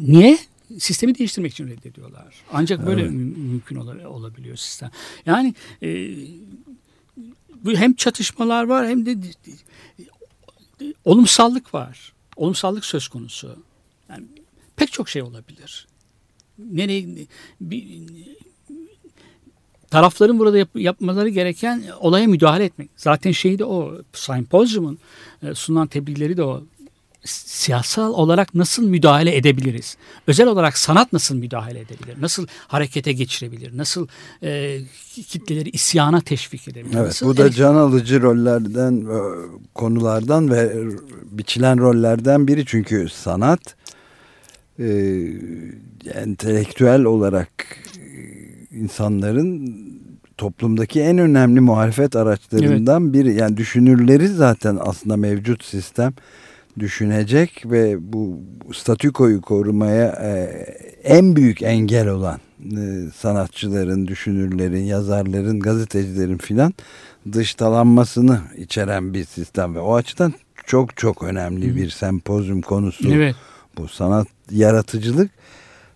niye? 0.00 0.38
Sistemi 0.78 1.18
değiştirmek 1.18 1.52
için 1.52 1.68
reddediyorlar. 1.68 2.34
Ancak 2.52 2.86
böyle 2.86 3.00
Evet. 3.02 3.10
mü- 3.10 3.36
mümkün 3.36 3.76
ola- 3.76 4.08
olabiliyor 4.08 4.56
sistem. 4.56 4.90
Yani 5.26 5.54
e, 5.82 6.08
bu 7.64 7.72
hem 7.74 7.94
çatışmalar 7.94 8.64
var 8.64 8.88
hem 8.88 9.06
de 9.06 9.16
olumsallık 11.04 11.74
var. 11.74 12.12
Olumsallık 12.36 12.84
söz 12.84 13.08
konusu. 13.08 13.56
Yani 14.08 14.24
pek 14.76 14.92
çok 14.92 15.08
şey 15.08 15.22
olabilir. 15.22 15.86
Nereye 16.58 17.06
bir, 17.60 17.86
tarafların 19.90 20.38
burada 20.38 20.58
yap- 20.58 20.76
yapmaları 20.80 21.28
gereken 21.28 21.82
olaya 22.00 22.26
müdahale 22.26 22.64
etmek. 22.64 22.90
Zaten 22.96 23.32
şeyi 23.32 23.58
de 23.58 23.64
o 23.64 24.02
sempozyumun 24.12 24.98
e, 25.42 25.54
sunulan 25.54 25.86
tebliğleri 25.86 26.36
de 26.36 26.42
o 26.42 26.64
siyasal 27.24 28.12
olarak 28.12 28.54
nasıl 28.54 28.86
müdahale 28.86 29.36
edebiliriz? 29.36 29.96
Özel 30.26 30.46
olarak 30.46 30.78
sanat 30.78 31.12
nasıl 31.12 31.34
müdahale 31.34 31.78
edebilir? 31.80 32.20
Nasıl 32.20 32.46
harekete 32.68 33.12
geçirebilir? 33.12 33.76
Nasıl 33.76 34.06
e, 34.42 34.80
kitleleri 35.28 35.70
isyana 35.70 36.20
teşvik 36.20 36.68
edebilir? 36.68 36.94
Evet 36.94 37.06
Nasıl 37.06 37.26
bu 37.26 37.36
da 37.36 37.50
can 37.50 37.74
alıcı 37.74 38.22
rollerden, 38.22 39.00
e, 39.00 39.18
konulardan 39.74 40.50
ve 40.50 40.72
biçilen 41.30 41.78
rollerden 41.78 42.48
biri. 42.48 42.66
Çünkü 42.66 43.08
sanat 43.08 43.76
e, 44.78 44.86
entelektüel 46.14 47.04
olarak 47.04 47.50
e, 47.96 48.76
insanların 48.76 49.76
toplumdaki 50.38 51.00
en 51.00 51.18
önemli 51.18 51.60
muhalefet 51.60 52.16
araçlarından 52.16 53.12
biri. 53.12 53.34
Yani 53.34 53.56
düşünürleri 53.56 54.28
zaten 54.28 54.78
aslında 54.80 55.16
mevcut 55.16 55.64
sistem 55.64 56.12
düşünecek 56.80 57.62
ve 57.66 58.12
bu 58.12 58.40
statükoyu 58.74 59.40
korumaya 59.40 60.06
e, 60.22 60.30
en 61.04 61.36
büyük 61.36 61.62
engel 61.62 62.08
olan 62.08 62.40
e, 62.60 63.10
sanatçıların, 63.16 64.06
düşünürlerin, 64.06 64.82
yazarların, 64.82 65.60
gazetecilerin 65.60 66.38
filan 66.38 66.74
dıştalanmasını 67.32 68.40
içeren 68.58 69.14
bir 69.14 69.24
sistem 69.24 69.74
ve 69.74 69.80
o 69.80 69.94
açıdan 69.94 70.34
çok 70.66 70.96
çok 70.96 71.22
önemli 71.22 71.76
bir 71.76 71.90
sempozyum 71.90 72.62
konusu 72.62 73.12
Evet. 73.12 73.34
bu 73.78 73.88
sanat 73.88 74.26
yaratıcılık 74.50 75.30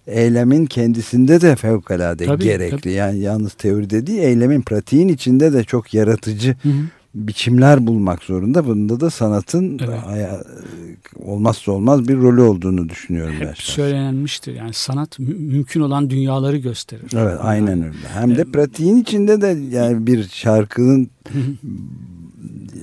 eylemin 0.07 0.67
kendisinde 0.67 1.41
de 1.41 1.57
fevkalade 1.57 2.27
Tabii, 2.27 2.45
gerekli. 2.45 2.77
tabii. 2.81 2.93
Yani 2.93 3.19
yalnız 3.19 3.53
teoride 3.53 4.07
değil 4.07 4.19
eylemin 4.23 4.63
pratiğin 4.63 5.09
içinde 5.09 5.53
de 5.53 5.65
çok 5.65 5.95
yaratıcı 5.95 6.57
Hı 6.63 6.69
hı. 6.69 6.73
Biçimler 7.15 7.87
bulmak 7.87 8.23
zorunda. 8.23 8.67
Bunda 8.67 9.01
da 9.01 9.11
sanatın 9.11 9.79
Evet. 9.85 10.47
olmazsa 11.17 11.73
olmaz 11.73 12.09
bir 12.09 12.17
rolü 12.17 12.41
olduğunu 12.41 12.89
düşünüyorum. 12.89 13.35
Hep 13.35 13.57
şahsen. 13.57 13.73
söylenmiştir. 13.75 14.55
Yani 14.55 14.73
sanat 14.73 15.19
mü- 15.19 15.35
mümkün 15.35 15.81
olan 15.81 16.11
dünyaları 16.11 16.57
gösterir. 16.57 17.11
Evet 17.17 17.39
aynen 17.41 17.83
öyle. 17.85 17.97
Hem 18.15 18.31
de 18.31 18.35
Evet. 18.35 18.53
pratiğin 18.53 18.97
içinde 18.97 19.41
de 19.41 19.77
yani 19.77 20.07
bir 20.07 20.29
şarkının 20.29 21.11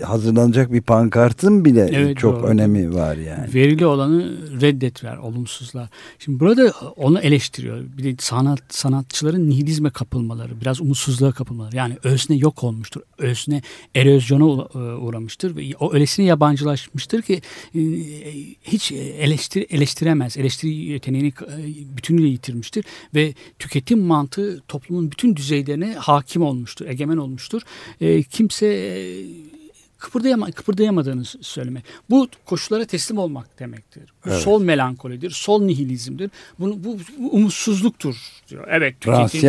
hazırlanacak 0.04 0.74
bir 0.74 0.82
pankartın 0.82 1.66
bile 1.66 1.90
Evet, 1.94 2.18
çok 2.18 2.36
doğru. 2.40 2.48
önemi 2.48 2.94
var 2.94 3.18
yani. 3.18 3.54
Verili 3.54 3.86
olanı 3.86 4.32
reddet 4.62 5.04
ver, 5.04 5.18
olumsuzlar. 5.18 5.90
Şimdi 6.20 6.40
burada 6.40 6.74
onu 6.96 7.20
eleştiriyor. 7.20 7.84
Bir 7.98 8.04
de 8.04 8.16
sanat 8.20 8.60
sanatçıların 8.70 9.50
nihilizme 9.50 9.90
kapılmaları, 9.90 10.62
biraz 10.62 10.82
umutsuzluğa 10.82 11.32
kapılmaları. 11.32 11.76
Yani 11.76 11.98
özne 12.04 12.36
yok 12.36 12.64
olmuştur. 12.64 13.02
Özne 13.18 13.62
erozyona 13.96 14.44
uğra- 14.44 14.98
uğramıştır 14.98 15.56
ve 15.56 15.62
o 15.80 15.94
öylesine 15.94 16.26
yabancılaşmıştır 16.26 17.22
ki 17.22 17.42
e, 17.76 17.80
hiç 18.64 18.92
eleştir, 18.92 19.66
eleştiremez. 19.70 20.38
Eleştiri 20.38 20.74
yeteneğini 20.76 21.28
e, 21.28 21.98
bütünüyle 21.98 22.28
yitirmiştir 22.28 22.86
ve 23.16 23.34
tüketim 23.60 24.00
mantığı 24.00 24.62
toplumun 24.68 25.12
bütün 25.12 25.36
düzeylerine 25.36 25.94
hakim 25.94 26.42
olmuştur, 26.42 26.86
egemen 26.86 27.18
olmuştur. 27.18 27.62
E, 28.02 28.24
kimse 28.24 28.68
e, 28.68 29.26
kıpırdayama, 30.02 30.52
kıpırdayamadığını 30.52 31.26
söylemek. 31.26 31.84
Bu 32.10 32.28
koşullara 32.46 32.86
teslim 32.86 33.18
olmak 33.18 33.60
demektir. 33.60 34.04
Bu 34.26 34.30
Evet. 34.30 34.42
sol 34.42 34.62
melankolidir, 34.62 35.30
sol 35.32 35.62
nihilizmdir. 35.62 36.32
Bunu, 36.60 36.84
bu, 36.84 36.98
bu 37.20 37.30
umutsuzluktur 37.30 38.16
diyor. 38.50 38.68
Evet 38.70 39.02
tüketim, 39.02 39.40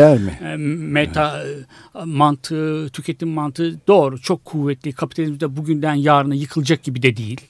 e, 0.43 0.57
meta 0.57 1.43
e, 1.43 2.05
mantığı, 2.05 2.89
tüketim 2.93 3.29
mantığı 3.29 3.81
doğru 3.89 4.21
çok 4.21 4.45
kuvvetli. 4.45 4.93
Kapitalizmde 4.93 5.57
bugünden 5.57 5.95
yarına 5.95 6.35
yıkılacak 6.35 6.83
gibi 6.83 7.03
de 7.03 7.17
değil. 7.17 7.41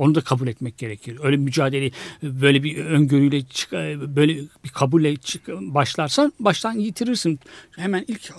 Onu 0.00 0.14
da 0.14 0.20
kabul 0.20 0.48
etmek 0.48 0.78
gerekir. 0.78 1.18
Öyle 1.22 1.36
mücadele 1.36 1.90
böyle 2.22 2.62
bir 2.62 2.84
öngörüyle 2.84 3.42
çık, 3.42 3.72
böyle 4.16 4.36
bir 4.64 4.68
kabulle 4.74 5.16
çık, 5.16 5.48
başlarsan 5.48 6.32
baştan 6.40 6.72
yitirirsin. 6.72 7.40
Hemen 7.76 8.04
ilk 8.08 8.32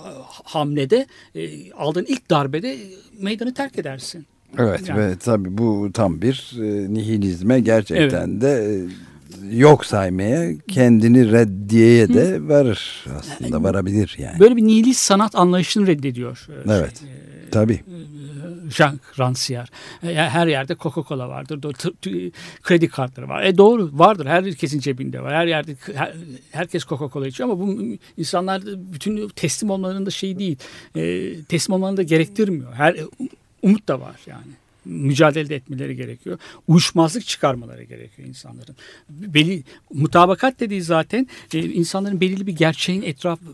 hamlede 0.44 1.06
e, 1.36 1.72
aldığın 1.72 2.06
ilk 2.08 2.30
darbede 2.30 2.78
meydanı 3.20 3.54
terk 3.54 3.80
edersin. 3.80 4.26
Evet 4.58 4.90
Yani. 4.90 5.00
ve 5.00 5.18
tabii 5.18 5.58
bu 5.58 5.90
tam 5.94 6.22
bir 6.22 6.52
e, 6.58 6.94
nihilizme 6.94 7.60
gerçekten 7.60 8.42
de 8.42 8.82
e, 9.52 9.56
yok 9.56 9.86
saymaya 9.86 10.58
kendini 10.68 11.32
reddiyeye 11.32 12.14
de 12.14 12.48
varır 12.48 13.06
aslında 13.18 13.64
varabilir 13.64 14.16
yani. 14.20 14.40
Böyle 14.40 14.56
bir 14.56 14.64
nihilist 14.64 15.02
sanat 15.02 15.36
anlayışını 15.36 15.88
reddediyor. 15.88 16.48
e, 16.50 16.72
Evet. 16.74 17.00
Şey, 17.00 17.10
e, 17.10 17.50
Tabii. 17.52 17.80
Jean 18.72 19.00
Rancière. 19.18 19.66
E, 20.04 20.16
Her 20.16 20.48
yerde 20.48 20.74
Coca-Cola 20.74 21.30
vardır. 21.30 21.62
Kredi 22.64 22.88
kartları 22.88 23.28
var. 23.30 23.44
E 23.44 23.58
doğru 23.58 23.90
vardır. 23.94 24.26
Herkesin 24.26 24.80
cebinde 24.80 25.22
var. 25.22 25.34
Her 25.34 25.48
yerde 25.48 25.76
her- 25.96 26.14
herkes 26.52 26.84
Coca-Cola 26.84 27.28
içiyor 27.28 27.50
ama 27.50 27.60
bu 27.60 27.80
insanlar 28.18 28.62
bütün 28.66 29.30
teslim 29.30 29.70
olmalarının 29.70 30.06
da 30.06 30.12
şey 30.12 30.40
değil. 30.40 30.58
E, 30.96 31.34
teslim 31.44 31.76
olmalarını 31.76 31.98
da 31.98 32.04
gerektirmiyor. 32.04 32.74
Her 32.74 32.96
umut 33.62 33.88
da 33.88 34.00
var 34.02 34.16
yani. 34.28 34.52
Mücadele 34.86 35.50
de 35.50 35.56
etmeleri 35.56 35.96
gerekiyor. 35.96 36.38
Uyuşmazlık 36.68 37.26
çıkarmaları 37.26 37.84
gerekiyor 37.84 38.28
insanların. 38.28 38.76
Belli 39.10 39.64
mutabakat 39.94 40.60
dediği 40.60 40.82
zaten 40.82 41.28
e, 41.54 41.60
insanların 41.60 42.22
belirli 42.22 42.48
bir 42.48 42.56
gerçeğin 42.56 43.02
etrafı 43.02 43.46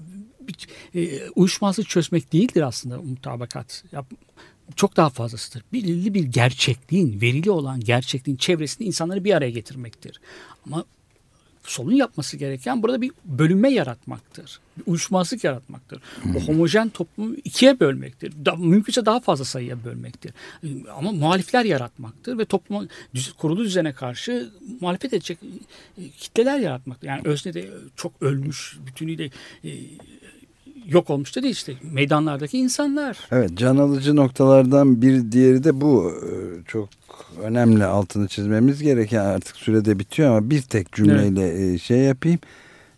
bir, 0.41 0.68
e, 1.01 1.30
uyuşmazlık 1.36 1.89
çözmek 1.89 2.34
değildir 2.34 2.61
aslında 2.61 2.97
mutabakat. 3.01 3.84
Yap, 3.91 4.05
çok 4.76 4.97
daha 4.97 5.09
fazlasıdır. 5.09 5.63
Belirli 5.74 6.13
bir 6.13 6.24
gerçekliğin, 6.24 7.22
verili 7.22 7.51
olan 7.51 7.80
gerçekliğin 7.80 8.38
çevresinde 8.38 8.88
insanları 8.88 9.24
bir 9.24 9.34
araya 9.34 9.51
getirmektir. 9.51 10.22
Ama 10.65 10.86
solun 11.63 11.91
yapması 11.91 12.38
gereken 12.38 12.84
burada 12.84 13.01
bir 13.01 13.11
bölünme 13.26 13.70
yaratmaktır. 13.70 14.59
Bir 14.78 14.84
uyuşmazlık 14.91 15.43
yaratmaktır. 15.43 16.01
O 16.36 16.39
homojen 16.39 16.89
toplumu 16.89 17.36
ikiye 17.43 17.80
bölmektir. 17.80 18.45
Da, 18.45 18.55
mümkünse 18.55 19.05
daha 19.05 19.20
fazla 19.20 19.45
sayıya 19.45 19.84
bölmektir. 19.84 20.34
Ama 20.95 21.11
muhalifler 21.11 21.65
yaratmaktır 21.65 22.38
ve 22.38 22.45
topluma 22.45 22.88
düz- 23.15 23.34
kurulu 23.34 23.63
düzene 23.63 23.93
karşı 23.93 24.49
muhalefet 24.82 25.13
edecek 25.13 25.38
e, 25.97 26.09
kitleler 26.09 26.59
yaratmaktır. 26.59 27.07
Yani 27.07 27.22
öznede 27.26 27.70
çok 27.95 28.13
ölmüş, 28.22 28.78
bütünüyle 28.88 29.30
e, 29.63 29.70
yok 30.88 31.09
olmuş 31.09 31.35
da 31.35 31.43
değil 31.43 31.53
işte 31.53 31.73
meydanlardaki 31.91 32.57
insanlar. 32.57 33.17
Evet 33.31 33.51
can 33.55 33.77
alıcı 33.77 34.15
noktalardan 34.15 35.01
bir 35.01 35.31
diğeri 35.31 35.63
de 35.63 35.81
bu 35.81 36.11
Ee, 36.11 36.63
çok 36.67 36.89
önemli 37.43 37.85
altını 37.85 38.27
çizmemiz 38.27 38.81
gereken 38.83 39.25
artık 39.25 39.55
sürede 39.55 39.99
bitiyor 39.99 40.29
ama 40.29 40.49
bir 40.49 40.61
tek 40.61 40.91
cümleyle 40.91 41.73
e, 41.73 41.77
şey 41.77 41.99
yapayım. 41.99 42.39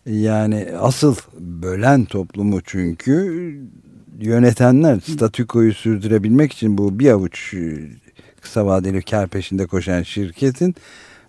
Yani 0.05 0.67
asıl 0.79 1.15
bölen 1.39 2.05
toplumu 2.05 2.61
çünkü 2.61 3.53
yönetenler 4.19 4.99
statükoyu 4.99 5.73
sürdürebilmek 5.73 6.53
için 6.53 6.77
bu 6.77 6.99
bir 6.99 7.09
avuç 7.09 7.53
e, 7.53 7.89
kısa 8.41 8.65
vadeli 8.65 9.01
kar 9.01 9.27
peşinde 9.27 9.65
koşan 9.67 10.03
şirketin 10.03 10.75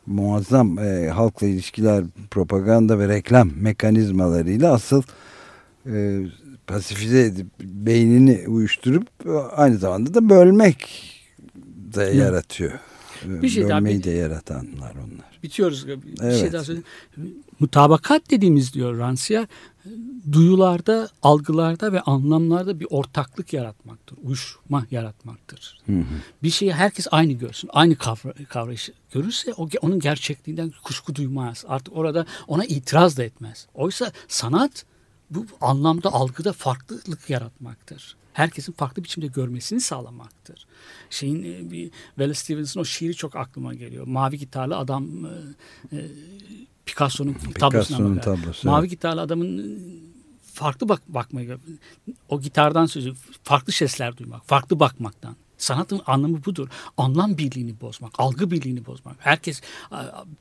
muazzam 0.06 0.78
e, 0.78 1.08
halkla 1.08 1.46
ilişkiler, 1.46 2.04
propaganda 2.30 2.98
ve 2.98 3.08
reklam 3.08 3.50
mekanizmalarıyla 3.56 4.72
asıl 4.72 5.02
e, 5.86 6.20
pasifize 6.72 7.20
edip 7.24 7.46
beynini 7.60 8.48
uyuşturup 8.48 9.08
e, 9.26 9.30
aynı 9.30 9.78
zamanda 9.78 10.14
da 10.14 10.28
bölmek 10.28 11.02
de 11.94 12.02
yaratıyor. 12.02 12.72
Bir 13.24 13.48
şey 13.48 13.68
daha- 13.68 13.78
Bölmeyi 13.78 14.04
de 14.04 14.10
yaratanlar 14.10 14.94
onlar. 14.94 15.30
Bitiyoruz. 15.42 15.86
Bir 15.88 15.98
Evet. 16.22 16.40
şey 16.40 16.52
daha 16.52 16.64
söyleyeyim. 16.64 16.86
Mutabakat 17.60 18.30
dediğimiz 18.30 18.74
diyor 18.74 18.98
Rancière 18.98 19.46
duyularda, 20.32 21.08
algılarda 21.22 21.92
ve 21.92 22.00
anlamlarda 22.00 22.80
bir 22.80 22.86
ortaklık 22.90 23.52
yaratmaktır. 23.52 24.18
Uyuşma 24.22 24.86
yaratmaktır. 24.90 25.78
Bir 26.42 26.50
şeyi 26.50 26.72
herkes 26.72 27.06
aynı 27.10 27.32
görsün. 27.32 27.70
Aynı 27.72 27.96
kavra, 27.96 28.32
kavrayışı 28.48 28.92
görürse 29.12 29.54
o, 29.56 29.68
onun 29.80 30.00
gerçekliğinden 30.00 30.72
kuşku 30.84 31.14
duymaz. 31.14 31.64
Artık 31.68 31.96
orada 31.96 32.26
ona 32.46 32.64
itiraz 32.64 33.16
da 33.16 33.24
etmez. 33.24 33.66
Oysa 33.74 34.12
sanat 34.28 34.84
bu 35.30 35.46
anlamda 35.60 36.12
algıda 36.12 36.52
farklılık 36.52 37.30
yaratmaktır. 37.30 38.16
Herkesin 38.32 38.72
farklı 38.72 39.04
biçimde 39.04 39.26
görmesini 39.26 39.80
sağlamaktır. 39.80 40.66
Şeyin 41.10 41.42
e, 41.42 41.70
bir 41.70 41.90
Wallace 42.08 42.40
Stevens'ın 42.40 42.80
o 42.80 42.84
şiiri 42.84 43.14
çok 43.14 43.36
aklıma 43.36 43.74
geliyor. 43.74 44.06
Mavi 44.06 44.38
gitarlı 44.38 44.76
adam 44.76 45.26
e, 45.26 45.28
e, 45.96 46.06
Picasso'nun 46.86 47.36
tablosuna 47.54 48.20
tablosu, 48.20 48.68
Mavi 48.68 48.80
evet. 48.80 48.90
gitarlı 48.90 49.20
adamın 49.20 49.80
farklı 50.52 50.88
bak 50.88 51.02
bakmayı 51.08 51.58
o 52.28 52.40
gitardan 52.40 52.86
sözü 52.86 53.14
farklı 53.42 53.72
sesler 53.72 54.16
duymak, 54.16 54.46
farklı 54.46 54.80
bakmaktan. 54.80 55.36
Sanatın 55.58 56.00
anlamı 56.06 56.44
budur. 56.44 56.68
Anlam 56.96 57.38
birliğini 57.38 57.80
bozmak, 57.80 58.12
algı 58.18 58.50
birliğini 58.50 58.86
bozmak. 58.86 59.16
Herkes 59.18 59.60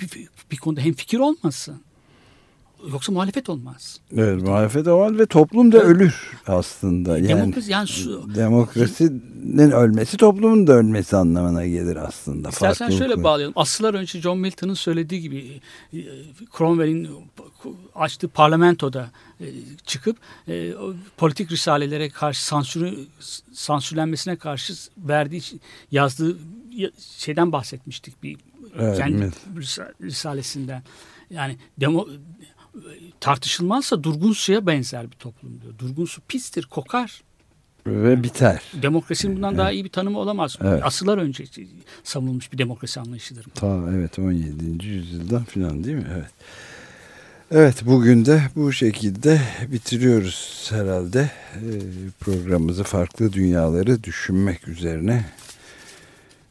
bir, 0.01 0.29
bir 0.51 0.57
konuda 0.57 0.81
hem 0.81 0.93
fikir 0.93 1.19
olmasın. 1.19 1.81
Yoksa 2.91 3.11
muhalefet 3.11 3.49
olmaz. 3.49 3.99
Evet 4.17 4.41
muhalefet 4.41 4.87
o 4.87 4.99
var 4.99 5.19
ve 5.19 5.25
toplum 5.25 5.71
da 5.71 5.77
Evet. 5.77 5.87
ölür 5.87 6.31
aslında. 6.47 7.17
Yani 7.17 7.27
Demokrasi 7.29 7.71
yani 7.71 7.87
şu, 7.87 8.35
demokrasinin 8.35 9.71
ölmesi 9.71 10.17
toplumun 10.17 10.67
da 10.67 10.73
ölmesi 10.73 11.17
anlamına 11.17 11.65
gelir 11.67 11.95
aslında. 11.95 12.49
İstersen 12.49 12.85
şöyle 12.89 12.99
Farklılıkla. 12.99 13.23
bağlayalım. 13.23 13.53
Asırlar 13.57 13.93
önce 13.93 14.21
John 14.21 14.37
Milton'ın 14.37 14.73
söylediği 14.73 15.21
gibi 15.21 15.61
e, 15.93 15.97
Cromwell'in 16.57 17.09
açtığı 17.95 18.27
parlamentoda 18.27 19.09
e, 19.41 19.45
çıkıp 19.85 20.17
e, 20.47 20.73
politik 21.17 21.51
risalelere 21.51 22.09
karşı 22.09 22.45
sansürü 22.45 22.95
sansürlenmesine 23.53 24.35
karşı 24.35 24.73
verdiği 24.97 25.41
yazdığı 25.91 26.37
ya- 26.71 26.91
şeyden 27.17 27.51
bahsetmiştik 27.51 28.23
bir 28.23 28.37
Evet, 28.79 28.97
kendi 28.97 29.31
risa- 29.55 29.93
risalesinden. 30.01 30.83
Yani 31.29 31.57
demo 31.79 32.07
tartışılmazsa 33.19 34.03
durgun 34.03 34.33
suya 34.33 34.65
benzer 34.65 35.11
bir 35.11 35.15
toplum 35.15 35.61
diyor. 35.61 35.73
Durgun 35.79 36.05
su 36.05 36.21
pistir, 36.21 36.63
kokar. 36.63 37.21
Ve 37.87 38.23
biter. 38.23 38.61
Demokrasinin 38.81 39.35
bundan 39.35 39.57
daha 39.57 39.71
iyi 39.71 39.83
bir 39.85 39.89
tanımı 39.89 40.19
olamaz. 40.19 40.57
Evet. 40.61 40.85
Asırlar 40.85 41.17
önce 41.17 41.43
savunulmuş 42.03 42.53
bir 42.53 42.57
demokrasi 42.57 42.99
anlayışıdır. 42.99 43.45
bu. 43.45 43.49
Ta 43.49 43.83
evet 43.95 44.19
17. 44.19 44.85
yüzyıldan 44.87 45.43
falan 45.43 45.83
değil 45.83 45.95
mi? 45.95 46.07
Evet. 46.13 46.31
Evet 47.51 47.85
bugün 47.85 48.25
de 48.25 48.41
bu 48.55 48.73
şekilde 48.73 49.41
bitiriyoruz 49.71 50.69
herhalde 50.73 51.31
Ee, 51.55 51.59
programımızı 52.19 52.83
farklı 52.83 53.33
dünyaları 53.33 54.03
düşünmek 54.03 54.67
üzerine 54.67 55.25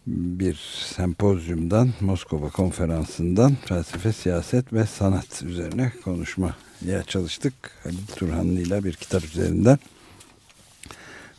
bir 0.08 0.54
sempozyumdan 0.94 1.90
Moskova 2.00 2.50
konferansından 2.50 3.56
felsefe, 3.64 4.12
siyaset 4.12 4.72
ve 4.72 4.86
sanat 4.86 5.42
üzerine 5.42 5.92
konuşmaya 6.04 7.02
çalıştık. 7.06 7.54
Halil 7.84 8.06
Turhanlı 8.16 8.60
ile 8.60 8.84
bir 8.84 8.92
kitap 8.92 9.24
üzerinden 9.24 9.78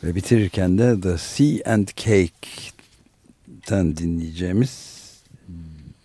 ve 0.04 0.14
bitirirken 0.14 0.78
de 0.78 1.00
The 1.00 1.18
Sea 1.18 1.74
and 1.74 1.88
Cake'ten 1.96 3.96
dinleyeceğimiz 3.96 5.00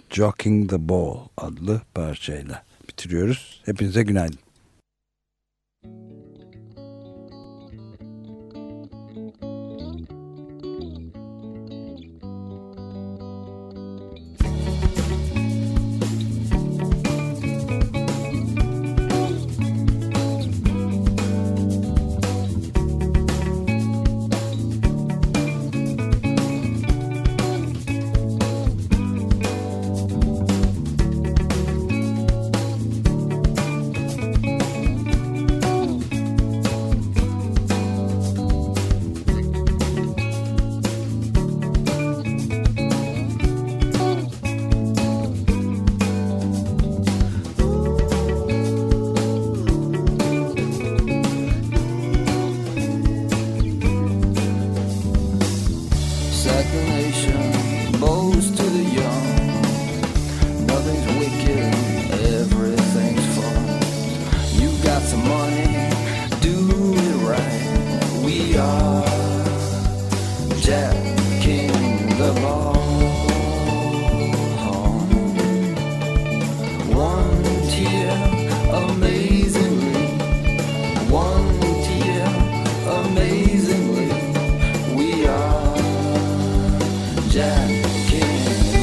Jockeying 0.10 0.70
the 0.70 0.90
Ball 0.90 1.18
adlı 1.38 1.82
parçayla 1.94 2.64
bitiriyoruz. 2.90 3.62
Hepinize 3.66 4.04
günaydın. 4.04 4.45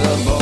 the 0.03 0.25
ball. 0.25 0.42